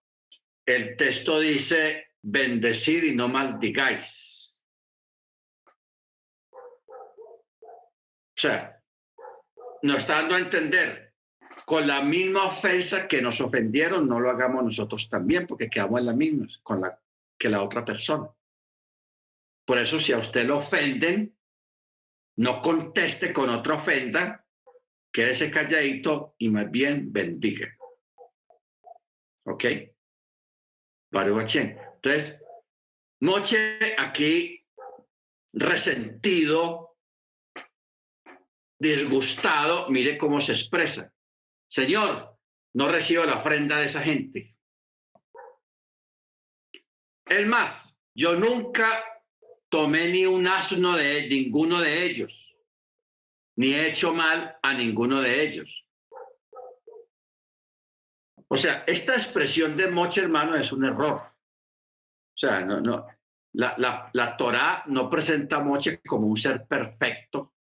el 0.65 0.95
texto 0.95 1.41
dice, 1.41 2.11
bendecid 2.21 3.03
y 3.03 3.13
no 3.13 3.27
maldigáis. 3.27 4.63
O 6.53 8.37
sea, 8.37 8.81
nos 9.81 9.97
está 9.97 10.21
dando 10.21 10.35
a 10.35 10.39
entender, 10.39 11.13
con 11.65 11.85
la 11.85 12.01
misma 12.01 12.45
ofensa 12.45 13.05
que 13.05 13.21
nos 13.21 13.41
ofendieron, 13.41 14.07
no 14.07 14.21
lo 14.21 14.29
hagamos 14.29 14.63
nosotros 14.63 15.09
también, 15.09 15.45
porque 15.47 15.69
quedamos 15.69 15.99
en 15.99 16.05
la 16.05 16.13
misma 16.13 16.47
con 16.63 16.79
la, 16.79 16.97
que 17.37 17.49
la 17.49 17.61
otra 17.61 17.83
persona. 17.83 18.29
Por 19.65 19.79
eso, 19.79 19.99
si 19.99 20.13
a 20.13 20.19
usted 20.19 20.45
lo 20.45 20.59
ofenden, 20.59 21.37
no 22.37 22.61
conteste 22.61 23.33
con 23.33 23.49
otra 23.49 23.75
ofenda, 23.75 24.42
quédese 25.13 25.51
calladito 25.51 26.35
y 26.39 26.49
más 26.49 26.69
bien 26.69 27.13
bendiga. 27.13 27.73
¿Ok? 29.45 29.65
Entonces, 31.11 32.39
Moche 33.21 33.95
aquí 33.97 34.65
resentido, 35.53 36.97
disgustado, 38.77 39.89
mire 39.89 40.17
cómo 40.17 40.41
se 40.41 40.51
expresa. 40.51 41.13
Señor, 41.69 42.37
no 42.73 42.89
recibo 42.89 43.23
la 43.23 43.37
ofrenda 43.37 43.77
de 43.77 43.85
esa 43.85 44.01
gente. 44.01 44.57
El 47.25 47.45
más, 47.45 47.97
yo 48.13 48.35
nunca 48.35 49.05
tomé 49.69 50.09
ni 50.09 50.25
un 50.25 50.45
asno 50.47 50.97
de 50.97 51.27
ninguno 51.29 51.79
de 51.79 52.05
ellos, 52.05 52.52
ni 53.55 53.73
he 53.73 53.89
hecho 53.89 54.13
mal 54.13 54.57
a 54.61 54.73
ninguno 54.73 55.21
de 55.21 55.43
ellos. 55.43 55.85
O 58.47 58.57
sea, 58.57 58.83
esta 58.85 59.13
expresión 59.13 59.75
de 59.75 59.87
Moche, 59.87 60.21
hermano, 60.21 60.55
es 60.55 60.71
un 60.71 60.85
error. 60.85 61.15
O 61.15 62.37
sea, 62.37 62.61
no, 62.61 62.79
no, 62.81 63.07
la, 63.53 63.75
la, 63.77 64.09
la 64.13 64.37
Torah 64.37 64.83
no 64.87 65.09
presenta 65.09 65.57
a 65.57 65.63
Moche 65.63 66.01
como 66.01 66.27
un 66.27 66.37
ser 66.37 66.65
perfecto, 66.67 67.53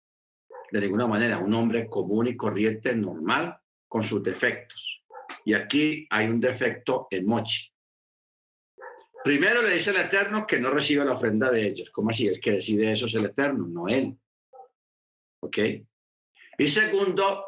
de 0.71 0.79
ninguna 0.79 1.07
manera, 1.07 1.37
un 1.37 1.53
hombre 1.53 1.87
común 1.87 2.27
y 2.27 2.37
corriente, 2.37 2.95
normal, 2.95 3.57
con 3.87 4.03
sus 4.03 4.23
defectos. 4.23 5.03
Y 5.43 5.53
aquí 5.53 6.07
hay 6.09 6.27
un 6.27 6.39
defecto 6.39 7.07
en 7.09 7.25
Moche. 7.25 7.71
Primero 9.23 9.61
le 9.61 9.73
dice 9.73 9.91
el 9.91 9.97
Eterno 9.97 10.47
que 10.47 10.59
no 10.59 10.71
recibe 10.71 11.05
la 11.05 11.13
ofrenda 11.13 11.51
de 11.51 11.67
ellos. 11.67 11.91
¿Cómo 11.91 12.09
así? 12.09 12.27
El 12.27 12.39
que 12.39 12.51
decide 12.51 12.91
eso 12.91 13.05
es 13.05 13.13
el 13.15 13.25
Eterno, 13.25 13.67
no 13.67 13.87
él. 13.87 14.17
¿Ok? 15.41 15.57
Y 16.57 16.67
segundo, 16.67 17.45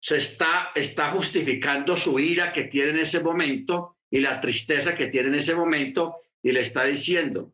se 0.00 0.16
está, 0.16 0.72
está 0.74 1.10
justificando 1.10 1.96
su 1.96 2.18
ira 2.18 2.52
que 2.52 2.64
tiene 2.64 2.90
en 2.90 2.98
ese 2.98 3.20
momento 3.20 3.98
y 4.10 4.18
la 4.18 4.40
tristeza 4.40 4.94
que 4.94 5.06
tiene 5.06 5.28
en 5.28 5.36
ese 5.36 5.54
momento 5.54 6.16
y 6.42 6.50
le 6.52 6.60
está 6.60 6.84
diciendo. 6.84 7.52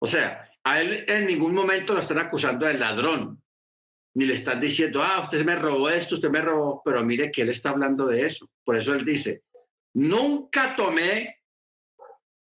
O 0.00 0.06
sea, 0.06 0.48
a 0.64 0.80
él 0.80 1.04
en 1.08 1.26
ningún 1.26 1.54
momento 1.54 1.94
lo 1.94 2.00
están 2.00 2.18
acusando 2.18 2.66
de 2.66 2.74
ladrón, 2.74 3.42
ni 4.14 4.26
le 4.26 4.34
están 4.34 4.60
diciendo, 4.60 5.02
ah, 5.02 5.20
usted 5.22 5.44
me 5.44 5.56
robó 5.56 5.88
esto, 5.88 6.16
usted 6.16 6.28
me 6.28 6.40
robó, 6.40 6.82
pero 6.84 7.04
mire 7.04 7.32
que 7.32 7.42
él 7.42 7.50
está 7.50 7.70
hablando 7.70 8.06
de 8.06 8.26
eso. 8.26 8.50
Por 8.64 8.76
eso 8.76 8.92
él 8.94 9.04
dice, 9.04 9.42
nunca 9.94 10.76
tomé 10.76 11.38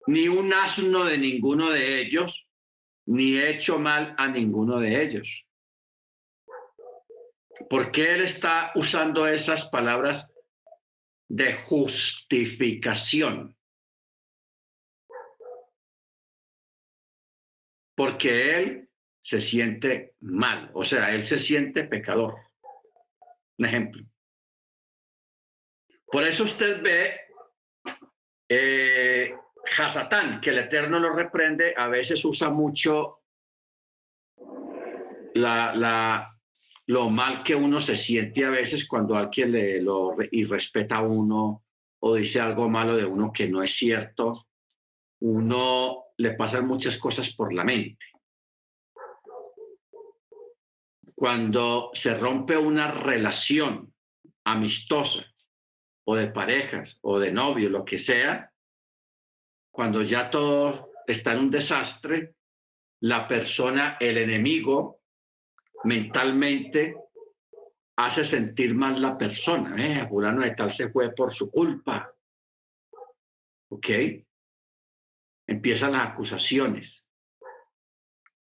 ni 0.07 0.28
un 0.28 0.53
asno 0.53 1.05
de 1.05 1.18
ninguno 1.18 1.70
de 1.70 2.01
ellos, 2.01 2.45
ni 3.07 3.36
he 3.36 3.50
hecho 3.50 3.78
mal 3.78 4.14
a 4.18 4.28
ninguno 4.28 4.78
de 4.78 5.02
ellos. 5.02 5.46
¿Por 7.70 7.90
qué 7.90 8.14
él 8.14 8.24
está 8.24 8.72
usando 8.74 9.26
esas 9.26 9.64
palabras 9.66 10.30
de 11.28 11.54
justificación? 11.54 13.57
Porque 17.94 18.59
él 18.59 18.90
se 19.20 19.40
siente 19.40 20.14
mal, 20.20 20.70
o 20.74 20.84
sea, 20.84 21.14
él 21.14 21.22
se 21.22 21.38
siente 21.38 21.84
pecador. 21.84 22.34
Un 23.59 23.66
ejemplo. 23.66 24.04
Por 26.07 26.24
eso 26.24 26.44
usted 26.44 26.82
ve 26.82 27.20
eh, 28.48 29.34
Hasatán, 29.78 30.40
que 30.40 30.50
el 30.50 30.58
Eterno 30.58 30.98
lo 30.98 31.12
reprende, 31.12 31.74
a 31.76 31.88
veces 31.88 32.24
usa 32.24 32.50
mucho 32.50 33.22
la, 35.34 36.32
lo 36.86 37.10
mal 37.10 37.42
que 37.42 37.54
uno 37.54 37.80
se 37.80 37.96
siente 37.96 38.44
a 38.44 38.50
veces 38.50 38.86
cuando 38.86 39.16
alguien 39.16 39.52
le 39.52 39.82
lo 39.82 40.16
irrespeta 40.30 40.96
a 40.96 41.02
uno 41.02 41.64
o 42.00 42.14
dice 42.14 42.40
algo 42.40 42.68
malo 42.68 42.96
de 42.96 43.04
uno 43.04 43.32
que 43.32 43.48
no 43.48 43.62
es 43.62 43.74
cierto, 43.74 44.46
uno 45.20 46.04
le 46.18 46.32
pasan 46.32 46.66
muchas 46.66 46.96
cosas 46.96 47.30
por 47.30 47.52
la 47.52 47.64
mente. 47.64 48.06
Cuando 51.14 51.90
se 51.94 52.14
rompe 52.14 52.56
una 52.56 52.90
relación 52.90 53.92
amistosa 54.44 55.24
o 56.04 56.14
de 56.14 56.28
parejas 56.28 56.98
o 57.00 57.18
de 57.18 57.32
novio, 57.32 57.70
lo 57.70 57.84
que 57.84 57.98
sea, 57.98 58.52
cuando 59.77 60.01
ya 60.01 60.31
todo 60.31 60.93
está 61.07 61.33
en 61.33 61.41
un 61.41 61.51
desastre, 61.51 62.37
la 63.01 63.29
persona, 63.29 63.99
el 64.01 64.16
enemigo, 64.16 65.03
mentalmente 65.85 66.97
hace 67.97 68.24
sentir 68.24 68.74
mal 68.74 69.03
la 69.03 69.18
persona. 69.18 69.77
¿eh? 69.77 70.09
Fulano 70.09 70.41
de 70.41 70.53
tal 70.53 70.72
se 70.72 70.89
fue 70.89 71.14
por 71.14 71.31
su 71.35 71.51
culpa. 71.51 72.11
¿Ok? 73.68 73.89
Empiezan 75.47 75.93
las 75.93 76.09
acusaciones. 76.09 77.07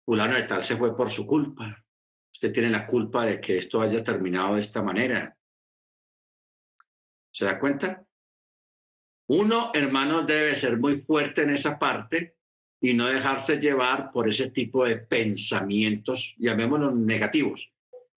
Fulano 0.03 0.33
de 0.33 0.43
tal 0.47 0.63
se 0.63 0.75
fue 0.75 0.95
por 0.95 1.11
su 1.11 1.27
culpa. 1.27 1.85
Usted 2.33 2.51
tiene 2.51 2.71
la 2.71 2.87
culpa 2.87 3.27
de 3.27 3.39
que 3.39 3.59
esto 3.59 3.79
haya 3.79 4.03
terminado 4.03 4.55
de 4.55 4.61
esta 4.61 4.81
manera. 4.81 5.37
¿Se 7.31 7.45
da 7.45 7.59
cuenta? 7.59 8.07
Uno, 9.33 9.71
hermano, 9.73 10.23
debe 10.23 10.57
ser 10.57 10.77
muy 10.77 10.99
fuerte 11.03 11.43
en 11.43 11.51
esa 11.51 11.79
parte 11.79 12.35
y 12.81 12.93
no 12.93 13.07
dejarse 13.07 13.61
llevar 13.61 14.11
por 14.11 14.27
ese 14.27 14.51
tipo 14.51 14.83
de 14.83 14.97
pensamientos, 14.97 16.35
llamémoslos 16.37 16.95
negativos. 16.95 17.71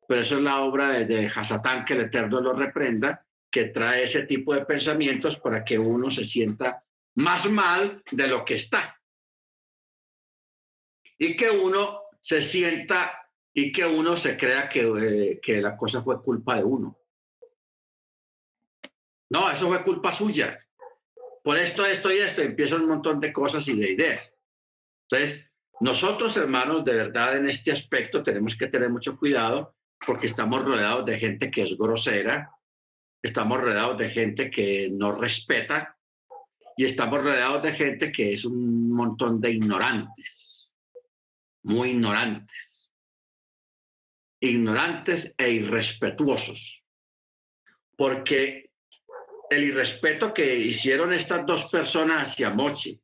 Pero 0.09 0.21
eso 0.21 0.39
es 0.39 0.43
la 0.43 0.62
obra 0.62 0.89
de, 0.89 1.05
de 1.05 1.27
Hasatán, 1.29 1.85
que 1.85 1.93
el 1.93 2.01
Eterno 2.01 2.41
lo 2.41 2.53
reprenda, 2.53 3.25
que 3.49 3.67
trae 3.67 4.03
ese 4.03 4.25
tipo 4.25 4.55
de 4.55 4.65
pensamientos 4.65 5.39
para 5.39 5.65
que 5.65 5.79
uno 5.79 6.11
se 6.11 6.25
sienta 6.25 6.83
más 7.15 7.49
mal 7.49 8.03
de 8.11 8.27
lo 8.27 8.45
que 8.45 8.55
está. 8.55 9.01
Y 11.17 11.37
que 11.37 11.49
uno 11.49 12.01
se 12.21 12.43
sienta 12.43 13.31
y 13.53 13.71
que 13.71 13.87
uno 13.87 14.17
se 14.17 14.37
crea 14.37 14.69
que, 14.69 14.81
eh, 14.81 15.41
que 15.41 15.62
la 15.62 15.77
cosa 15.77 16.03
fue 16.03 16.21
culpa 16.21 16.57
de 16.57 16.65
uno. 16.65 16.99
No, 19.31 19.49
eso 19.49 19.69
fue 19.69 19.81
culpa 19.85 20.11
suya. 20.11 20.64
Por 21.45 21.59
esto, 21.59 21.84
esto 21.84 22.11
y 22.11 22.16
esto, 22.16 22.40
empieza 22.40 22.76
un 22.76 22.88
montón 22.88 23.20
de 23.20 23.30
cosas 23.30 23.68
y 23.68 23.74
de 23.74 23.92
ideas. 23.92 24.30
Entonces, 25.11 25.45
nosotros, 25.78 26.34
hermanos, 26.38 26.86
de 26.86 26.95
verdad 26.95 27.36
en 27.36 27.47
este 27.47 27.70
aspecto 27.70 28.22
tenemos 28.22 28.57
que 28.57 28.68
tener 28.68 28.88
mucho 28.88 29.18
cuidado 29.18 29.76
porque 30.07 30.26
estamos 30.26 30.64
rodeados 30.64 31.05
de 31.05 31.18
gente 31.18 31.51
que 31.51 31.64
es 31.64 31.76
grosera, 31.76 32.51
estamos 33.22 33.61
rodeados 33.61 33.99
de 33.99 34.09
gente 34.09 34.51
que 34.51 34.88
no 34.90 35.12
respeta 35.12 35.99
y 36.78 36.86
estamos 36.86 37.22
rodeados 37.22 37.62
de 37.62 37.74
gente 37.74 38.11
que 38.11 38.32
es 38.32 38.47
un 38.47 38.90
montón 38.90 39.38
de 39.38 39.51
ignorantes, 39.51 40.72
muy 41.62 41.90
ignorantes, 41.90 42.90
ignorantes 44.40 45.34
e 45.36 45.51
irrespetuosos, 45.51 46.86
porque 47.97 48.64
el 49.51 49.64
irrespeto 49.64 50.32
que 50.32 50.57
hicieron 50.57 51.12
estas 51.12 51.45
dos 51.47 51.66
personas 51.66 52.30
hacia 52.30 52.51
Mochi 52.51 53.01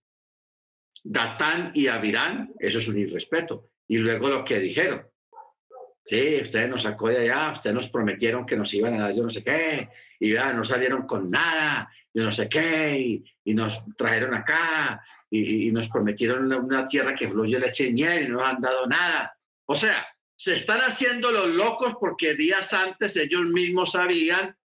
Datán 1.03 1.73
y 1.75 1.87
Avirán, 1.87 2.53
eso 2.59 2.79
es 2.79 2.89
un 2.89 2.99
irrespeto. 2.99 3.71
Y 3.89 3.99
luego 3.99 4.29
lo 4.29 4.45
que 4.45 4.61
dijeron. 4.61 5.07
Sí, 6.05 6.41
ustedes 6.43 6.69
nos 6.69 6.83
sacó 6.83 7.09
de 7.09 7.19
allá, 7.19 7.53
ustedes 7.53 7.75
nos 7.75 7.89
prometieron 7.89 8.47
que 8.47 8.57
nos 8.57 8.73
iban 8.75 8.95
a 8.95 9.03
dar 9.03 9.15
yo 9.15 9.23
no 9.23 9.31
sé 9.31 9.45
qué, 9.45 9.89
y 10.19 10.33
ya 10.33 10.53
no 10.53 10.65
salieron 10.65 11.07
con 11.07 11.31
nada, 11.31 11.91
yo 12.13 12.25
no 12.25 12.33
sé 12.33 12.49
qué, 12.49 13.23
y, 13.45 13.55
nos 13.55 13.83
trajeron 13.97 14.35
acá, 14.35 15.03
y, 15.31 15.71
nos 15.71 15.89
prometieron 15.89 16.53
una, 16.53 16.87
tierra 16.87 17.15
que 17.15 17.29
fluye 17.29 17.59
leche 17.59 17.87
y 17.87 17.93
miel, 17.93 18.25
y 18.25 18.29
no 18.29 18.45
han 18.45 18.61
dado 18.61 18.87
nada. 18.87 19.37
O 19.67 19.75
sea, 19.75 20.07
se 20.37 20.55
están 20.55 20.81
haciendo 20.81 21.31
los 21.31 21.49
locos 21.49 21.95
porque 22.01 22.35
días 22.35 22.73
antes 22.73 23.17
ellos 23.17 23.43
mismos 23.43 23.93
sabían 23.93 24.57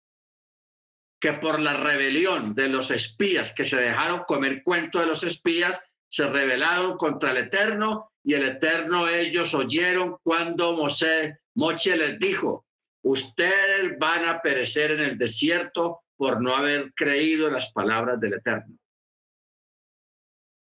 que 1.24 1.32
por 1.32 1.58
la 1.58 1.72
rebelión 1.72 2.54
de 2.54 2.68
los 2.68 2.90
espías 2.90 3.54
que 3.54 3.64
se 3.64 3.76
dejaron 3.76 4.24
comer 4.26 4.62
cuento 4.62 5.00
de 5.00 5.06
los 5.06 5.22
espías, 5.22 5.80
se 6.06 6.26
rebelaron 6.26 6.98
contra 6.98 7.30
el 7.30 7.38
Eterno 7.38 8.12
y 8.22 8.34
el 8.34 8.42
Eterno 8.42 9.08
ellos 9.08 9.54
oyeron 9.54 10.18
cuando 10.22 10.74
Mosé, 10.74 11.38
Moche 11.54 11.96
les 11.96 12.18
dijo, 12.18 12.66
ustedes 13.04 13.98
van 13.98 14.26
a 14.26 14.42
perecer 14.42 14.90
en 14.90 15.00
el 15.00 15.16
desierto 15.16 16.02
por 16.14 16.42
no 16.42 16.54
haber 16.54 16.92
creído 16.92 17.50
las 17.50 17.72
palabras 17.72 18.20
del 18.20 18.34
Eterno. 18.34 18.76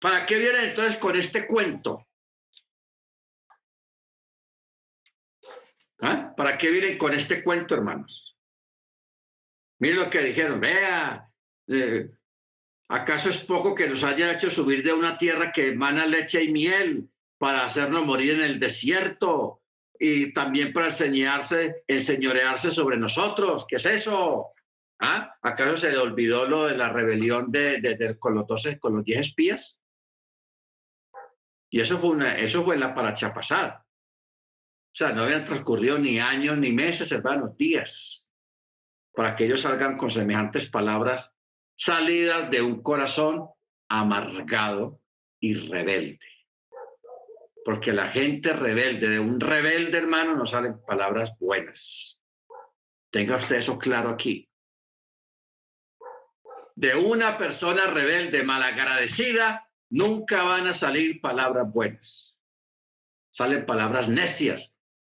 ¿Para 0.00 0.26
qué 0.26 0.38
viene 0.38 0.70
entonces 0.70 0.96
con 0.96 1.14
este 1.14 1.46
cuento? 1.46 2.04
¿Ah? 6.00 6.34
¿Para 6.36 6.58
qué 6.58 6.68
vienen 6.68 6.98
con 6.98 7.14
este 7.14 7.44
cuento, 7.44 7.76
hermanos? 7.76 8.27
Miren 9.78 9.96
lo 9.96 10.10
que 10.10 10.22
dijeron, 10.22 10.60
vea, 10.60 11.30
eh, 11.68 12.10
¿acaso 12.88 13.30
es 13.30 13.38
poco 13.38 13.74
que 13.74 13.88
nos 13.88 14.02
haya 14.02 14.32
hecho 14.32 14.50
subir 14.50 14.82
de 14.82 14.92
una 14.92 15.16
tierra 15.16 15.52
que 15.52 15.68
emana 15.68 16.06
leche 16.06 16.42
y 16.42 16.50
miel 16.50 17.08
para 17.38 17.64
hacernos 17.64 18.04
morir 18.04 18.34
en 18.34 18.40
el 18.40 18.58
desierto 18.58 19.62
y 19.98 20.32
también 20.32 20.72
para 20.72 20.86
enseñarse, 20.86 21.84
enseñorearse 21.86 22.72
sobre 22.72 22.96
nosotros? 22.96 23.66
¿Qué 23.68 23.76
es 23.76 23.86
eso? 23.86 24.48
¿Ah? 25.00 25.36
¿Acaso 25.42 25.76
se 25.76 25.90
le 25.92 25.98
olvidó 25.98 26.48
lo 26.48 26.66
de 26.66 26.76
la 26.76 26.88
rebelión 26.88 27.52
de, 27.52 28.16
con, 28.18 28.34
los 28.34 28.46
con 28.80 28.96
los 28.96 29.04
diez 29.04 29.20
espías? 29.20 29.80
Y 31.70 31.80
eso 31.80 32.00
fue, 32.00 32.10
una, 32.10 32.36
eso 32.36 32.64
fue 32.64 32.76
la 32.76 32.94
paracha 32.94 33.32
pasada. 33.32 33.86
O 33.86 34.96
sea, 34.98 35.12
no 35.12 35.22
habían 35.22 35.44
transcurrido 35.44 35.98
ni 35.98 36.18
años 36.18 36.58
ni 36.58 36.72
meses, 36.72 37.12
hermanos, 37.12 37.56
días, 37.56 38.27
para 39.18 39.34
que 39.34 39.46
ellos 39.46 39.62
salgan 39.62 39.96
con 39.96 40.12
semejantes 40.12 40.70
palabras 40.70 41.34
salidas 41.74 42.52
de 42.52 42.62
un 42.62 42.84
corazón 42.84 43.48
amargado 43.88 45.00
y 45.40 45.54
rebelde. 45.54 46.20
Porque 47.64 47.92
la 47.92 48.12
gente 48.12 48.52
rebelde, 48.52 49.08
de 49.08 49.18
un 49.18 49.40
rebelde 49.40 49.98
hermano, 49.98 50.36
no 50.36 50.46
salen 50.46 50.80
palabras 50.86 51.36
buenas. 51.40 52.22
Tenga 53.10 53.38
usted 53.38 53.56
eso 53.56 53.76
claro 53.76 54.10
aquí. 54.10 54.48
De 56.76 56.94
una 56.94 57.36
persona 57.38 57.88
rebelde, 57.88 58.44
malagradecida, 58.44 59.68
nunca 59.90 60.44
van 60.44 60.68
a 60.68 60.74
salir 60.74 61.20
palabras 61.20 61.66
buenas. 61.72 62.38
Salen 63.30 63.66
palabras 63.66 64.08
necias, 64.08 64.76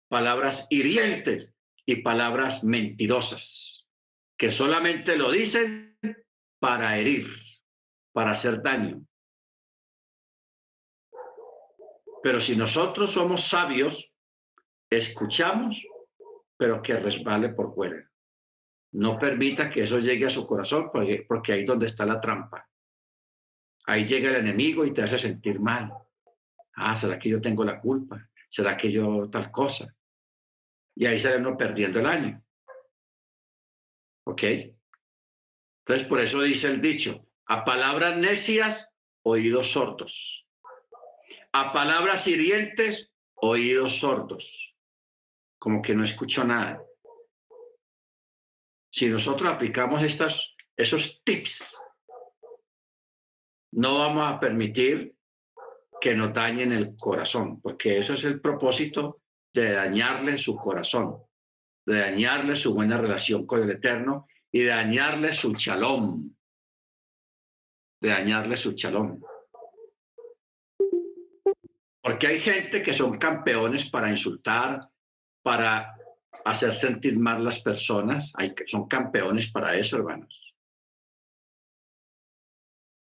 palabras 0.08 0.68
hirientes 0.70 1.54
y 1.86 1.98
palabras 1.98 2.64
mentirosas, 2.64 3.79
que 4.40 4.52
solamente 4.52 5.18
lo 5.18 5.30
dicen 5.32 6.00
para 6.60 6.98
herir, 6.98 7.28
para 8.14 8.32
hacer 8.32 8.62
daño. 8.62 9.06
Pero 12.24 12.40
si 12.40 12.56
nosotros 12.56 13.12
somos 13.12 13.44
sabios, 13.44 14.14
escuchamos, 14.90 15.86
pero 16.58 16.82
que 16.82 16.96
resbale 16.96 17.50
por 17.50 17.76
fuera. 17.76 18.10
No 18.94 19.20
permita 19.20 19.70
que 19.70 19.84
eso 19.84 20.00
llegue 20.00 20.26
a 20.26 20.30
su 20.30 20.48
corazón, 20.48 20.90
porque, 20.92 21.54
ahí 21.54 21.62
es 21.62 21.68
donde 21.68 21.88
está 21.88 22.06
la 22.06 22.22
trampa. 22.22 22.66
Ahí 23.88 24.06
llega 24.06 24.30
el 24.30 24.38
enemigo 24.38 24.86
y 24.86 24.94
te 24.94 25.04
hace 25.04 25.20
sentir 25.20 25.60
mal. 25.60 25.92
Ah, 26.76 26.96
¿será 26.96 27.20
que 27.20 27.30
yo 27.30 27.42
tengo 27.42 27.66
la 27.66 27.80
culpa? 27.80 28.26
¿Será 28.48 28.78
que 28.78 28.90
yo 28.90 29.30
tal 29.30 29.52
cosa? 29.52 29.94
y 30.96 31.06
ahí 31.06 31.18
sale 31.18 31.38
uno 31.38 31.56
perdiendo 31.56 32.00
el 32.00 32.06
año. 32.06 32.44
¿Ok? 34.30 34.44
Entonces, 34.44 36.08
por 36.08 36.20
eso 36.20 36.42
dice 36.42 36.68
el 36.68 36.82
dicho, 36.82 37.26
a 37.48 37.66
palabras 37.66 38.16
necias, 38.16 38.88
oídos 39.24 39.72
sordos. 39.72 40.48
A 41.52 41.74
palabras 41.74 42.28
hirientes, 42.28 43.12
oídos 43.34 43.98
sordos. 43.98 44.78
Como 45.58 45.82
que 45.82 45.96
no 45.96 46.04
escucho 46.04 46.44
nada. 46.44 46.80
Si 48.92 49.08
nosotros 49.08 49.52
aplicamos 49.52 50.04
estas, 50.04 50.56
esos 50.78 51.24
tips, 51.24 51.76
no 53.72 53.98
vamos 53.98 54.32
a 54.32 54.40
permitir 54.40 55.16
que 56.00 56.14
nos 56.14 56.36
dañen 56.36 56.72
el 56.72 56.96
corazón, 56.96 57.60
porque 57.62 57.98
eso 57.98 58.14
es 58.14 58.24
el 58.26 58.40
propósito 58.40 59.24
de 59.52 59.72
dañarle 59.72 60.38
su 60.38 60.56
corazón, 60.56 61.18
de 61.90 62.00
dañarle 62.00 62.56
su 62.56 62.74
buena 62.74 62.98
relación 62.98 63.46
con 63.46 63.64
el 63.64 63.72
Eterno 63.72 64.28
y 64.52 64.60
de 64.62 64.70
dañarle 64.70 65.34
su 65.34 65.54
chalón, 65.56 66.38
de 68.02 68.10
dañarle 68.10 68.56
su 68.56 68.74
chalón. 68.74 69.24
Porque 72.02 72.28
hay 72.28 72.40
gente 72.40 72.82
que 72.82 72.94
son 72.94 73.18
campeones 73.18 73.90
para 73.90 74.10
insultar, 74.10 74.90
para 75.44 75.96
hacer 76.46 76.74
sentir 76.74 77.18
mal 77.18 77.44
las 77.44 77.60
personas. 77.60 78.32
Hay, 78.36 78.54
son 78.66 78.88
campeones 78.88 79.52
para 79.52 79.76
eso, 79.76 79.98
hermanos. 79.98 80.56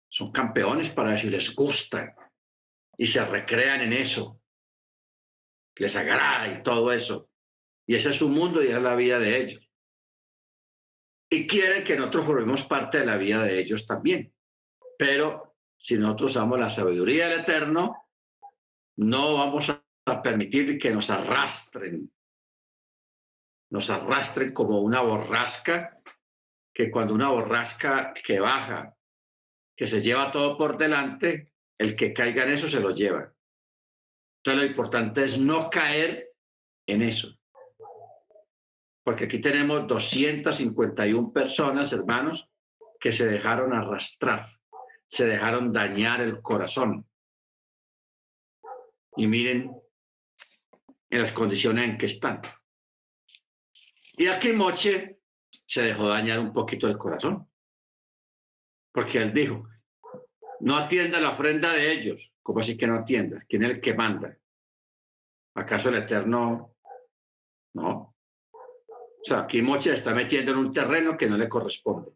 Son 0.09 0.31
campeones 0.31 0.89
para 0.89 1.15
eso 1.15 1.27
y 1.27 1.29
les 1.29 1.55
gusta 1.55 2.15
y 2.97 3.07
se 3.07 3.23
recrean 3.23 3.81
en 3.81 3.93
eso 3.93 4.41
les 5.81 5.95
agrada 5.95 6.47
y 6.47 6.61
todo 6.61 6.91
eso. 6.91 7.30
Y 7.91 7.95
ese 7.95 8.11
es 8.11 8.15
su 8.15 8.29
mundo 8.29 8.63
y 8.63 8.67
es 8.67 8.81
la 8.81 8.95
vida 8.95 9.19
de 9.19 9.37
ellos. 9.37 9.69
Y 11.29 11.45
quieren 11.45 11.83
que 11.83 11.97
nosotros 11.97 12.25
formemos 12.25 12.63
parte 12.63 12.99
de 12.99 13.05
la 13.05 13.17
vida 13.17 13.43
de 13.43 13.59
ellos 13.59 13.85
también. 13.85 14.33
Pero 14.97 15.57
si 15.75 15.97
nosotros 15.97 16.31
usamos 16.31 16.57
la 16.57 16.69
sabiduría 16.69 17.27
del 17.27 17.41
Eterno, 17.41 18.07
no 18.95 19.33
vamos 19.33 19.69
a 19.71 20.21
permitir 20.21 20.79
que 20.79 20.91
nos 20.91 21.09
arrastren, 21.09 22.09
nos 23.71 23.89
arrastren 23.89 24.53
como 24.53 24.79
una 24.79 25.01
borrasca, 25.01 26.01
que 26.73 26.89
cuando 26.89 27.13
una 27.13 27.27
borrasca 27.27 28.13
que 28.13 28.39
baja, 28.39 28.95
que 29.75 29.85
se 29.85 29.99
lleva 29.99 30.31
todo 30.31 30.57
por 30.57 30.77
delante, 30.77 31.51
el 31.77 31.97
que 31.97 32.13
caiga 32.13 32.45
en 32.45 32.53
eso 32.53 32.69
se 32.69 32.79
lo 32.79 32.91
lleva. 32.91 33.33
Entonces 34.37 34.63
lo 34.63 34.69
importante 34.69 35.25
es 35.25 35.37
no 35.37 35.69
caer 35.69 36.31
en 36.87 37.01
eso. 37.01 37.40
Porque 39.03 39.25
aquí 39.25 39.39
tenemos 39.39 39.87
251 39.87 41.33
personas, 41.33 41.91
hermanos, 41.91 42.49
que 42.99 43.11
se 43.11 43.25
dejaron 43.25 43.73
arrastrar, 43.73 44.47
se 45.07 45.25
dejaron 45.25 45.71
dañar 45.71 46.21
el 46.21 46.41
corazón. 46.41 47.07
Y 49.15 49.27
miren 49.27 49.71
en 51.09 51.21
las 51.21 51.31
condiciones 51.31 51.89
en 51.89 51.97
que 51.97 52.05
están. 52.05 52.41
Y 54.13 54.27
aquí 54.27 54.53
Moche 54.53 55.19
se 55.65 55.81
dejó 55.81 56.07
dañar 56.07 56.39
un 56.39 56.53
poquito 56.53 56.87
el 56.87 56.97
corazón. 56.97 57.47
Porque 58.93 59.17
él 59.17 59.33
dijo, 59.33 59.67
no 60.59 60.77
atienda 60.77 61.19
la 61.19 61.31
ofrenda 61.31 61.73
de 61.73 61.91
ellos, 61.91 62.31
¿Cómo 62.43 62.59
así 62.59 62.75
que 62.75 62.87
no 62.87 62.95
atiendas? 62.95 63.45
¿Quién 63.45 63.63
es 63.63 63.71
el 63.71 63.81
que 63.81 63.93
manda? 63.93 64.35
¿Acaso 65.55 65.89
el 65.89 65.95
Eterno? 65.95 66.75
No. 67.73 68.10
O 69.21 69.25
sea, 69.25 69.41
aquí 69.41 69.61
Moche 69.61 69.93
está 69.93 70.13
metiendo 70.13 70.51
en 70.51 70.57
un 70.57 70.71
terreno 70.73 71.17
que 71.17 71.27
no 71.27 71.37
le 71.37 71.47
corresponde. 71.47 72.11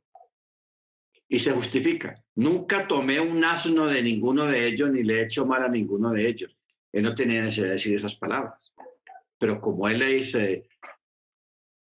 Y 1.28 1.40
se 1.40 1.52
justifica. 1.52 2.16
Nunca 2.36 2.88
tomé 2.88 3.20
un 3.20 3.44
asno 3.44 3.88
de 3.88 4.02
ninguno 4.02 4.46
de 4.46 4.66
ellos 4.66 4.90
ni 4.90 5.04
le 5.04 5.20
he 5.20 5.24
hecho 5.24 5.46
mal 5.46 5.64
a 5.64 5.70
ninguno 5.70 6.12
de 6.12 6.28
ellos. 6.28 6.56
Él 6.92 7.04
no 7.04 7.16
tenía 7.16 7.42
necesidad 7.42 7.68
de 7.68 7.72
decir 7.74 7.96
esas 7.96 8.16
palabras. 8.16 8.74
Pero 9.38 9.60
como 9.60 9.88
él 9.88 10.00
le 10.00 10.08
dice, 10.08 10.68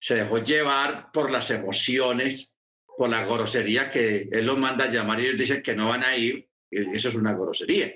se 0.00 0.14
dejó 0.16 0.38
llevar 0.38 1.10
por 1.12 1.30
las 1.30 1.50
emociones, 1.50 2.54
por 2.96 3.08
la 3.08 3.24
grosería 3.24 3.90
que 3.90 4.28
él 4.30 4.46
los 4.46 4.58
manda 4.58 4.84
a 4.84 4.90
llamar 4.90 5.20
y 5.20 5.26
ellos 5.26 5.38
dicen 5.38 5.62
que 5.62 5.74
no 5.74 5.88
van 5.88 6.04
a 6.04 6.16
ir, 6.16 6.48
eso 6.70 7.08
es 7.08 7.14
una 7.14 7.34
grosería 7.34 7.92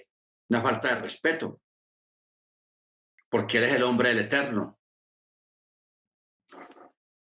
una 0.49 0.63
falta 0.63 0.95
de 0.95 1.01
respeto, 1.03 1.61
porque 3.29 3.59
Él 3.59 3.65
es 3.65 3.75
el 3.75 3.83
hombre 3.83 4.11
del 4.11 4.21
eterno. 4.21 4.78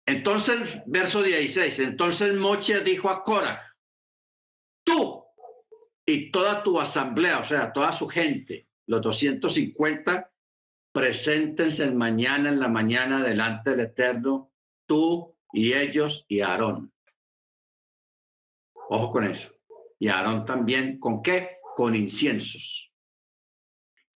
Entonces, 0.10 0.82
verso 0.88 1.22
16, 1.22 1.78
entonces 1.78 2.34
Moche 2.34 2.80
dijo 2.80 3.12
a 3.12 3.24
Cora, 3.24 3.78
tú 4.84 5.24
y 6.04 6.32
toda 6.32 6.64
tu 6.64 6.80
asamblea, 6.80 7.38
o 7.38 7.44
sea, 7.44 7.72
toda 7.72 7.92
su 7.92 8.08
gente, 8.08 8.68
los 8.88 9.02
250, 9.02 10.32
preséntense 10.92 11.92
mañana 11.92 12.50
en 12.50 12.60
la 12.60 12.68
mañana 12.68 13.22
delante 13.22 13.70
del 13.70 13.82
Eterno, 13.82 14.52
tú 14.88 15.38
y 15.54 15.74
ellos 15.74 16.26
y 16.28 16.42
Aarón. 16.42 16.92
Ojo 18.90 19.12
con 19.12 19.26
eso. 19.26 19.54
Y 20.00 20.08
Aarón 20.08 20.44
también, 20.44 20.98
¿con 20.98 21.22
qué? 21.22 21.58
Con 21.76 21.94
inciensos. 21.94 22.92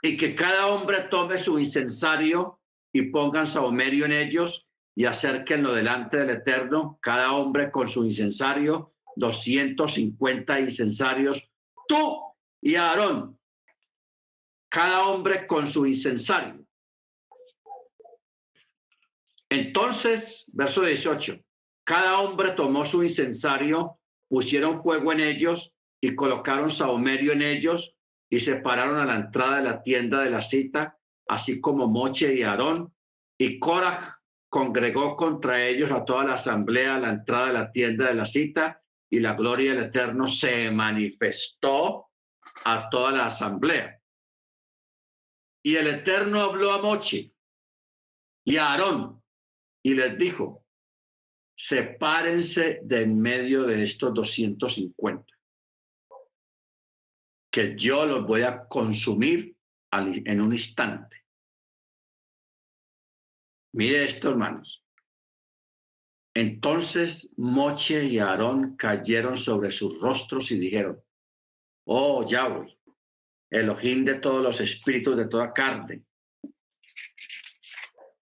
Y 0.02 0.18
que 0.18 0.34
cada 0.34 0.66
hombre 0.70 1.02
tome 1.02 1.38
su 1.38 1.60
incensario 1.60 2.60
y 2.92 3.12
pongan 3.12 3.46
saumerio 3.46 4.06
en 4.06 4.14
ellos 4.14 4.73
y 4.96 5.06
acérquenlo 5.06 5.74
delante 5.74 6.18
del 6.18 6.30
Eterno, 6.32 7.00
cada 7.02 7.34
hombre 7.34 7.72
con 7.72 7.88
su 7.88 8.06
incensario, 8.06 8.94
250 9.16 10.60
incensarios, 10.60 11.52
tú 11.88 12.20
y 12.62 12.76
Aarón, 12.76 13.40
cada 14.70 15.08
hombre 15.08 15.48
con 15.48 15.68
su 15.68 15.86
incensario. 15.86 16.66
Entonces, 19.50 20.46
verso 20.54 20.82
18, 20.82 21.40
cada 21.84 22.20
hombre 22.20 22.52
tomó 22.52 22.86
su 22.86 23.04
incensario, 23.04 24.00
pusieron 24.28 24.82
fuego 24.82 25.12
en 25.12 25.20
ellos 25.20 25.76
y 26.02 26.16
colocaron 26.16 26.72
saumerio 26.72 27.34
en 27.34 27.44
ellos 27.44 27.96
y 28.30 28.40
se 28.40 28.56
pararon 28.56 28.98
a 28.98 29.06
la 29.06 29.16
entrada 29.16 29.58
de 29.58 29.64
la 29.64 29.84
tienda 29.84 30.24
de 30.24 30.32
la 30.32 30.42
cita, 30.42 30.98
así 31.28 31.62
como 31.62 31.88
Moche 31.88 32.34
y 32.34 32.42
Aarón. 32.42 32.92
Y 33.38 33.60
Korah 33.60 34.23
congregó 34.54 35.18
contra 35.18 35.66
ellos 35.66 35.90
a 35.90 36.06
toda 36.06 36.26
la 36.26 36.36
asamblea 36.36 36.98
a 36.98 37.00
la 37.00 37.10
entrada 37.10 37.48
de 37.48 37.54
la 37.54 37.72
tienda 37.72 38.06
de 38.06 38.14
la 38.14 38.28
cita 38.28 38.84
y 39.10 39.20
la 39.20 39.34
gloria 39.34 39.74
del 39.74 39.86
Eterno 39.86 40.28
se 40.28 40.70
manifestó 40.70 42.12
a 42.64 42.88
toda 42.88 43.14
la 43.14 43.26
asamblea. 43.26 44.00
Y 45.64 45.76
el 45.76 45.88
Eterno 45.88 46.42
habló 46.42 46.72
a 46.72 46.80
Mochi 46.84 47.34
y 48.46 48.58
a 48.58 48.74
Aarón 48.74 49.24
y 49.82 49.96
les 49.96 50.20
dijo, 50.20 50.64
sepárense 51.58 52.82
de 52.84 53.02
en 53.02 53.20
medio 53.20 53.64
de 53.64 53.82
estos 53.82 54.14
250, 54.14 55.34
que 57.52 57.76
yo 57.76 58.06
los 58.06 58.28
voy 58.28 58.44
a 58.44 58.68
consumir 58.68 59.58
en 59.92 60.42
un 60.42 60.52
instante. 60.52 61.23
Mire 63.74 64.06
esto, 64.06 64.30
hermanos. 64.30 64.84
Entonces 66.36 67.32
Moche 67.38 68.06
y 68.06 68.20
Aarón 68.20 68.76
cayeron 68.76 69.38
sobre 69.38 69.70
sus 69.70 70.00
rostros 70.00 70.52
y 70.52 70.58
dijeron, 70.58 71.00
oh 71.86 72.26
Yahweh, 72.26 72.76
Elohim 73.52 74.04
de 74.04 74.16
todos 74.16 74.42
los 74.42 74.60
espíritus 74.60 75.16
de 75.16 75.28
toda 75.28 75.54
carne, 75.54 76.04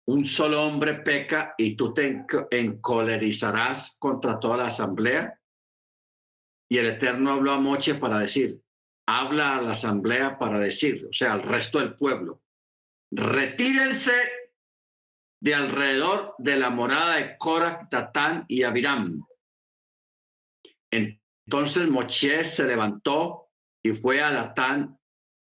un 0.05 0.25
solo 0.25 0.63
hombre 0.63 0.95
peca 0.95 1.53
y 1.57 1.75
tú 1.75 1.93
te 1.93 2.25
encolerizarás 2.49 3.95
contra 3.99 4.39
toda 4.39 4.57
la 4.57 4.65
asamblea. 4.67 5.39
Y 6.69 6.77
el 6.77 6.87
Eterno 6.87 7.31
habló 7.31 7.51
a 7.51 7.59
Moche 7.59 7.95
para 7.95 8.19
decir, 8.19 8.61
habla 9.07 9.57
a 9.57 9.61
la 9.61 9.71
asamblea 9.71 10.39
para 10.39 10.57
decir, 10.57 11.05
o 11.07 11.13
sea, 11.13 11.33
al 11.33 11.43
resto 11.43 11.79
del 11.79 11.95
pueblo, 11.95 12.41
retírense 13.11 14.40
de 15.41 15.55
alrededor 15.55 16.35
de 16.37 16.55
la 16.55 16.69
morada 16.69 17.15
de 17.15 17.35
Korah, 17.37 17.87
Tatán 17.89 18.45
y 18.47 18.63
Abiram. 18.63 19.25
Entonces 20.91 21.89
Moche 21.89 22.43
se 22.43 22.63
levantó 22.63 23.49
y 23.83 23.91
fue 23.93 24.21
a 24.21 24.31
Datán, 24.31 24.99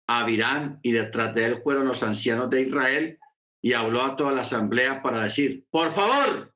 a 0.08 0.20
Abiram, 0.20 0.80
y 0.82 0.92
detrás 0.92 1.34
de 1.34 1.44
él 1.44 1.60
fueron 1.62 1.86
los 1.86 2.02
ancianos 2.02 2.48
de 2.48 2.62
Israel 2.62 3.18
y 3.60 3.74
habló 3.74 4.02
a 4.02 4.16
toda 4.16 4.32
la 4.32 4.40
asamblea 4.40 5.02
para 5.02 5.24
decir, 5.24 5.66
por 5.70 5.94
favor, 5.94 6.54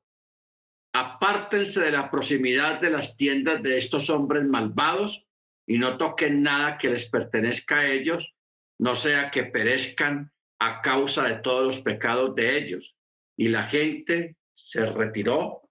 apártense 0.93 1.79
de 1.79 1.91
la 1.91 2.09
proximidad 2.09 2.81
de 2.81 2.89
las 2.89 3.15
tiendas 3.15 3.61
de 3.61 3.77
estos 3.77 4.09
hombres 4.09 4.45
malvados 4.45 5.27
y 5.67 5.77
no 5.77 5.97
toquen 5.97 6.41
nada 6.41 6.77
que 6.79 6.89
les 6.89 7.05
pertenezca 7.05 7.77
a 7.77 7.87
ellos, 7.87 8.33
no 8.79 8.95
sea 8.95 9.29
que 9.29 9.43
perezcan 9.43 10.31
a 10.59 10.81
causa 10.81 11.23
de 11.23 11.35
todos 11.35 11.65
los 11.67 11.79
pecados 11.79 12.33
de 12.33 12.57
ellos. 12.57 12.96
Y 13.37 13.49
la 13.49 13.63
gente 13.63 14.37
se 14.51 14.85
retiró 14.85 15.69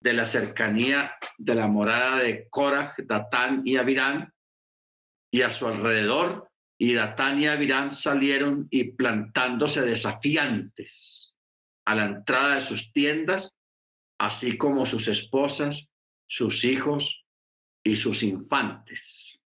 de 0.00 0.12
la 0.14 0.24
cercanía 0.24 1.14
de 1.36 1.54
la 1.54 1.66
morada 1.66 2.18
de 2.18 2.48
Korah, 2.48 2.94
Datán 2.98 3.62
y 3.64 3.76
Abirán, 3.76 4.32
y 5.30 5.42
a 5.42 5.50
su 5.50 5.66
alrededor 5.66 6.50
y 6.78 6.94
Datán 6.94 7.38
y 7.40 7.46
Abirán 7.46 7.90
salieron 7.90 8.68
y 8.70 8.92
plantándose 8.92 9.82
desafiantes 9.82 11.36
a 11.84 11.94
la 11.94 12.04
entrada 12.04 12.56
de 12.56 12.60
sus 12.60 12.92
tiendas, 12.92 13.56
así 14.18 14.56
como 14.56 14.86
sus 14.86 15.08
esposas, 15.08 15.90
sus 16.26 16.64
hijos 16.64 17.26
y 17.82 17.96
sus 17.96 18.22
infantes. 18.22 19.40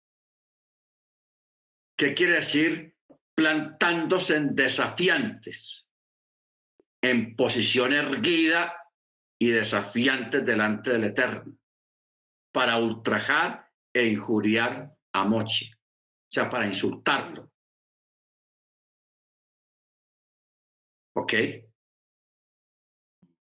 ¿Qué 1.96 2.14
quiere 2.14 2.34
decir? 2.34 2.96
Plantándose 3.34 4.36
en 4.36 4.54
desafiantes, 4.54 5.88
en 7.02 7.36
posición 7.36 7.92
erguida 7.92 8.74
y 9.38 9.50
desafiantes 9.50 10.46
delante 10.46 10.90
del 10.90 11.04
Eterno, 11.04 11.58
para 12.52 12.78
ultrajar 12.78 13.68
e 13.92 14.06
injuriar 14.06 14.94
a 15.12 15.24
Mochi 15.24 15.70
sea, 16.32 16.48
para 16.48 16.66
insultarlo. 16.66 17.50
¿Ok? 21.14 21.34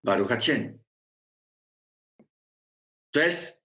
Baruch 0.02 0.32
Entonces, 3.12 3.62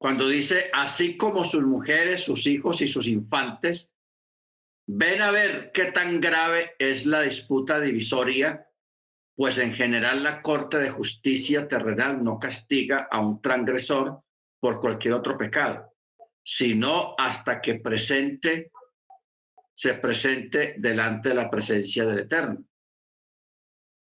cuando 0.00 0.28
dice, 0.28 0.70
así 0.72 1.16
como 1.16 1.42
sus 1.42 1.64
mujeres, 1.64 2.22
sus 2.22 2.46
hijos 2.46 2.80
y 2.80 2.86
sus 2.86 3.08
infantes, 3.08 3.92
ven 4.86 5.20
a 5.20 5.32
ver 5.32 5.72
qué 5.72 5.86
tan 5.86 6.20
grave 6.20 6.76
es 6.78 7.06
la 7.06 7.22
disputa 7.22 7.80
divisoria, 7.80 8.67
pues 9.38 9.56
en 9.58 9.72
general 9.72 10.22
la 10.22 10.42
Corte 10.42 10.78
de 10.78 10.90
Justicia 10.90 11.66
terrenal 11.66 12.22
no 12.22 12.38
castiga 12.38 13.06
a 13.08 13.20
un 13.20 13.40
transgresor 13.40 14.20
por 14.60 14.80
cualquier 14.80 15.14
otro 15.14 15.38
pecado 15.38 15.94
sino 16.50 17.14
hasta 17.18 17.60
que 17.60 17.74
presente, 17.74 18.72
se 19.74 19.92
presente 19.92 20.76
delante 20.78 21.28
de 21.28 21.34
la 21.34 21.50
presencia 21.50 22.06
del 22.06 22.20
Eterno. 22.20 22.64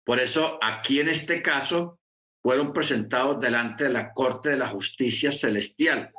Por 0.04 0.20
eso, 0.20 0.58
aquí 0.62 1.00
en 1.00 1.08
este 1.08 1.40
caso, 1.40 2.00
fueron 2.42 2.74
presentados 2.74 3.40
delante 3.40 3.84
de 3.84 3.90
la 3.94 4.12
Corte 4.12 4.50
de 4.50 4.58
la 4.58 4.68
Justicia 4.68 5.32
Celestial, 5.32 6.12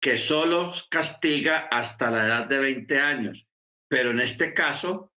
que 0.00 0.16
solo 0.16 0.72
castiga 0.88 1.66
hasta 1.68 2.12
la 2.12 2.24
edad 2.24 2.46
de 2.46 2.58
20 2.60 3.00
años, 3.00 3.48
pero 3.88 4.12
en 4.12 4.20
este 4.20 4.54
caso 4.54 5.10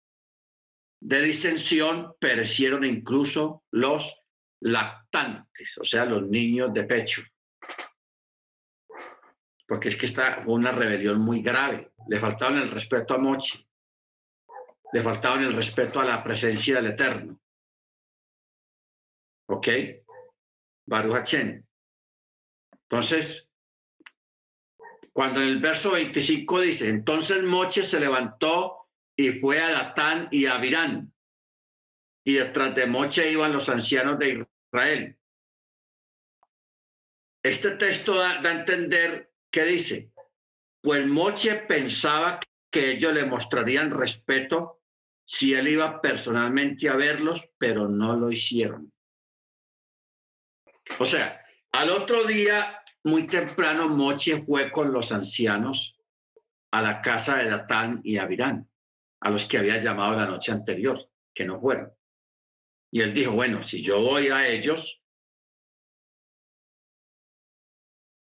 de 1.02 1.22
disensión 1.22 2.14
perecieron 2.20 2.86
incluso 2.86 3.64
los 3.72 4.24
lactantes, 4.62 5.78
o 5.78 5.84
sea, 5.84 6.06
los 6.06 6.28
niños 6.28 6.74
de 6.74 6.84
pecho 6.84 7.22
porque 9.72 9.88
es 9.88 9.96
que 9.96 10.06
esta 10.06 10.44
fue 10.44 10.56
una 10.56 10.74
rebelión 10.74 11.22
muy 11.22 11.42
grave. 11.42 11.94
Le 12.10 12.20
faltaban 12.20 12.58
el 12.58 12.70
respeto 12.70 13.14
a 13.14 13.18
Mochi, 13.18 13.66
le 14.92 15.02
faltaban 15.02 15.44
el 15.44 15.54
respeto 15.54 16.02
a 16.02 16.04
la 16.04 16.22
presencia 16.22 16.76
del 16.76 16.88
Eterno. 16.88 17.40
¿Ok? 19.48 19.70
Baruch 20.86 21.34
Entonces, 22.84 23.50
cuando 25.14 25.40
en 25.40 25.48
el 25.48 25.62
verso 25.62 25.92
25 25.92 26.60
dice, 26.60 26.90
entonces 26.90 27.42
Moche 27.42 27.86
se 27.86 28.02
levantó 28.02 28.81
y 29.16 29.34
fue 29.40 29.62
a 29.62 29.70
Datán 29.70 30.28
y 30.32 30.46
a 30.46 30.58
Virán, 30.58 31.14
y 32.26 32.34
detrás 32.34 32.76
de 32.76 32.86
Moche 32.86 33.32
iban 33.32 33.54
los 33.54 33.70
ancianos 33.70 34.20
de 34.20 34.46
Israel. 34.72 35.18
Este 37.44 37.72
texto 37.72 38.16
da, 38.16 38.40
a 38.40 38.52
entender 38.52 39.32
¿Qué 39.52 39.66
dice? 39.66 40.14
Pues 40.82 41.06
Moche 41.06 41.56
pensaba 41.68 42.40
que 42.72 42.92
ellos 42.92 43.14
le 43.14 43.26
mostrarían 43.26 43.92
respeto 43.92 44.82
si 45.26 45.54
él 45.54 45.68
iba 45.68 46.02
personalmente 46.02 46.88
a 46.90 46.96
verlos, 46.96 47.50
pero 47.58 47.88
no 47.88 48.16
lo 48.16 48.32
hicieron. 48.32 48.92
O 51.00 51.06
sea, 51.06 51.46
al 51.74 51.90
otro 51.90 52.24
día, 52.24 52.82
muy 53.04 53.28
temprano, 53.28 53.90
Moche 53.90 54.42
fue 54.44 54.72
con 54.72 54.94
los 54.94 55.12
ancianos 55.12 55.98
a 56.72 56.82
la 56.82 57.02
casa 57.02 57.38
de 57.38 57.50
Datán 57.50 58.00
y 58.04 58.18
Abirán, 58.18 58.70
a 59.22 59.30
los 59.30 59.46
que 59.46 59.58
había 59.58 59.78
llamado 59.78 60.16
la 60.16 60.26
noche 60.26 60.52
anterior, 60.52 61.10
que 61.34 61.46
no 61.46 61.60
fueron. 61.60 61.94
Y 62.92 63.02
él 63.02 63.14
dijo, 63.14 63.32
bueno, 63.32 63.64
si 63.64 63.82
yo 63.82 64.02
voy 64.02 64.28
a 64.28 64.48
ellos, 64.48 65.02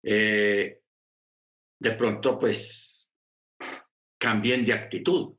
eh, 0.03 0.81
de 1.79 1.91
pronto 1.91 2.39
pues 2.39 3.09
cambien 4.19 4.63
de 4.63 4.73
actitud. 4.73 5.35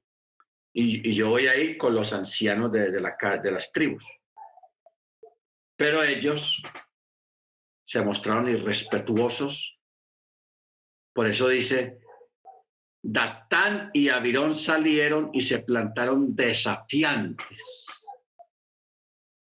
y, 0.74 1.14
yo 1.14 1.30
voy 1.30 1.46
ahí 1.46 1.76
con 1.76 1.94
los 1.94 2.12
ancianos 2.12 2.72
de 2.72 3.00
las 3.00 3.72
tribus. 3.72 4.04
Pero 5.76 6.02
ellos 6.02 6.62
se 7.84 8.02
mostraron 8.02 8.48
irrespetuosos. 8.48 9.78
Por 11.14 11.26
eso 11.26 11.48
dice, 11.48 12.00
Datán 13.02 13.90
y 13.92 14.08
Abirón 14.08 14.54
salieron 14.54 15.30
y 15.32 15.42
se 15.42 15.58
plantaron 15.58 16.36
desafiantes 16.36 18.06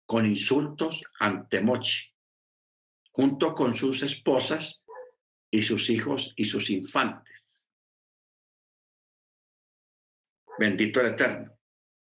con 0.05 0.25
insultos 0.25 1.03
ante 1.19 1.59
Mochi, 1.61 2.13
junto 3.11 3.55
con 3.55 3.73
sus 3.73 4.03
esposas 4.03 4.85
y 5.51 5.63
sus 5.63 5.89
hijos 5.89 6.33
y 6.35 6.45
sus 6.45 6.69
infantes. 6.69 7.67
Bendito 10.59 11.01
el 11.01 11.07
Eterno. 11.07 11.51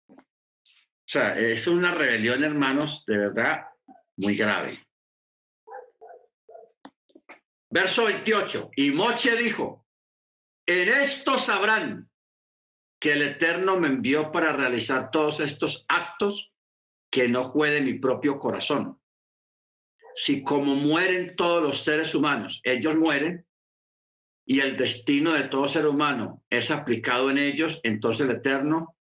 O 0.08 1.12
sea, 1.12 1.38
es 1.38 1.66
una 1.66 1.94
rebelión, 1.94 2.42
hermanos, 2.44 3.04
de 3.06 3.18
verdad 3.18 3.66
muy 4.16 4.36
grave. 4.36 4.86
Verso 7.70 8.04
28. 8.04 8.70
Y 8.76 8.90
Moche 8.90 9.36
dijo, 9.36 9.81
en 10.66 10.88
esto 10.88 11.38
sabrán 11.38 12.10
que 13.00 13.12
el 13.12 13.22
Eterno 13.22 13.78
me 13.78 13.88
envió 13.88 14.30
para 14.30 14.52
realizar 14.52 15.10
todos 15.10 15.40
estos 15.40 15.84
actos 15.88 16.52
que 17.10 17.28
no 17.28 17.52
fue 17.52 17.80
mi 17.80 17.94
propio 17.94 18.38
corazón. 18.38 18.98
Si 20.14 20.44
como 20.44 20.74
mueren 20.74 21.34
todos 21.36 21.62
los 21.62 21.82
seres 21.82 22.14
humanos, 22.14 22.60
ellos 22.64 22.96
mueren, 22.96 23.46
y 24.44 24.60
el 24.60 24.76
destino 24.76 25.32
de 25.32 25.44
todo 25.44 25.68
ser 25.68 25.86
humano 25.86 26.42
es 26.50 26.70
aplicado 26.70 27.30
en 27.30 27.38
ellos, 27.38 27.80
entonces 27.82 28.26
el 28.26 28.36
Eterno 28.36 28.96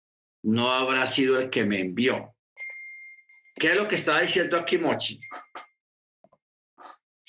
no 0.43 0.73
habrá 0.73 1.07
sido 1.07 1.39
el 1.39 1.51
que 1.51 1.65
me 1.65 1.81
envió. 1.81 2.35
¿Qué 3.57 3.69
es 3.69 3.77
lo 3.77 3.89
que 3.89 3.97
está 3.97 4.21
diciendo 4.21 4.57
aquí 4.57 4.79
Mochi? 4.79 5.19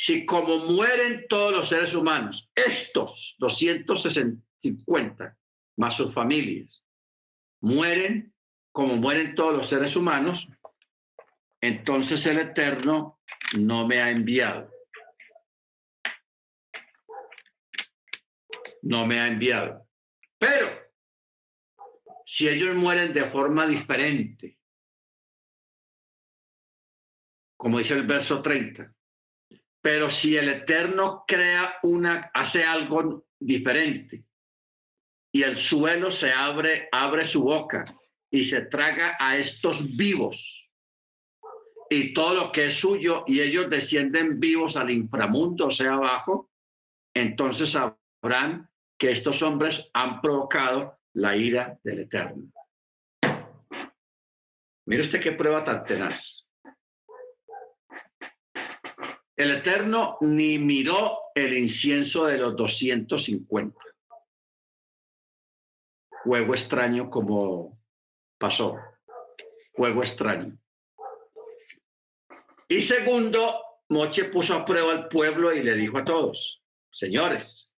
Si 0.01 0.25
como 0.25 0.59
mueren 0.59 1.25
todos 1.27 1.51
los 1.51 1.67
seres 1.67 1.93
humanos, 1.93 2.49
estos 2.55 3.35
250 3.37 5.37
más 5.75 5.93
sus 5.93 6.13
familias, 6.13 6.85
mueren 7.59 8.33
como 8.71 8.95
mueren 8.95 9.35
todos 9.35 9.57
los 9.57 9.67
seres 9.67 9.97
humanos, 9.97 10.47
entonces 11.59 12.25
el 12.27 12.39
Eterno 12.39 13.19
no 13.57 13.89
me 13.89 14.01
ha 14.01 14.09
enviado. 14.09 14.71
No 18.81 19.05
me 19.05 19.19
ha 19.19 19.27
enviado. 19.27 19.85
Pero 20.37 20.69
si 22.25 22.47
ellos 22.47 22.73
mueren 22.73 23.11
de 23.11 23.25
forma 23.25 23.67
diferente, 23.67 24.57
como 27.57 27.79
dice 27.79 27.95
el 27.95 28.07
verso 28.07 28.41
30. 28.41 28.95
Pero 29.81 30.09
si 30.09 30.35
el 30.35 30.49
Eterno 30.49 31.23
crea 31.27 31.77
una, 31.83 32.31
hace 32.33 32.63
algo 32.63 33.25
diferente 33.39 34.25
y 35.31 35.43
el 35.43 35.55
suelo 35.55 36.11
se 36.11 36.31
abre, 36.31 36.89
abre 36.91 37.23
su 37.25 37.43
boca 37.43 37.85
y 38.31 38.43
se 38.43 38.61
traga 38.61 39.15
a 39.19 39.37
estos 39.37 39.95
vivos 39.95 40.69
y 41.89 42.13
todo 42.13 42.33
lo 42.35 42.51
que 42.51 42.65
es 42.65 42.75
suyo 42.75 43.23
y 43.25 43.41
ellos 43.41 43.69
descienden 43.69 44.39
vivos 44.39 44.75
al 44.75 44.91
inframundo, 44.91 45.67
o 45.67 45.71
sea, 45.71 45.93
abajo, 45.93 46.51
entonces 47.15 47.71
sabrán 47.71 48.69
que 48.97 49.11
estos 49.11 49.41
hombres 49.41 49.89
han 49.93 50.21
provocado 50.21 50.99
la 51.13 51.35
ira 51.35 51.79
del 51.83 52.01
Eterno. 52.01 52.51
Mire 54.85 55.01
usted 55.01 55.21
qué 55.21 55.31
prueba 55.31 55.63
tan 55.63 55.83
tenaz. 55.83 56.48
El 59.39 59.51
Eterno 59.51 60.17
ni 60.19 60.59
miró 60.59 61.17
el 61.33 61.57
incienso 61.57 62.25
de 62.25 62.37
los 62.37 62.57
250. 62.57 63.79
Juego 66.25 66.53
extraño 66.53 67.09
como 67.09 67.81
pasó. 68.37 68.75
Juego 69.71 70.01
extraño. 70.03 70.59
Y 72.67 72.81
segundo, 72.81 73.63
Moche 73.87 74.25
puso 74.25 74.55
a 74.55 74.65
prueba 74.65 74.91
al 74.91 75.07
pueblo 75.07 75.53
y 75.53 75.63
le 75.63 75.75
dijo 75.75 75.99
a 75.99 76.03
todos, 76.03 76.61
señores, 76.91 77.73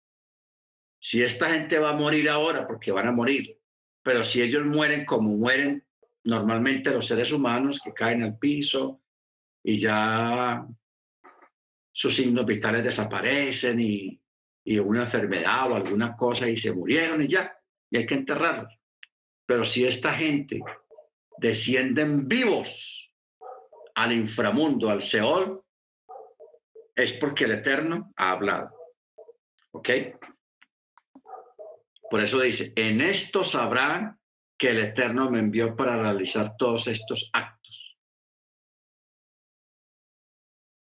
si 0.99 1.21
esta 1.21 1.51
gente 1.51 1.77
va 1.77 1.91
a 1.91 1.95
morir 1.95 2.27
ahora, 2.27 2.65
porque 2.65 2.91
van 2.91 3.07
a 3.07 3.11
morir, 3.11 3.59
pero 4.01 4.23
si 4.23 4.41
ellos 4.41 4.65
mueren 4.65 5.05
como 5.05 5.37
mueren 5.37 5.85
normalmente 6.23 6.89
los 6.89 7.05
seres 7.05 7.31
humanos 7.31 7.79
que 7.83 7.93
caen 7.93 8.23
al 8.23 8.39
piso 8.39 8.99
y 9.63 9.79
ya 9.79 10.65
sus 11.91 12.15
signos 12.15 12.45
vitales 12.45 12.83
desaparecen 12.83 13.79
y, 13.79 14.17
una 14.79 15.03
enfermedad 15.03 15.71
o 15.71 15.75
alguna 15.75 16.15
cosa 16.15 16.47
y 16.47 16.55
se 16.55 16.71
murieron 16.71 17.23
y 17.23 17.27
ya, 17.27 17.51
y 17.89 17.97
hay 17.97 18.05
que 18.05 18.13
enterrarlos. 18.13 18.71
Pero 19.45 19.65
si 19.65 19.85
esta 19.85 20.13
gente 20.13 20.61
descienden 21.37 22.27
vivos 22.27 23.11
al 23.95 24.13
inframundo, 24.13 24.89
al 24.89 25.01
Seol, 25.01 25.63
es 26.95 27.13
porque 27.13 27.45
el 27.45 27.51
Eterno 27.51 28.13
ha 28.15 28.31
hablado. 28.31 28.69
¿Ok? 29.71 29.89
Por 32.09 32.21
eso 32.21 32.39
dice, 32.39 32.71
en 32.75 33.01
esto 33.01 33.43
sabrán 33.43 34.19
que 34.57 34.69
el 34.69 34.79
Eterno 34.79 35.31
me 35.31 35.39
envió 35.39 35.75
para 35.75 35.99
realizar 35.99 36.55
todos 36.57 36.87
estos 36.87 37.29
actos. 37.33 37.60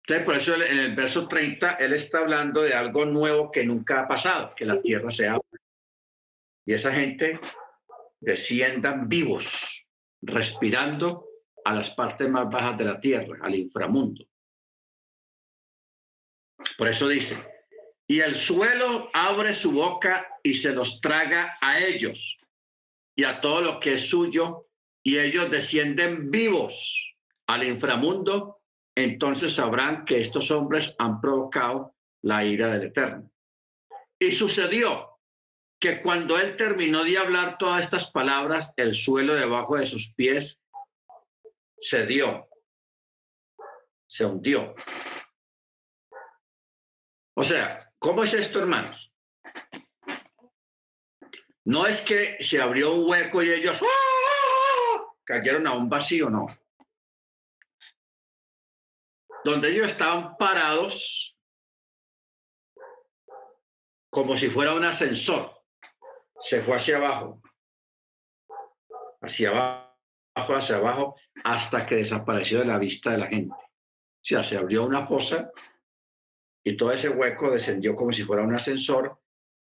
Entonces, 0.07 0.25
por 0.25 0.35
eso 0.35 0.53
en 0.53 0.77
el 0.77 0.95
verso 0.95 1.27
30, 1.27 1.71
él 1.73 1.93
está 1.93 2.19
hablando 2.19 2.61
de 2.61 2.75
algo 2.75 3.05
nuevo 3.05 3.51
que 3.51 3.65
nunca 3.65 4.01
ha 4.01 4.07
pasado, 4.07 4.53
que 4.55 4.63
la 4.63 4.79
tierra 4.79 5.09
se 5.09 5.27
abre. 5.27 5.41
Y 6.63 6.73
esa 6.73 6.93
gente 6.93 7.39
desciendan 8.19 9.09
vivos, 9.09 9.87
respirando 10.21 11.27
a 11.63 11.73
las 11.73 11.89
partes 11.89 12.29
más 12.29 12.47
bajas 12.51 12.77
de 12.77 12.85
la 12.85 12.99
tierra, 12.99 13.39
al 13.41 13.55
inframundo. 13.55 14.23
Por 16.77 16.87
eso 16.87 17.07
dice, 17.07 17.35
y 18.05 18.19
el 18.19 18.35
suelo 18.35 19.09
abre 19.11 19.53
su 19.53 19.71
boca 19.71 20.27
y 20.43 20.53
se 20.53 20.71
los 20.71 21.01
traga 21.01 21.57
a 21.61 21.79
ellos 21.79 22.37
y 23.15 23.23
a 23.23 23.41
todo 23.41 23.61
lo 23.61 23.79
que 23.79 23.93
es 23.93 24.07
suyo, 24.07 24.67
y 25.01 25.17
ellos 25.17 25.49
descienden 25.49 26.29
vivos 26.29 27.15
al 27.47 27.63
inframundo 27.63 28.61
entonces 28.95 29.53
sabrán 29.53 30.05
que 30.05 30.21
estos 30.21 30.49
hombres 30.51 30.95
han 30.97 31.19
provocado 31.19 31.95
la 32.21 32.43
ira 32.45 32.69
del 32.69 32.87
Eterno. 32.87 33.29
Y 34.17 34.31
sucedió 34.31 35.19
que 35.79 36.01
cuando 36.01 36.39
él 36.39 36.55
terminó 36.55 37.03
de 37.03 37.17
hablar 37.17 37.57
todas 37.57 37.83
estas 37.83 38.09
palabras, 38.11 38.73
el 38.77 38.95
suelo 38.95 39.35
debajo 39.35 39.75
de 39.77 39.85
sus 39.85 40.13
pies 40.13 40.61
se 41.77 42.05
dio, 42.05 42.47
se 44.07 44.25
hundió. 44.25 44.73
O 47.35 47.43
sea, 47.43 47.91
¿cómo 47.99 48.23
es 48.23 48.33
esto, 48.33 48.59
hermanos? 48.59 49.11
No 51.65 51.85
es 51.85 51.99
que 51.99 52.37
se 52.39 52.61
abrió 52.61 52.93
un 52.93 53.09
hueco 53.09 53.43
y 53.43 53.49
ellos 53.49 53.77
¡ah! 53.81 55.01
cayeron 55.25 55.67
a 55.67 55.73
un 55.73 55.89
vacío, 55.89 56.29
no 56.29 56.47
donde 59.45 59.69
ellos 59.69 59.87
estaban 59.87 60.35
parados 60.37 61.37
como 64.09 64.35
si 64.35 64.49
fuera 64.49 64.73
un 64.73 64.83
ascensor. 64.83 65.61
Se 66.39 66.63
fue 66.63 66.75
hacia 66.75 66.97
abajo, 66.97 67.43
hacia 69.21 69.51
abajo, 69.51 70.55
hacia 70.55 70.77
abajo, 70.77 71.15
hasta 71.43 71.85
que 71.85 71.97
desapareció 71.97 72.57
de 72.59 72.65
la 72.65 72.79
vista 72.79 73.11
de 73.11 73.19
la 73.19 73.27
gente. 73.27 73.53
O 73.53 74.23
sea, 74.23 74.41
se 74.41 74.57
abrió 74.57 74.83
una 74.83 75.05
fosa 75.05 75.51
y 76.63 76.75
todo 76.75 76.91
ese 76.91 77.09
hueco 77.09 77.51
descendió 77.51 77.95
como 77.95 78.11
si 78.11 78.23
fuera 78.23 78.41
un 78.41 78.55
ascensor 78.55 79.21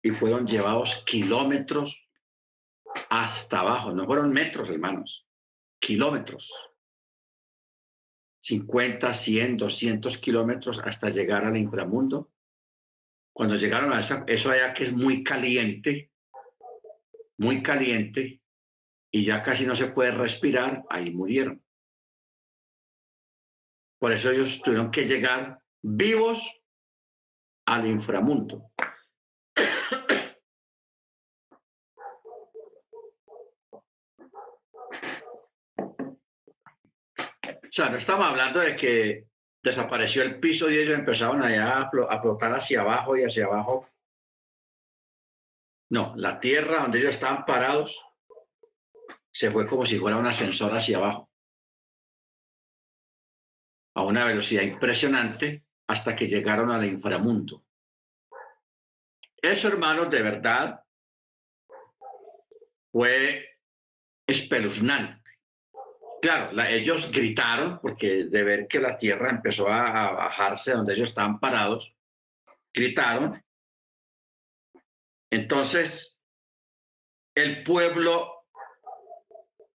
y 0.04 0.12
fueron 0.12 0.46
llevados 0.46 1.04
kilómetros 1.08 2.08
hasta 3.10 3.62
abajo. 3.62 3.92
No 3.92 4.06
fueron 4.06 4.32
metros, 4.32 4.70
hermanos, 4.70 5.28
kilómetros. 5.80 6.73
50, 8.44 9.14
100, 9.14 9.56
200 9.56 10.18
kilómetros 10.18 10.78
hasta 10.84 11.10
llegar 11.10 11.46
al 11.46 11.56
inframundo. 11.56 12.30
Cuando 13.32 13.56
llegaron 13.56 13.94
a 13.94 14.02
esa, 14.02 14.26
eso 14.28 14.52
allá 14.52 14.74
que 14.74 14.84
es 14.84 14.92
muy 14.92 15.24
caliente, 15.24 16.12
muy 17.38 17.64
caliente, 17.64 18.42
y 19.10 19.24
ya 19.24 19.42
casi 19.42 19.66
no 19.66 19.76
se 19.76 19.88
puede 19.88 20.12
respirar, 20.12 20.84
ahí 20.90 21.10
murieron. 21.12 21.64
Por 23.98 24.12
eso 24.12 24.30
ellos 24.30 24.62
tuvieron 24.62 24.92
que 24.92 25.06
llegar 25.06 25.60
vivos 25.82 26.46
al 27.66 27.88
inframundo. 27.88 28.72
Sea, 37.76 37.90
no 37.90 37.98
estamos 37.98 38.28
hablando 38.28 38.60
de 38.60 38.76
que 38.76 39.28
desapareció 39.64 40.22
el 40.22 40.40
piso 40.40 40.70
y 40.70 40.78
ellos 40.78 41.00
empezaron 41.00 41.42
a, 41.42 41.82
a 41.82 42.22
flotar 42.22 42.54
hacia 42.54 42.82
abajo 42.82 43.18
y 43.18 43.24
hacia 43.24 43.46
abajo. 43.46 43.90
No, 45.90 46.14
la 46.16 46.40
tierra 46.40 46.82
donde 46.82 47.00
ellos 47.00 47.16
estaban 47.16 47.46
parados 47.46 48.00
se 49.32 49.50
fue 49.50 49.66
como 49.66 49.88
si 49.88 49.98
fuera 49.98 50.18
un 50.18 50.28
ascensor 50.28 50.76
hacia 50.76 50.98
abajo. 50.98 51.32
A 53.96 54.04
una 54.04 54.26
velocidad 54.26 54.62
impresionante 54.62 55.66
hasta 55.88 56.16
que 56.16 56.28
llegaron 56.28 56.70
al 56.70 56.86
inframundo. 56.86 57.66
Eso, 59.42 59.68
hermanos, 59.68 60.12
de 60.12 60.22
verdad 60.22 60.84
fue 62.92 63.58
espeluznante. 64.28 65.23
Claro, 66.24 66.58
ellos 66.70 67.12
gritaron 67.12 67.82
porque 67.82 68.24
de 68.24 68.44
ver 68.46 68.66
que 68.70 68.80
la 68.80 68.96
tierra 68.98 69.30
empezó 69.30 69.68
a, 69.68 70.08
a 70.08 70.12
bajarse 70.14 70.72
donde 70.72 70.94
ellos 70.94 71.10
estaban 71.10 71.38
parados, 71.38 71.94
gritaron. 72.74 73.44
Entonces, 75.30 76.18
el 77.36 77.62
pueblo 77.64 78.46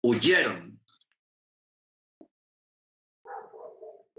huyeron. 0.04 0.80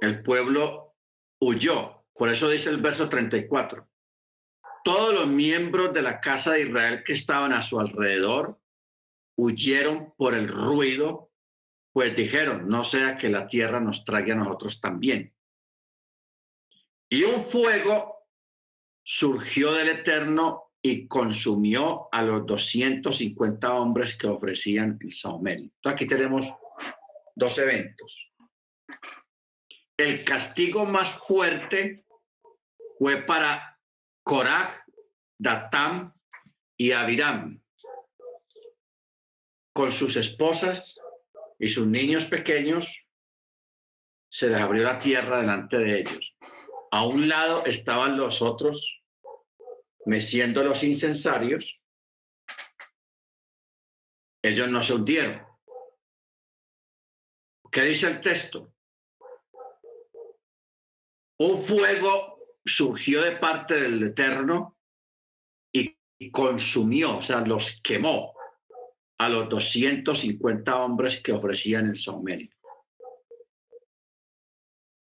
El 0.01 0.21
pueblo 0.21 0.97
huyó. 1.39 2.03
Por 2.13 2.27
eso 2.27 2.49
dice 2.49 2.69
el 2.69 2.81
verso 2.81 3.07
34. 3.07 3.87
Todos 4.83 5.13
los 5.13 5.27
miembros 5.27 5.93
de 5.93 6.01
la 6.01 6.19
casa 6.19 6.51
de 6.51 6.63
Israel 6.63 7.05
que 7.05 7.13
estaban 7.13 7.53
a 7.53 7.61
su 7.61 7.79
alrededor 7.79 8.59
huyeron 9.37 10.13
por 10.17 10.35
el 10.35 10.49
ruido, 10.49 11.31
pues 11.97 12.15
dijeron, 12.15 12.69
no 12.69 12.83
sea 12.83 13.17
que 13.17 13.27
la 13.27 13.47
tierra 13.47 13.79
nos 13.79 14.05
traiga 14.05 14.35
a 14.35 14.37
nosotros 14.37 14.79
también. 14.79 15.33
Y 17.09 17.23
un 17.23 17.43
fuego 17.49 18.27
surgió 19.03 19.71
del 19.71 19.89
Eterno 19.89 20.73
y 20.79 21.07
consumió 21.07 22.07
a 22.11 22.21
los 22.21 22.45
250 22.45 23.73
hombres 23.73 24.15
que 24.15 24.27
ofrecían 24.27 24.99
el. 24.99 25.71
Entonces 25.73 25.93
aquí 25.93 26.05
tenemos 26.05 26.45
dos 27.35 27.57
eventos. 27.57 28.31
El 29.97 30.23
castigo 30.23 30.85
más 30.85 31.09
fuerte 31.25 32.05
fue 32.99 33.23
para 33.23 33.75
Coraj, 34.23 34.83
Datam 35.39 36.13
y 36.77 36.91
Abiram, 36.91 37.59
con 39.73 39.91
sus 39.91 40.15
esposas 40.15 41.01
y 41.59 41.67
sus 41.67 41.87
niños 41.87 42.25
pequeños, 42.25 43.07
se 44.29 44.49
les 44.49 44.59
abrió 44.59 44.83
la 44.83 44.99
tierra 44.99 45.39
delante 45.39 45.77
de 45.77 45.99
ellos. 45.99 46.35
A 46.91 47.05
un 47.05 47.27
lado 47.27 47.65
estaban 47.65 48.17
los 48.17 48.41
otros 48.41 49.03
meciendo 50.05 50.63
los 50.63 50.83
incensarios. 50.83 51.81
Ellos 54.43 54.69
no 54.69 54.83
se 54.83 54.93
hundieron. 54.93 55.45
¿Qué 57.71 57.81
dice 57.81 58.07
el 58.07 58.21
texto? 58.21 58.73
Un 61.39 61.63
fuego 61.63 62.39
surgió 62.65 63.21
de 63.21 63.33
parte 63.33 63.75
del 63.75 64.01
Eterno 64.03 64.77
y 65.73 66.31
consumió, 66.31 67.17
o 67.17 67.21
sea, 67.21 67.41
los 67.41 67.79
quemó 67.81 68.36
a 69.17 69.29
los 69.29 69.49
250 69.49 70.75
hombres 70.83 71.21
que 71.21 71.31
ofrecían 71.31 71.87
el 71.87 71.97
saumerio. 71.97 72.51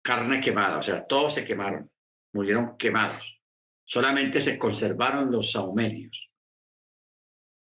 Carne 0.01 0.39
quemada, 0.41 0.77
o 0.77 0.81
sea, 0.81 1.05
todos 1.05 1.33
se 1.33 1.45
quemaron, 1.45 1.91
murieron 2.33 2.77
quemados. 2.77 3.39
Solamente 3.83 4.39
se 4.41 4.57
conservaron 4.57 5.31
los 5.31 5.51
saumerios. 5.51 6.31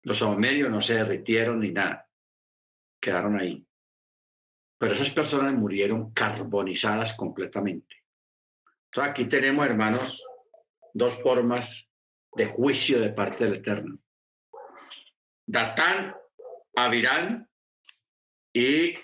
Los 0.02 0.18
saumerios 0.18 0.70
no 0.70 0.82
se 0.82 0.94
derritieron 0.94 1.60
ni 1.60 1.70
nada, 1.70 2.08
quedaron 3.00 3.38
ahí. 3.38 3.66
Pero 4.76 4.92
esas 4.92 5.10
personas 5.10 5.54
murieron 5.54 6.12
carbonizadas 6.12 7.14
completamente. 7.14 8.04
Entonces 8.86 9.10
aquí 9.10 9.24
tenemos, 9.26 9.64
hermanos, 9.64 10.22
dos 10.92 11.14
formas 11.22 11.88
de 12.34 12.46
juicio 12.46 13.00
de 13.00 13.10
parte 13.10 13.44
del 13.44 13.54
Eterno. 13.54 13.98
Datán 15.46 16.14
Avirán 16.76 17.48
y 18.52 18.94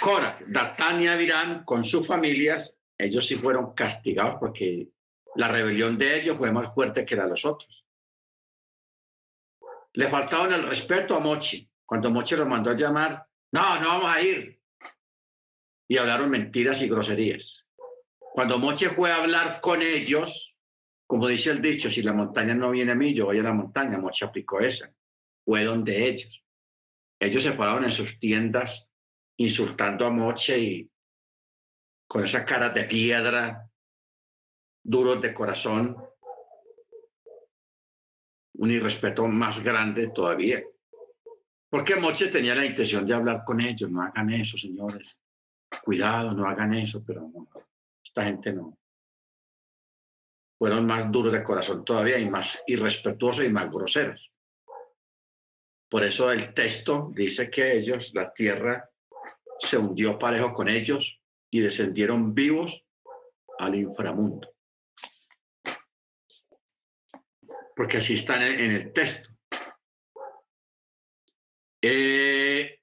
Cora, 0.00 0.38
Datán 0.46 1.00
y 1.00 1.08
Avirán 1.08 1.64
con 1.64 1.82
sus 1.82 2.06
familias, 2.06 2.78
ellos 2.98 3.26
sí 3.26 3.36
fueron 3.36 3.74
castigados 3.74 4.36
porque 4.38 4.88
la 5.36 5.48
rebelión 5.48 5.96
de 5.96 6.20
ellos 6.20 6.36
fue 6.36 6.52
más 6.52 6.74
fuerte 6.74 7.06
que 7.06 7.16
la 7.16 7.24
de 7.24 7.30
los 7.30 7.44
otros. 7.44 7.86
Le 9.94 10.10
faltaban 10.10 10.52
el 10.52 10.64
respeto 10.64 11.16
a 11.16 11.20
Mochi. 11.20 11.68
Cuando 11.86 12.10
Mochi 12.10 12.36
los 12.36 12.46
mandó 12.46 12.70
a 12.70 12.76
llamar, 12.76 13.26
no, 13.52 13.80
no 13.80 13.88
vamos 13.88 14.10
a 14.10 14.20
ir. 14.20 14.60
Y 15.88 15.96
hablaron 15.96 16.30
mentiras 16.30 16.82
y 16.82 16.88
groserías. 16.88 17.66
Cuando 18.18 18.58
Moche 18.58 18.90
fue 18.90 19.10
a 19.10 19.16
hablar 19.16 19.60
con 19.60 19.80
ellos, 19.80 20.53
como 21.14 21.28
dice 21.28 21.50
el 21.50 21.62
dicho, 21.62 21.88
si 21.88 22.02
la 22.02 22.12
montaña 22.12 22.56
no 22.56 22.72
viene 22.72 22.90
a 22.90 22.96
mí, 22.96 23.14
yo 23.14 23.26
voy 23.26 23.38
a 23.38 23.42
la 23.44 23.52
montaña, 23.52 23.98
Moche 23.98 24.24
aplicó 24.24 24.58
esa. 24.58 24.92
Fue 25.44 25.62
donde 25.62 26.08
ellos. 26.08 26.44
Ellos 27.20 27.40
se 27.40 27.52
pararon 27.52 27.84
en 27.84 27.92
sus 27.92 28.18
tiendas 28.18 28.90
insultando 29.36 30.06
a 30.06 30.10
Moche 30.10 30.58
y 30.58 30.90
con 32.08 32.24
esa 32.24 32.44
cara 32.44 32.70
de 32.70 32.82
piedra, 32.82 33.70
duros 34.82 35.22
de 35.22 35.32
corazón, 35.32 35.96
un 38.54 38.70
irrespeto 38.72 39.28
más 39.28 39.62
grande 39.62 40.08
todavía. 40.08 40.64
Porque 41.70 41.94
Moche 41.94 42.26
tenía 42.26 42.56
la 42.56 42.66
intención 42.66 43.06
de 43.06 43.14
hablar 43.14 43.44
con 43.46 43.60
ellos, 43.60 43.88
no 43.88 44.02
hagan 44.02 44.32
eso, 44.32 44.58
señores. 44.58 45.16
Cuidado, 45.80 46.32
no 46.32 46.44
hagan 46.44 46.74
eso, 46.74 47.04
pero 47.06 47.30
esta 48.02 48.24
gente 48.24 48.52
no 48.52 48.76
fueron 50.64 50.86
más 50.86 51.12
duros 51.12 51.30
de 51.30 51.44
corazón 51.44 51.84
todavía 51.84 52.16
y 52.16 52.30
más 52.30 52.58
irrespetuosos 52.66 53.44
y 53.44 53.50
más 53.50 53.70
groseros. 53.70 54.32
Por 55.90 56.02
eso 56.02 56.32
el 56.32 56.54
texto 56.54 57.12
dice 57.14 57.50
que 57.50 57.76
ellos, 57.76 58.14
la 58.14 58.32
tierra, 58.32 58.88
se 59.58 59.76
hundió 59.76 60.18
parejo 60.18 60.54
con 60.54 60.70
ellos 60.70 61.20
y 61.50 61.60
descendieron 61.60 62.34
vivos 62.34 62.82
al 63.58 63.74
inframundo. 63.74 64.54
Porque 67.76 67.98
así 67.98 68.14
está 68.14 68.36
en 68.48 68.70
el, 68.70 68.90
texto. 68.94 69.28
Eh, 71.82 72.80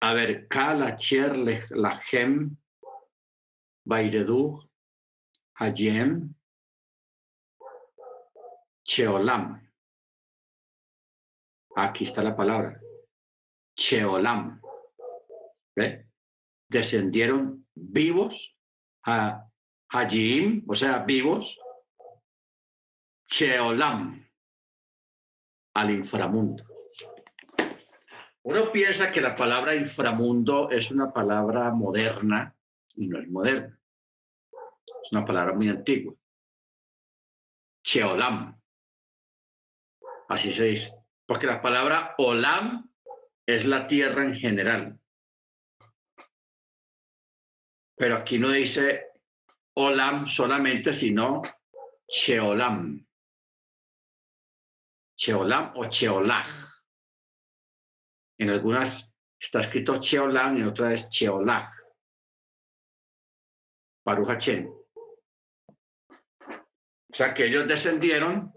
a 0.00 0.14
ver, 0.14 0.48
Kalacher, 0.48 1.36
Lahem, 1.72 2.56
Bairedu, 3.84 4.66
Hayem, 5.56 6.34
Cheolam. 8.86 9.60
Aquí 11.74 12.04
está 12.04 12.22
la 12.22 12.36
palabra. 12.36 12.80
Cheolam. 13.76 14.60
¿Ve? 15.74 16.08
Descendieron 16.68 17.66
vivos 17.74 18.56
a 19.04 19.44
Hajim, 19.88 20.64
o 20.68 20.74
sea, 20.74 21.00
vivos. 21.00 21.60
Cheolam. 23.24 24.24
Al 25.74 25.90
inframundo. 25.90 26.64
Uno 28.44 28.70
piensa 28.70 29.10
que 29.10 29.20
la 29.20 29.34
palabra 29.34 29.74
inframundo 29.74 30.70
es 30.70 30.92
una 30.92 31.12
palabra 31.12 31.72
moderna 31.72 32.56
y 32.94 33.08
no 33.08 33.18
es 33.18 33.28
moderna. 33.28 33.78
Es 35.02 35.10
una 35.10 35.24
palabra 35.24 35.54
muy 35.54 35.68
antigua. 35.68 36.14
Cheolam. 37.82 38.56
Así 40.28 40.52
se 40.52 40.64
dice. 40.64 40.92
Porque 41.26 41.46
la 41.46 41.60
palabra 41.60 42.14
olam 42.18 42.90
es 43.46 43.64
la 43.64 43.86
tierra 43.86 44.24
en 44.24 44.34
general. 44.34 45.00
Pero 47.96 48.16
aquí 48.16 48.38
no 48.38 48.50
dice 48.50 49.12
olam 49.74 50.26
solamente, 50.26 50.92
sino 50.92 51.42
cheolam. 52.08 53.06
Cheolam 55.16 55.72
o 55.76 55.84
cheolaj. 55.86 56.46
En 58.38 58.50
algunas 58.50 59.10
está 59.40 59.60
escrito 59.60 59.98
cheolam 59.98 60.58
y 60.58 60.60
en 60.60 60.68
otras 60.68 60.92
es 60.92 61.08
cheolaj. 61.08 61.72
Baruch 64.04 64.28
O 67.08 67.14
sea 67.14 67.34
que 67.34 67.46
ellos 67.46 67.66
descendieron 67.66 68.55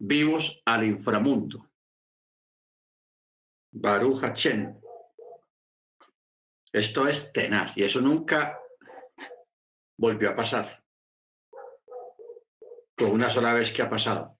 vivos 0.00 0.62
al 0.64 0.84
inframundo. 0.84 1.70
Baruch 3.72 4.46
Esto 6.72 7.06
es 7.06 7.32
tenaz 7.32 7.76
y 7.76 7.84
eso 7.84 8.00
nunca 8.00 8.58
volvió 9.98 10.30
a 10.30 10.36
pasar. 10.36 10.82
Por 12.96 13.08
una 13.08 13.30
sola 13.30 13.52
vez 13.52 13.72
que 13.72 13.82
ha 13.82 13.90
pasado. 13.90 14.38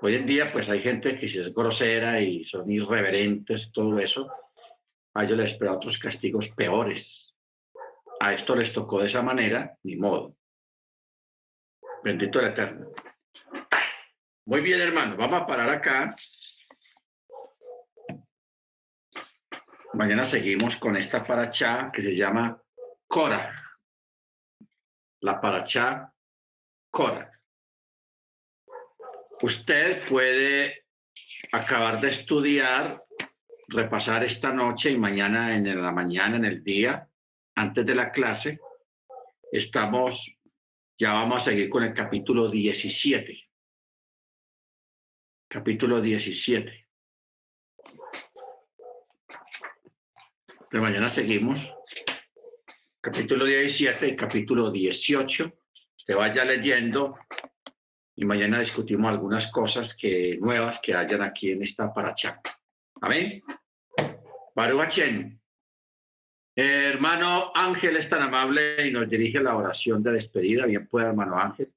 Hoy 0.00 0.14
en 0.14 0.26
día, 0.26 0.52
pues 0.52 0.68
hay 0.68 0.80
gente 0.80 1.18
que 1.18 1.28
si 1.28 1.38
es 1.38 1.52
grosera 1.52 2.20
y 2.20 2.44
son 2.44 2.70
irreverentes, 2.70 3.72
todo 3.72 3.98
eso, 3.98 4.30
a 5.14 5.24
ellos 5.24 5.38
les 5.38 5.52
espera 5.52 5.74
otros 5.74 5.98
castigos 5.98 6.48
peores. 6.50 7.34
A 8.20 8.34
esto 8.34 8.54
les 8.54 8.72
tocó 8.72 9.00
de 9.00 9.06
esa 9.06 9.22
manera, 9.22 9.76
ni 9.82 9.96
modo. 9.96 10.36
Bendito 12.02 12.40
el 12.40 12.46
Eterno. 12.46 12.92
Muy 14.46 14.60
bien, 14.60 14.80
hermano, 14.80 15.16
vamos 15.16 15.42
a 15.42 15.46
parar 15.46 15.68
acá. 15.68 16.16
Mañana 19.94 20.24
seguimos 20.24 20.76
con 20.76 20.96
esta 20.96 21.24
paracha 21.24 21.90
que 21.92 22.02
se 22.02 22.14
llama 22.14 22.62
Korah. 23.06 23.52
La 25.20 25.40
paracha 25.40 26.12
Korah. 26.90 27.32
Usted 29.42 30.06
puede 30.08 30.84
acabar 31.52 32.00
de 32.00 32.08
estudiar, 32.08 33.04
repasar 33.68 34.24
esta 34.24 34.52
noche 34.52 34.90
y 34.90 34.96
mañana 34.96 35.54
en 35.54 35.82
la 35.82 35.92
mañana, 35.92 36.36
en 36.36 36.44
el 36.44 36.62
día, 36.62 37.08
antes 37.54 37.84
de 37.84 37.94
la 37.94 38.10
clase. 38.10 38.60
Estamos, 39.50 40.37
ya 40.98 41.12
vamos 41.12 41.42
a 41.42 41.44
seguir 41.44 41.68
con 41.68 41.84
el 41.84 41.94
capítulo 41.94 42.48
17. 42.48 43.48
Capítulo 45.46 46.00
17. 46.00 46.88
De 50.72 50.80
mañana 50.80 51.08
seguimos. 51.08 51.72
Capítulo 53.00 53.44
17 53.44 54.08
y 54.08 54.16
capítulo 54.16 54.72
18. 54.72 55.52
Usted 55.98 56.16
vaya 56.16 56.44
leyendo 56.44 57.16
y 58.16 58.24
mañana 58.24 58.58
discutimos 58.58 59.08
algunas 59.08 59.46
cosas 59.52 59.96
que, 59.96 60.36
nuevas 60.40 60.80
que 60.82 60.94
hayan 60.94 61.22
aquí 61.22 61.52
en 61.52 61.62
esta 61.62 61.94
paracha. 61.94 62.40
Amén. 63.00 63.40
Baruachen. 64.52 65.37
Hermano 66.60 67.52
Ángel 67.54 67.96
es 67.98 68.08
tan 68.08 68.20
amable 68.20 68.84
y 68.84 68.90
nos 68.90 69.08
dirige 69.08 69.38
la 69.38 69.54
oración 69.54 70.02
de 70.02 70.10
despedida. 70.10 70.66
Bien 70.66 70.88
pueda, 70.88 71.10
hermano 71.10 71.38
Ángel. 71.38 71.70